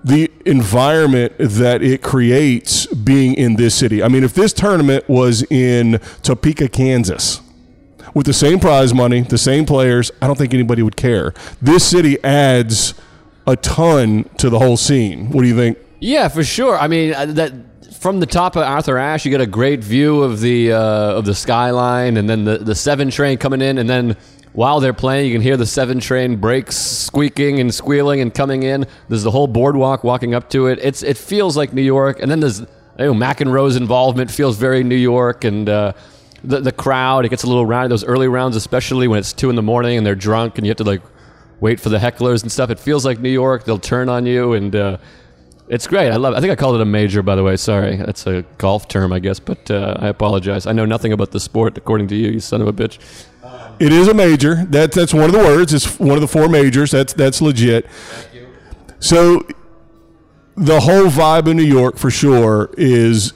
[0.04, 4.02] the environment that it creates being in this city.
[4.02, 7.42] I mean, if this tournament was in Topeka, Kansas,
[8.16, 11.36] with the same prize money, the same players, I don't think anybody would care.
[11.62, 12.96] This city adds
[13.48, 15.30] a ton to the whole scene.
[15.32, 15.78] What do you think?
[16.00, 16.78] Yeah, for sure.
[16.78, 17.54] I mean, uh, that
[18.00, 21.26] from the top of Arthur Ashe, you get a great view of the uh, of
[21.26, 24.18] the skyline, and then the the seven train coming in, and then
[24.54, 28.64] while they're playing, you can hear the seven train brakes squeaking and squealing and coming
[28.64, 28.86] in.
[29.08, 30.80] There's the whole boardwalk walking up to it.
[30.82, 34.84] It's it feels like New York, and then there's you know, McEnroe's involvement feels very
[34.84, 35.94] New York, and uh,
[36.44, 37.90] the the crowd it gets a little rowdy.
[37.90, 40.72] Those early rounds, especially when it's two in the morning and they're drunk, and you
[40.72, 41.02] have to like
[41.62, 42.70] wait for the hecklers and stuff.
[42.70, 43.64] It feels like New York.
[43.64, 44.98] They'll turn on you, and uh,
[45.70, 46.12] it's great.
[46.12, 46.34] I love.
[46.34, 46.38] It.
[46.38, 47.56] I think I called it a major, by the way.
[47.56, 50.66] Sorry, that's a golf term, I guess, but uh, I apologize.
[50.66, 52.98] I know nothing about the sport, according to you, you son of a bitch.
[53.80, 54.66] It is a major.
[54.66, 55.74] That's that's one of the words.
[55.74, 56.92] It's one of the four majors.
[56.92, 57.88] That's that's legit.
[59.00, 59.48] So
[60.56, 63.34] the whole vibe in New York for sure is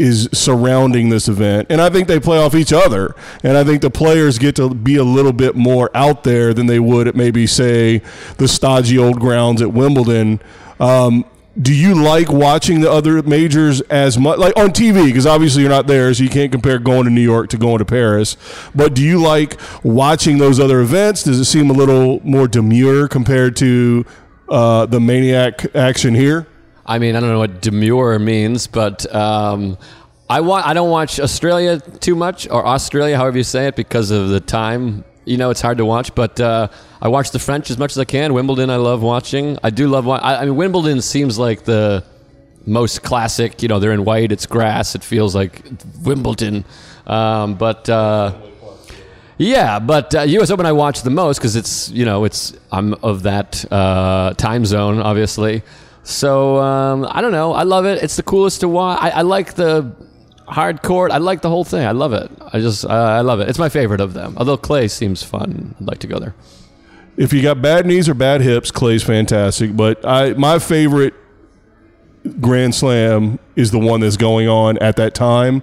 [0.00, 1.66] is surrounding this event.
[1.70, 3.14] And I think they play off each other.
[3.44, 6.66] And I think the players get to be a little bit more out there than
[6.66, 7.98] they would at maybe, say,
[8.38, 10.40] the stodgy old grounds at Wimbledon.
[10.80, 11.26] Um,
[11.60, 15.70] do you like watching the other majors as much like on TV because obviously you're
[15.70, 18.36] not there so you can't compare going to New York to going to Paris
[18.72, 23.08] but do you like watching those other events does it seem a little more demure
[23.08, 24.06] compared to
[24.48, 26.46] uh, the maniac action here
[26.86, 29.78] I mean, I don't know what demure means, but um,
[30.28, 34.10] I wa- I don't watch Australia too much or Australia, however you say it, because
[34.10, 35.04] of the time.
[35.26, 36.68] You know, it's hard to watch, but uh,
[37.00, 38.32] I watch the French as much as I can.
[38.34, 39.58] Wimbledon, I love watching.
[39.62, 40.04] I do love.
[40.06, 42.02] Wa- I, I mean, Wimbledon seems like the
[42.66, 43.62] most classic.
[43.62, 44.32] You know, they're in white.
[44.32, 44.94] It's grass.
[44.94, 45.62] It feels like
[46.02, 46.64] Wimbledon,
[47.06, 47.88] um, but.
[47.88, 48.34] Uh,
[49.42, 50.50] yeah, but uh, U.S.
[50.50, 54.66] Open I watch the most because it's you know it's I'm of that uh, time
[54.66, 55.62] zone obviously.
[56.02, 57.52] So um, I don't know.
[57.52, 58.02] I love it.
[58.02, 58.98] It's the coolest to watch.
[59.00, 59.92] I, I like the
[60.46, 61.12] hard court.
[61.12, 61.86] I like the whole thing.
[61.86, 62.30] I love it.
[62.52, 63.48] I just uh, I love it.
[63.48, 64.34] It's my favorite of them.
[64.36, 65.74] Although Clay seems fun.
[65.80, 66.34] I'd like to go there.
[67.16, 69.76] if you got bad knees or bad hips, Clay's fantastic.
[69.76, 71.14] But I my favorite
[72.40, 75.62] Grand Slam is the one that's going on at that time.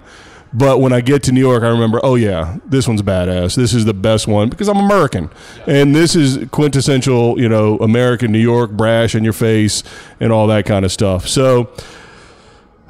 [0.58, 3.54] But when I get to New York, I remember, oh yeah, this one's badass.
[3.54, 5.30] This is the best one because I'm American,
[5.68, 9.84] and this is quintessential, you know, American New York brash in your face
[10.18, 11.28] and all that kind of stuff.
[11.28, 11.70] So,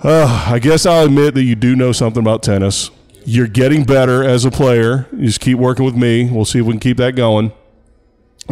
[0.03, 2.91] uh, I guess I'll admit that you do know something about tennis.
[3.27, 5.07] You're getting better as a player.
[5.13, 6.31] You just keep working with me.
[6.31, 7.53] We'll see if we can keep that going.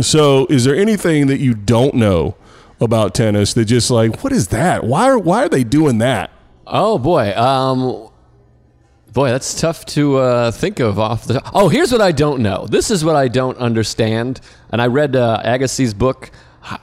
[0.02, 2.36] So, is there anything that you don't know
[2.82, 4.84] about tennis that just like, what is that?
[4.84, 6.30] Why are why are they doing that?
[6.66, 8.10] Oh boy, um,
[9.16, 11.40] boy, that's tough to uh, think of off the.
[11.54, 12.66] Oh, here's what I don't know.
[12.66, 14.42] This is what I don't understand.
[14.70, 16.30] And I read uh, Agassi's book.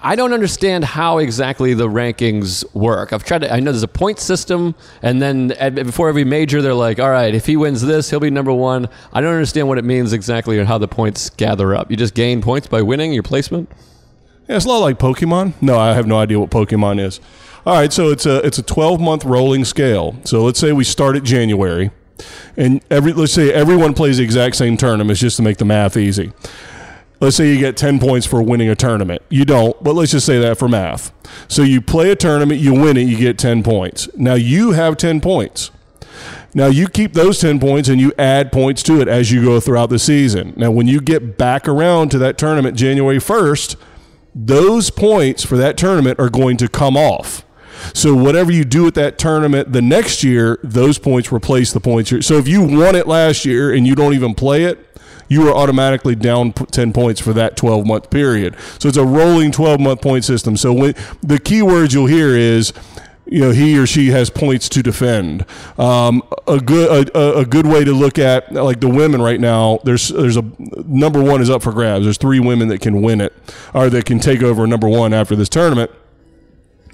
[0.01, 3.13] I don't understand how exactly the rankings work.
[3.13, 3.53] I've tried to.
[3.53, 4.73] I know there's a point system,
[5.03, 8.19] and then at, before every major, they're like, "All right, if he wins this, he'll
[8.19, 11.75] be number one." I don't understand what it means exactly or how the points gather
[11.75, 11.91] up.
[11.91, 13.69] You just gain points by winning your placement.
[14.49, 15.53] Yeah, it's a lot like Pokemon.
[15.61, 17.19] No, I have no idea what Pokemon is.
[17.63, 20.15] All right, so it's a it's a 12 month rolling scale.
[20.23, 21.91] So let's say we start at January,
[22.57, 25.97] and every let's say everyone plays the exact same tournaments just to make the math
[25.97, 26.31] easy.
[27.19, 29.21] Let's say you get 10 points for winning a tournament.
[29.29, 31.13] You don't, but let's just say that for math.
[31.47, 34.09] So you play a tournament, you win it, you get 10 points.
[34.17, 35.71] Now you have 10 points.
[36.53, 39.59] Now you keep those 10 points and you add points to it as you go
[39.59, 40.53] throughout the season.
[40.57, 43.77] Now when you get back around to that tournament January 1st,
[44.35, 47.45] those points for that tournament are going to come off.
[47.93, 52.25] So whatever you do at that tournament the next year, those points replace the points.
[52.25, 54.93] So if you won it last year and you don't even play it,
[55.27, 58.55] you are automatically down 10 points for that 12 month period.
[58.79, 60.57] So it's a rolling 12 month point system.
[60.57, 62.73] So when, the key words you'll hear is
[63.25, 65.45] you know he or she has points to defend.
[65.77, 69.79] Um, a good a, a, good way to look at like the women right now.
[69.83, 70.43] There's there's a
[70.85, 72.03] number one is up for grabs.
[72.03, 73.33] There's three women that can win it
[73.73, 75.89] or that can take over number one after this tournament,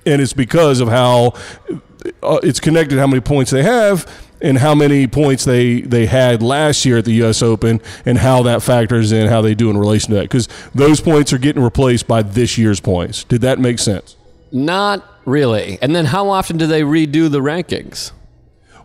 [0.05, 1.33] and it's because of how
[2.23, 2.97] uh, it's connected.
[2.97, 4.07] How many points they have
[4.41, 7.41] and how many points they they had last year at the U.S.
[7.41, 10.23] Open, and how that factors in how they do in relation to that.
[10.23, 13.23] Because those points are getting replaced by this year's points.
[13.23, 14.15] Did that make sense?
[14.51, 15.77] Not really.
[15.81, 18.11] And then how often do they redo the rankings?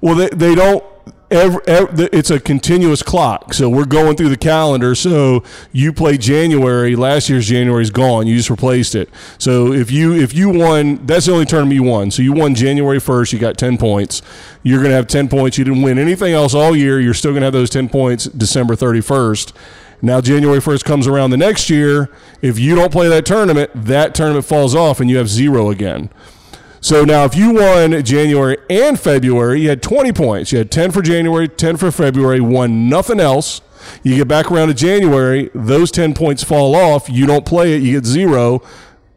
[0.01, 0.85] Well, they they don't.
[1.31, 3.55] Every, every, it's a continuous clock.
[3.55, 4.95] So we're going through the calendar.
[4.95, 6.95] So you play January.
[6.95, 8.27] Last year's January is gone.
[8.27, 9.09] You just replaced it.
[9.39, 12.11] So if you if you won, that's the only tournament you won.
[12.11, 13.33] So you won January first.
[13.33, 14.23] You got ten points.
[14.63, 15.59] You're to have ten points.
[15.59, 17.01] You didn't win anything else all year.
[17.01, 19.55] You're still to have those ten points December thirty first.
[20.03, 22.11] Now January 1st comes around the next year.
[22.43, 26.11] If you don't play that tournament, that tournament falls off and you have zero again.
[26.85, 30.53] So now, if you won January and February, you had 20 points.
[30.53, 33.63] You had 10 for January, 10 for February, won nothing else.
[34.03, 37.09] You get back around to January, those 10 points fall off.
[37.09, 38.61] You don't play it, you get zero.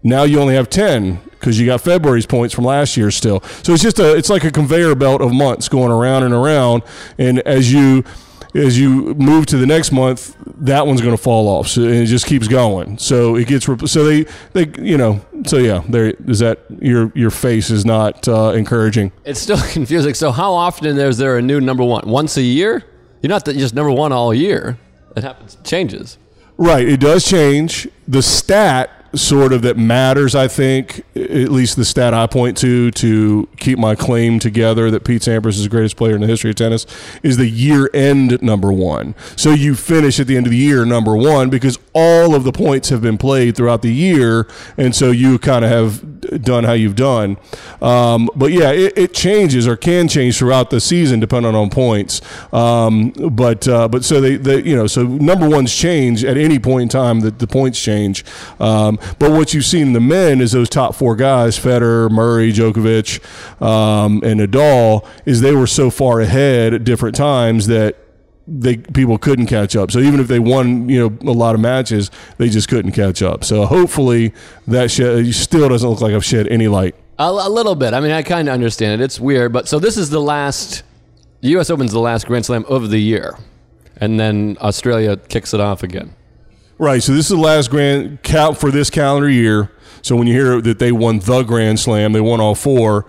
[0.02, 3.42] Now you only have 10 because you got February's points from last year still.
[3.64, 6.84] So it's just a, it's like a conveyor belt of months going around and around.
[7.18, 8.06] And as you,
[8.56, 11.68] as you move to the next month, that one's going to fall off.
[11.68, 12.98] So it just keeps going.
[12.98, 17.30] So it gets so they they you know so yeah there is that your your
[17.30, 19.12] face is not uh, encouraging.
[19.26, 20.14] It's still confusing.
[20.14, 22.08] So how often is there a new number one?
[22.08, 22.84] Once a year?
[23.22, 24.78] You're not just number one all year.
[25.16, 26.18] It happens changes.
[26.58, 26.88] Right.
[26.88, 27.88] It does change.
[28.08, 32.92] The stat sort of that matters, I think, at least the stat I point to
[32.92, 36.50] to keep my claim together that Pete Sampras is the greatest player in the history
[36.50, 36.86] of tennis,
[37.24, 39.16] is the year end number one.
[39.36, 42.52] So you finish at the end of the year number one because all of the
[42.52, 44.48] points have been played throughout the year,
[44.78, 47.38] and so you kind of have done how you've done.
[47.82, 52.22] Um, but yeah, it, it, changes or can change throughout the season depending on points.
[52.54, 56.60] Um, but uh, but so they, they you know so number ones change at any
[56.60, 58.26] point in time that the points change.
[58.60, 62.52] Um, but what you've seen in the men is those top four guys, Federer, Murray,
[62.52, 63.22] Djokovic,
[63.62, 67.96] um, and Nadal, is they were so far ahead at different times that
[68.48, 69.92] they people couldn't catch up.
[69.92, 73.22] So even if they won, you know, a lot of matches, they just couldn't catch
[73.22, 73.44] up.
[73.44, 74.34] So hopefully
[74.68, 76.96] that shed, still doesn't look like I've shed any light.
[77.20, 77.94] A, a little bit.
[77.94, 79.04] I mean, I kind of understand it.
[79.04, 80.84] It's weird, but so this is the last.
[81.42, 81.70] The U.S.
[81.70, 83.38] Open's the last Grand Slam of the year,
[83.98, 86.16] and then Australia kicks it off again.
[86.80, 87.02] Right.
[87.02, 89.72] So this is the last grand count for this calendar year.
[90.04, 93.06] So when you hear that they won the Grand Slam, they won all four.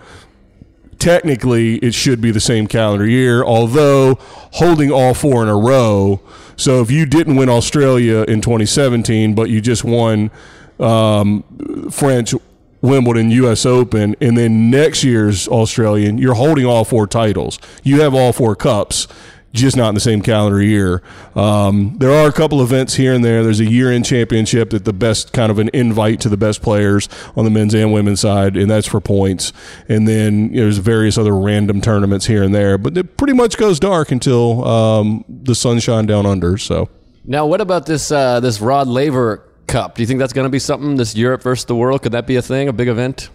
[0.97, 4.17] Technically, it should be the same calendar year, although
[4.53, 6.19] holding all four in a row.
[6.57, 10.31] So if you didn't win Australia in 2017, but you just won
[10.79, 11.43] um,
[11.91, 12.33] French,
[12.81, 13.65] Wimbledon, U.S.
[13.65, 17.59] Open, and then next year's Australian, you're holding all four titles.
[17.83, 19.07] You have all four cups
[19.53, 21.01] just not in the same calendar year.
[21.35, 23.43] Um, there are a couple events here and there.
[23.43, 27.09] There's a year-end championship that the best kind of an invite to the best players
[27.35, 29.51] on the men's and women's side, and that's for points.
[29.87, 33.33] And then you know, there's various other random tournaments here and there, but it pretty
[33.33, 36.57] much goes dark until um, the sunshine down under.
[36.57, 36.89] So.
[37.25, 39.95] Now, what about this uh, this Rod Laver Cup?
[39.95, 40.95] Do you think that's going to be something?
[40.95, 42.01] This Europe versus the world?
[42.01, 42.67] Could that be a thing?
[42.67, 43.29] A big event?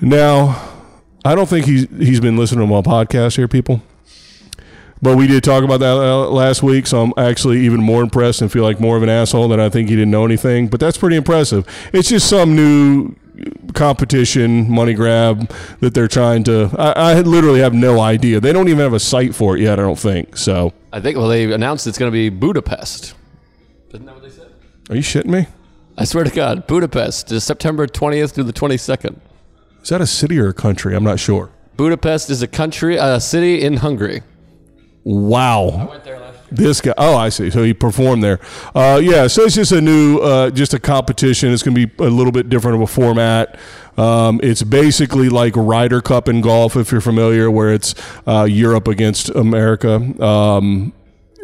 [0.00, 0.68] Now,
[1.24, 3.82] I don't think he's he's been listening to my podcast here, people.
[5.02, 8.40] But we did talk about that uh, last week, so I'm actually even more impressed
[8.40, 10.68] and feel like more of an asshole than I think he didn't know anything.
[10.68, 11.66] But that's pretty impressive.
[11.92, 13.16] It's just some new
[13.74, 15.50] competition money grab
[15.80, 16.70] that they're trying to.
[16.78, 18.38] I, I literally have no idea.
[18.38, 19.80] They don't even have a site for it yet.
[19.80, 20.72] I don't think so.
[20.92, 21.16] I think.
[21.18, 23.14] Well, they announced it's going to be Budapest.
[23.88, 24.52] Isn't that what they said?
[24.88, 25.48] Are you shitting me?
[25.98, 29.18] I swear to God, Budapest is September 20th through the 22nd.
[29.82, 30.94] Is that a city or a country?
[30.94, 31.50] I'm not sure.
[31.76, 34.22] Budapest is a country, a city in Hungary.
[35.04, 36.00] Wow.
[36.50, 36.92] This guy.
[36.98, 37.50] Oh, I see.
[37.50, 38.38] So he performed there.
[38.74, 39.26] Uh, yeah.
[39.26, 41.50] So it's just a new, uh, just a competition.
[41.52, 43.58] It's going to be a little bit different of a format.
[43.96, 47.94] Um, it's basically like Ryder Cup in golf, if you're familiar, where it's
[48.26, 49.94] uh, Europe against America.
[50.22, 50.92] Um,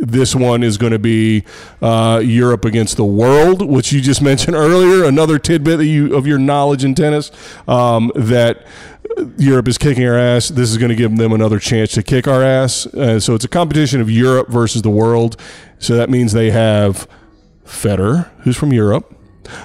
[0.01, 1.45] this one is going to be
[1.83, 5.05] uh, Europe against the world, which you just mentioned earlier.
[5.05, 7.31] Another tidbit that you of your knowledge in tennis
[7.67, 8.67] um, that
[9.39, 10.49] Europe is kicking our ass.
[10.49, 12.87] This is going to give them another chance to kick our ass.
[12.87, 15.41] Uh, so it's a competition of Europe versus the world.
[15.79, 17.09] So that means they have
[17.65, 19.15] Federer, who's from Europe,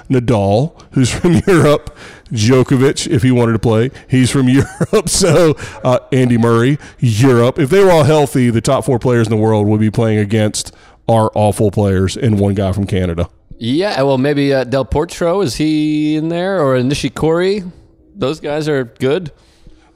[0.08, 1.96] Nadal, who's from Europe,
[2.30, 5.08] Djokovic, if he wanted to play, he's from Europe.
[5.08, 7.58] So uh, Andy Murray, Europe.
[7.58, 10.18] If they were all healthy, the top four players in the world would be playing
[10.18, 10.74] against
[11.08, 13.28] our awful players and one guy from Canada.
[13.58, 17.70] Yeah, well, maybe uh, Del Potro is he in there or Nishikori?
[18.14, 19.32] Those guys are good.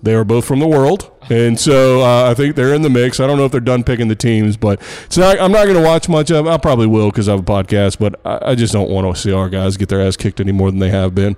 [0.01, 3.19] They are both from the world, and so uh, I think they're in the mix.
[3.19, 5.77] I don't know if they're done picking the teams, but it's not, I'm not going
[5.77, 6.47] to watch much of.
[6.47, 9.21] I probably will because I have a podcast, but I, I just don't want to
[9.21, 11.37] see our guys get their ass kicked any more than they have been.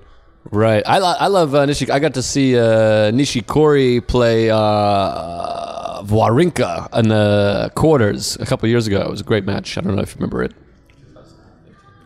[0.50, 0.82] Right.
[0.86, 1.88] I, lo- I love uh, Nishik.
[1.90, 8.86] I got to see uh, Nishikori play uh, Wawrinka in the quarters a couple years
[8.86, 9.00] ago.
[9.00, 9.78] It was a great match.
[9.78, 10.52] I don't know if you remember it.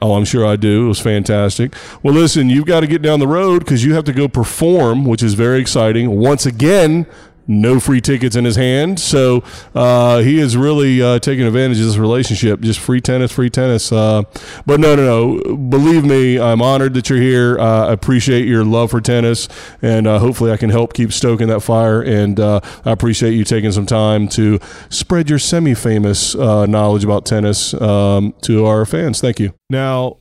[0.04, 0.84] Oh, I'm sure I do.
[0.84, 1.74] It was fantastic.
[2.02, 5.06] Well, listen, you've got to get down the road because you have to go perform,
[5.06, 6.20] which is very exciting.
[6.20, 7.06] Once again,
[7.46, 8.98] no free tickets in his hand.
[9.00, 9.42] So
[9.74, 12.60] uh, he is really uh, taking advantage of this relationship.
[12.60, 13.92] Just free tennis, free tennis.
[13.92, 14.22] Uh,
[14.66, 15.56] but no, no, no.
[15.56, 17.58] Believe me, I'm honored that you're here.
[17.58, 19.48] Uh, I appreciate your love for tennis,
[19.82, 22.02] and uh, hopefully I can help keep stoking that fire.
[22.02, 24.58] And uh, I appreciate you taking some time to
[24.88, 29.20] spread your semi-famous knowledge about tennis um, to our fans.
[29.20, 29.54] Thank you.
[29.70, 30.18] Now,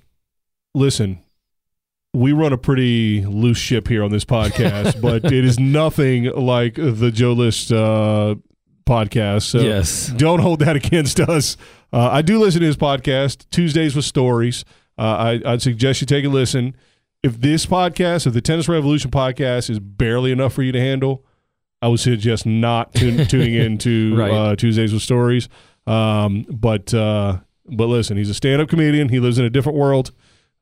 [0.74, 1.24] listen
[2.14, 6.76] we run a pretty loose ship here on this podcast, but it is nothing like
[6.76, 8.36] the Joe List uh,
[8.86, 9.44] podcast.
[9.44, 10.08] So Yes.
[10.16, 11.58] don't hold that against us.
[11.92, 14.64] Uh, I do listen to his podcast, Tuesdays with Stories.
[14.98, 16.76] Uh, I, I'd suggest you take a listen.
[17.24, 21.26] If this podcast, if the Tennis Revolution podcast is barely enough for you to handle,
[21.82, 24.32] I would suggest not tun- tuning in to Right.
[24.32, 25.50] uh, Tuesdays with Stories.
[25.88, 29.10] Um, but uh, but listen, he's a stand-up comedian.
[29.10, 30.12] He lives in a different world.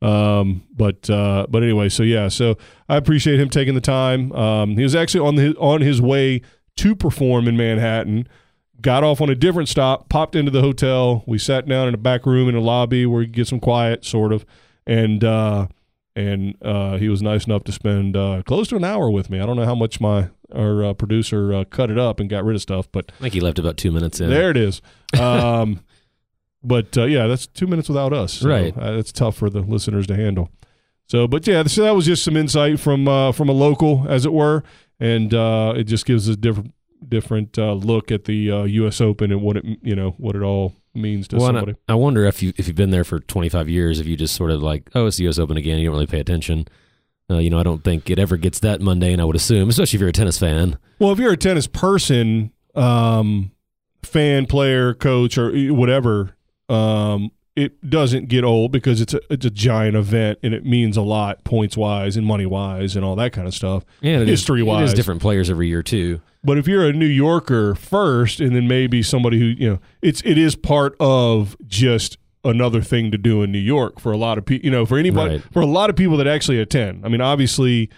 [0.02, 2.58] Um, but uh, but anyway, so yeah, so
[2.90, 4.32] I appreciate him taking the time.
[4.34, 6.42] Um, he was actually on the on his way
[6.78, 8.28] to perform in Manhattan.
[8.82, 11.24] Got off on a different stop, popped into the hotel.
[11.28, 14.04] We sat down in a back room in a lobby where you get some quiet,
[14.04, 14.44] sort of,
[14.88, 15.68] and uh,
[16.16, 19.40] and uh, he was nice enough to spend uh, close to an hour with me.
[19.40, 22.44] I don't know how much my our uh, producer uh, cut it up and got
[22.44, 24.32] rid of stuff, but I think he left about two minutes in.
[24.32, 24.82] there it is.
[25.20, 25.82] Um,
[26.64, 28.34] but uh, yeah, that's two minutes without us.
[28.34, 28.76] So, Right.
[28.78, 30.50] Uh, it's tough for the listeners to handle.
[31.08, 34.26] So, but yeah, so that was just some insight from uh, from a local, as
[34.26, 34.64] it were,
[35.00, 36.74] and uh, it just gives a different
[37.08, 39.02] different uh, look at the uh, U.S.
[39.02, 41.74] Open and what it you know what it all means to Well, somebody.
[41.90, 44.36] I, I wonder if you if you've been there for 25 years, if you just
[44.36, 45.38] sort of like, oh, it's the U.S.
[45.38, 46.68] Open again, you don't really pay attention.
[47.30, 49.20] Uh, you know, I don't think it ever gets that mundane.
[49.20, 50.78] I would assume, especially if you're a tennis fan.
[51.00, 53.52] Well, if you're a tennis person, um,
[54.04, 56.36] fan, player, coach, or whatever,
[56.72, 60.96] um, it doesn't get old because it's a it's a giant event and it means
[60.96, 63.84] a lot points wise and money wise and all that kind of stuff.
[64.00, 64.82] Yeah, it is- History-wise.
[64.82, 66.22] it is different players every year too.
[66.44, 70.22] But if you're a New Yorker first, and then maybe somebody who you know, it's
[70.24, 74.38] it is part of just another thing to do in New York for a lot
[74.40, 74.66] of people.
[74.66, 75.44] You know, for anybody, Right.
[75.54, 77.06] for a lot of people that actually attend.
[77.06, 77.90] I mean, obviously,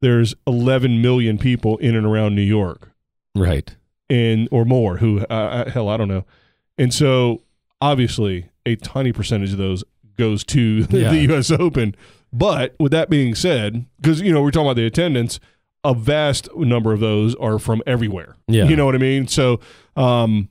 [0.00, 2.90] there's 11 million people in and around New York,
[3.34, 3.74] Right.
[4.08, 6.24] and or more who uh, hell I don't know,
[6.78, 7.42] and so
[7.82, 9.84] obviously a tiny percentage of those
[10.16, 10.60] goes to
[10.90, 11.10] Yeah.
[11.10, 11.50] the U.S.
[11.50, 11.94] Open.
[12.32, 15.38] But with that being said, because you know we're talking about the attendance,
[15.84, 18.36] a vast number of those are from everywhere.
[18.48, 18.64] Yeah.
[18.64, 19.26] you know what I mean.
[19.26, 19.60] So,
[19.96, 20.48] um,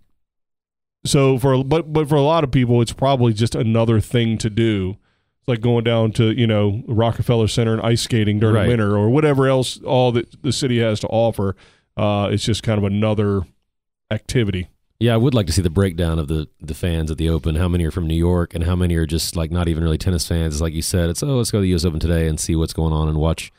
[1.05, 4.49] so for but but for a lot of people, it's probably just another thing to
[4.49, 4.97] do.
[5.39, 8.67] It's like going down to you know Rockefeller Center and ice skating during Right.
[8.67, 11.55] winter or whatever else all that the city has to offer.
[11.97, 13.41] Uh, it's just kind of another
[14.11, 14.69] activity.
[15.01, 17.55] Yeah, I would like to see the breakdown of the the fans at the Open.
[17.55, 19.97] How many are from New York, and how many are just like not even really
[19.97, 20.53] tennis fans?
[20.55, 21.85] It's like you said, it's oh, let's go to the U.S.
[21.85, 23.51] Open today and see what's going on and watch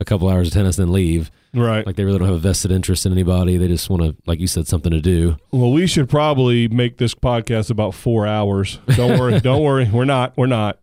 [0.00, 1.30] a couple hours of tennis, and then leave.
[1.54, 1.86] Right.
[1.86, 3.56] Like they really don't have a vested interest in anybody.
[3.56, 5.36] They just want to, like you said, something to do.
[5.50, 8.78] Well, we should probably make this podcast about four hours.
[8.96, 9.38] Don't worry.
[9.40, 9.88] don't worry.
[9.90, 10.36] We're not.
[10.36, 10.78] We're not.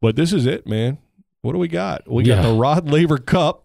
[0.00, 0.98] But this is it, man.
[1.40, 2.06] What do we got?
[2.10, 2.50] We got Yeah.
[2.50, 3.64] the Rod Laver Cup,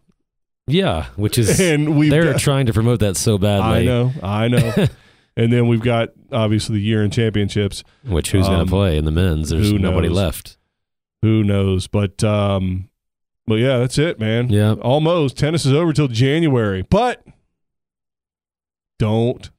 [0.67, 3.79] Yeah, which is and we they're trying to promote that so badly.
[3.79, 4.11] I know.
[4.23, 4.87] I know.
[5.43, 7.83] and then we've got obviously the year in championships.
[8.05, 9.49] Which who's going Um, to play in the men's?
[9.49, 10.17] There's who nobody knows?
[10.17, 10.57] left.
[11.21, 11.87] Who knows?
[11.87, 12.89] But um,
[13.47, 14.49] but yeah, that's it, man.
[14.49, 14.73] Yeah.
[14.73, 17.25] Almost tennis is over till January, but
[18.97, 19.49] don't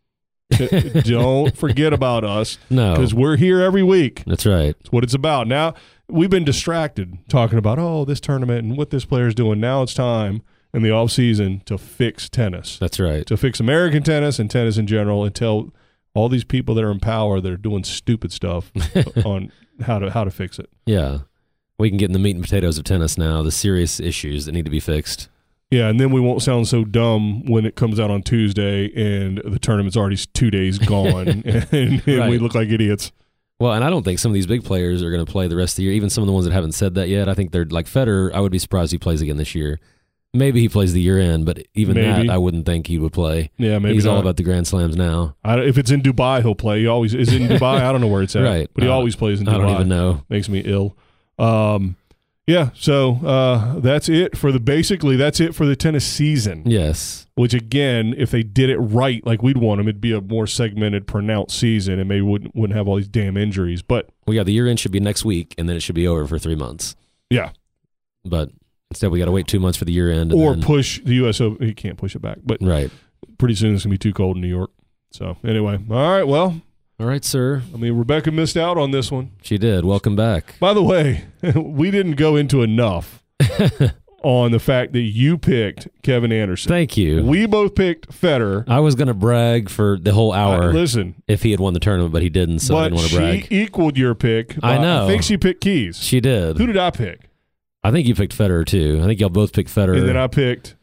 [1.04, 4.22] don't forget about us No, because we're here every week.
[4.26, 4.74] that's right.
[4.80, 5.46] It's what it's about.
[5.46, 5.74] Now
[6.08, 9.60] we've been distracted talking about oh this tournament and what this player's doing.
[9.60, 13.26] Now it's time in the off season to fix tennis, That's right.
[13.26, 15.72] to fix American tennis and tennis in general, and tell
[16.14, 18.70] all these people that are in power that are doing stupid stuff
[19.24, 19.52] on
[19.82, 20.68] how to how to fix it.
[20.86, 21.18] Yeah,
[21.78, 23.42] we can get in the meat and potatoes of tennis now.
[23.42, 25.28] The serious issues that need to be fixed.
[25.70, 29.38] Yeah, and then we won't sound so dumb when it comes out on Tuesday and
[29.38, 31.28] the tournament's already two days gone,
[31.72, 33.12] and, and we look like idiots.
[33.60, 35.54] Well, and I don't think some of these big players are going to play the
[35.54, 35.92] rest of the year.
[35.92, 37.28] Even some of the ones that haven't said that yet.
[37.28, 38.32] I think they're like Federer.
[38.32, 39.78] I would be surprised he plays again this year.
[40.32, 42.28] Maybe he plays the year end, but even Maybe.
[42.28, 43.50] that, I wouldn't think he would play.
[43.58, 45.34] Yeah, maybe He's all about the Grand Slams now.
[45.42, 46.80] I if it's in Dubai, he'll play.
[46.80, 47.80] He always is in Dubai.
[47.82, 48.70] I don't know where it's at, Right.
[48.72, 49.58] But he Uh, always plays in I Dubai.
[49.62, 50.22] don't even know.
[50.28, 50.96] Makes me ill.
[51.38, 51.96] Um,
[52.46, 52.70] yeah.
[52.74, 56.62] So uh, that's it for the basically that's it for the tennis season.
[56.64, 57.26] Yes.
[57.34, 60.46] Which again, if they did it right, like we'd want them, it'd be a more
[60.46, 63.82] segmented, pronounced season, and maybe wouldn't wouldn't have all these damn injuries.
[63.82, 66.06] But Well, yeah, the year end should be next week, and then it should be
[66.06, 66.94] over for three months.
[67.30, 67.50] yeah,
[68.24, 68.50] But
[68.90, 70.32] instead, we got to wait two months for the year end.
[70.32, 71.40] and or then- push the U.S.
[71.40, 71.66] Open.
[71.66, 72.90] He can't push it back, but right.
[73.38, 74.70] pretty soon it's gonna be too cold in New York.
[75.12, 76.24] So anyway, all right.
[76.26, 76.60] Well,
[77.00, 77.62] All right, sir.
[77.74, 79.32] I mean, Rebecca missed out on this one.
[79.42, 79.84] She did.
[79.84, 80.56] Welcome back.
[80.60, 81.24] By the way,
[81.56, 83.22] we didn't go into enough
[84.22, 86.68] on the fact that you picked Kevin Anderson.
[86.68, 87.24] Thank you.
[87.24, 88.64] We both picked Federer.
[88.68, 91.80] I was going to brag for the whole hour listen, if he had won the
[91.80, 93.46] tournament, but he didn't, so I didn't want to she brag.
[93.50, 94.56] equaled your pick.
[94.62, 95.04] I know.
[95.04, 95.98] I think she picked Keys.
[96.02, 96.58] She did.
[96.58, 97.29] Who did I pick?
[97.82, 99.00] I think you picked Federer too.
[99.02, 99.98] I think y'all both picked Federer.
[99.98, 100.76] And then I picked.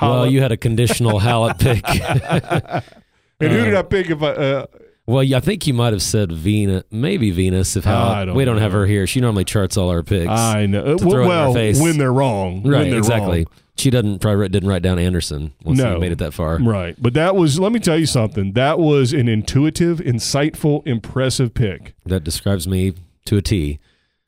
[0.00, 1.84] well, you had a conditional Halep pick.
[3.40, 4.10] and who uh, did I pick?
[4.10, 4.66] If I uh,
[5.06, 7.76] well, I think you might have said Venus, maybe Venus.
[7.76, 8.62] If don't we don't know.
[8.62, 10.28] have her here, she normally charts all our picks.
[10.28, 10.80] I know.
[10.80, 11.80] Uh, to throw it in well, face.
[11.80, 13.44] when they're wrong, when right, they're exactly.
[13.44, 13.54] wrong.
[13.76, 15.94] She doesn't probably didn't write down Anderson once No.
[15.94, 16.58] he made it that far.
[16.58, 17.60] Right, but that was.
[17.60, 18.54] Let me tell you something.
[18.54, 21.94] That was an intuitive, insightful, impressive pick.
[22.04, 22.94] That describes me
[23.26, 23.78] to a T.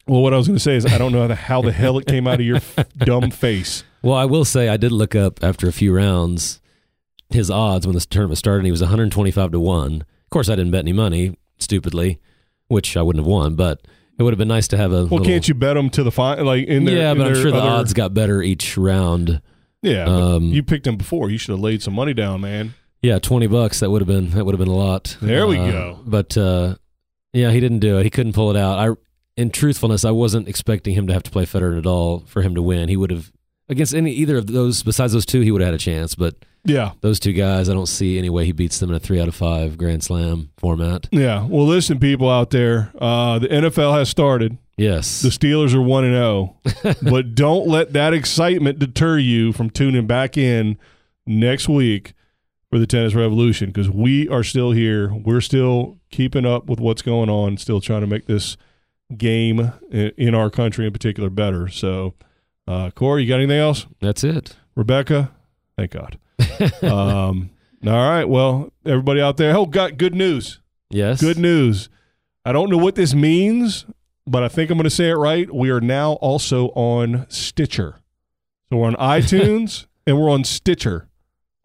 [0.09, 1.72] Well, what I was going to say is I don't know how the, how the
[1.72, 3.85] hell it came out of your f- dumb face.
[4.02, 6.60] Well, I will say I did look up after a few rounds
[7.30, 8.60] his odds when this tournament started.
[8.60, 10.01] And he was 125 to one.
[10.02, 12.18] Of course, I didn't bet any money stupidly,
[12.68, 13.55] which I wouldn't have won.
[13.55, 13.82] But
[14.18, 14.97] it would have been nice to have a.
[15.06, 16.47] Well, little, can't you bet them to the final?
[16.47, 19.43] Like in their, yeah, in but I'm sure the odds got better each round.
[19.82, 21.30] Yeah, um, you picked them before.
[21.30, 22.74] You should have laid some money down, man.
[23.01, 23.78] Yeah, twenty bucks.
[23.80, 25.16] That would have been that would have been a lot.
[25.22, 26.01] There we Uh, go.
[26.05, 26.76] But uh,
[27.32, 28.05] yeah, he didn't do it.
[28.05, 28.78] He couldn't pull it out.
[28.78, 28.94] I,
[29.39, 32.55] in truthfulness, I wasn't expecting him to have to play Federer at all for him
[32.55, 32.89] to win.
[32.89, 33.31] He would have
[33.69, 36.15] against any either of those besides those two, he would have had a chance.
[36.15, 36.35] But
[36.65, 39.20] Yeah, those two guys, I don't see any way he beats them in a three
[39.20, 41.09] out of five Grand Slam format.
[41.12, 41.47] yeah.
[41.47, 44.59] Well, listen, people out there, uh, the NFL has started.
[44.77, 46.56] Yes, The Steelers are one and zero,
[47.02, 50.78] but don't let that excitement deter you from tuning back in
[51.27, 52.12] next week
[52.70, 55.12] for the Tennis Revolution because we are still here.
[55.12, 57.56] We're still keeping up with what's going on.
[57.56, 58.56] Still trying to make this
[59.16, 61.68] game in our country in particular better.
[61.68, 62.14] So,
[62.66, 63.86] uh, Corey, you got anything else?
[64.01, 64.56] that's it.
[64.76, 65.32] Rebecca,
[65.76, 66.18] thank God.
[66.82, 67.51] um,
[67.86, 68.24] all right.
[68.24, 70.60] Well, everybody out there, oh, got good news.
[70.90, 71.89] Yes, Good news.
[72.44, 73.85] I don't know what this means,
[74.26, 75.52] but I think I'm going to say it right.
[75.52, 78.01] We are now also on Stitcher.
[78.70, 81.07] So we're on iTunes and we're on Stitcher.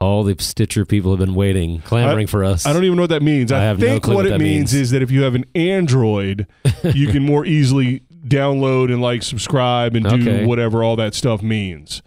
[0.03, 2.65] All the Stitcher people have been waiting, clamoring for us.
[2.65, 3.51] I don't even know what that means.
[3.51, 4.73] I, I have no think clue what what it means, means.
[4.73, 6.45] is that if you have an Android,
[6.83, 10.45] you can more easily download and like subscribe and do Okay.
[10.45, 12.01] whatever all that stuff means.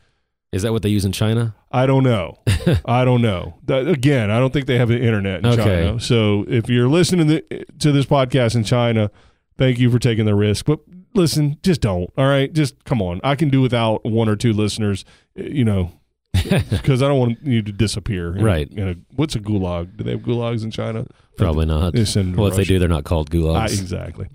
[0.53, 1.55] Is that what they use in China?
[1.73, 2.39] I don't know.
[2.85, 3.55] I don't know.
[3.65, 5.65] That, again, I don't think they have the internet in Okay.
[5.87, 6.01] China.
[6.01, 9.11] So if you're listening to, the, to this podcast in China,
[9.59, 10.65] thank you for taking the risk.
[10.67, 10.81] But
[11.15, 12.11] listen, just don't.
[12.17, 13.21] All right, just come on.
[13.25, 15.05] I can do without one or two listeners.
[15.35, 15.93] You know,
[16.71, 18.37] because I don't want you to disappear.
[18.37, 18.71] in Right.
[18.71, 19.97] in a- what's a gulag?
[19.97, 21.07] Do they have gulags in China?
[21.37, 21.93] Probably not.
[21.95, 23.81] They send Well, if they do, they're not called Ah, gulags.
[23.81, 24.27] exactly.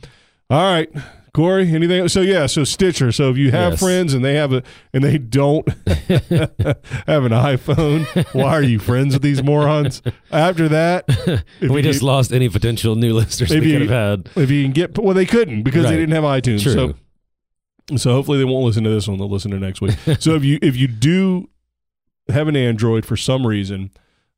[0.49, 0.89] All right,
[1.33, 1.69] Corey.
[1.73, 2.07] Anything?
[2.09, 2.45] So yeah.
[2.45, 3.11] So Stitcher.
[3.13, 3.79] So if you have Yes.
[3.79, 4.63] friends and they have a
[4.93, 5.65] and they don't
[6.27, 10.01] have an iPhone, why are you friends with these morons?
[10.31, 13.89] After that, if we you just lost any potential new listeners we could have
[14.25, 14.29] had.
[14.35, 16.61] if you can get well, they couldn't because they didn't have iTunes.
[16.63, 16.73] True.
[16.73, 16.95] So
[17.97, 19.17] so hopefully they won't listen to this one.
[19.17, 19.95] They'll listen to next week.
[20.19, 21.49] so if you if you do
[22.31, 23.91] have an Android for some reason,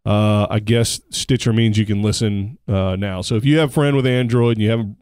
[0.05, 3.21] uh, I guess Stitcher means you can listen uh, now.
[3.21, 4.97] So if you have a friend with Android and you haven't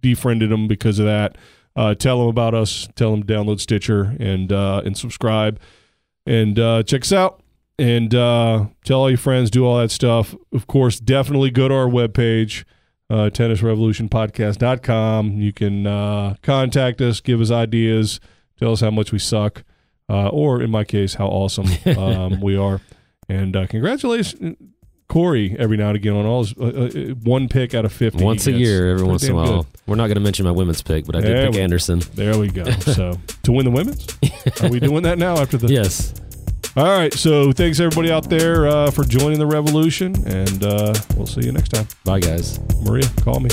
[0.00, 1.36] defriended them because of that,
[1.76, 2.88] uh, tell them about us.
[2.96, 5.60] Tell them to download Stitcher and uh, and subscribe
[6.26, 7.42] and uh, check us out.
[7.78, 10.34] And uh, tell all your friends, do all that stuff.
[10.52, 12.64] Of course, definitely go to our webpage,
[13.10, 15.40] uh, tennisrevolutionpodcast.com.
[15.40, 18.20] You can contact us, give us ideas,
[18.58, 19.64] tell us how much we suck,
[20.08, 21.66] uh, or in my case, how awesome
[21.98, 22.80] um, we are.
[23.28, 24.56] And uh, congratulations,
[25.08, 28.24] Corey, every now and again on all his, uh, uh, one pick out of 50.
[28.24, 29.62] Once a year, every once in a while.
[29.62, 29.66] good.
[29.86, 32.00] We're not going to mention my women's pick, but I did There pick we- Anderson.
[32.14, 32.64] There we go.
[32.80, 34.06] So to win the women's,
[34.62, 35.68] are we doing that now after the?
[35.72, 36.14] Yes.
[36.74, 37.12] All right.
[37.12, 41.52] So thanks everybody out there uh, for joining the revolution, and uh, we'll see you
[41.52, 41.86] next time.
[42.04, 42.58] Bye, guys.
[42.82, 43.50] Maria, call me.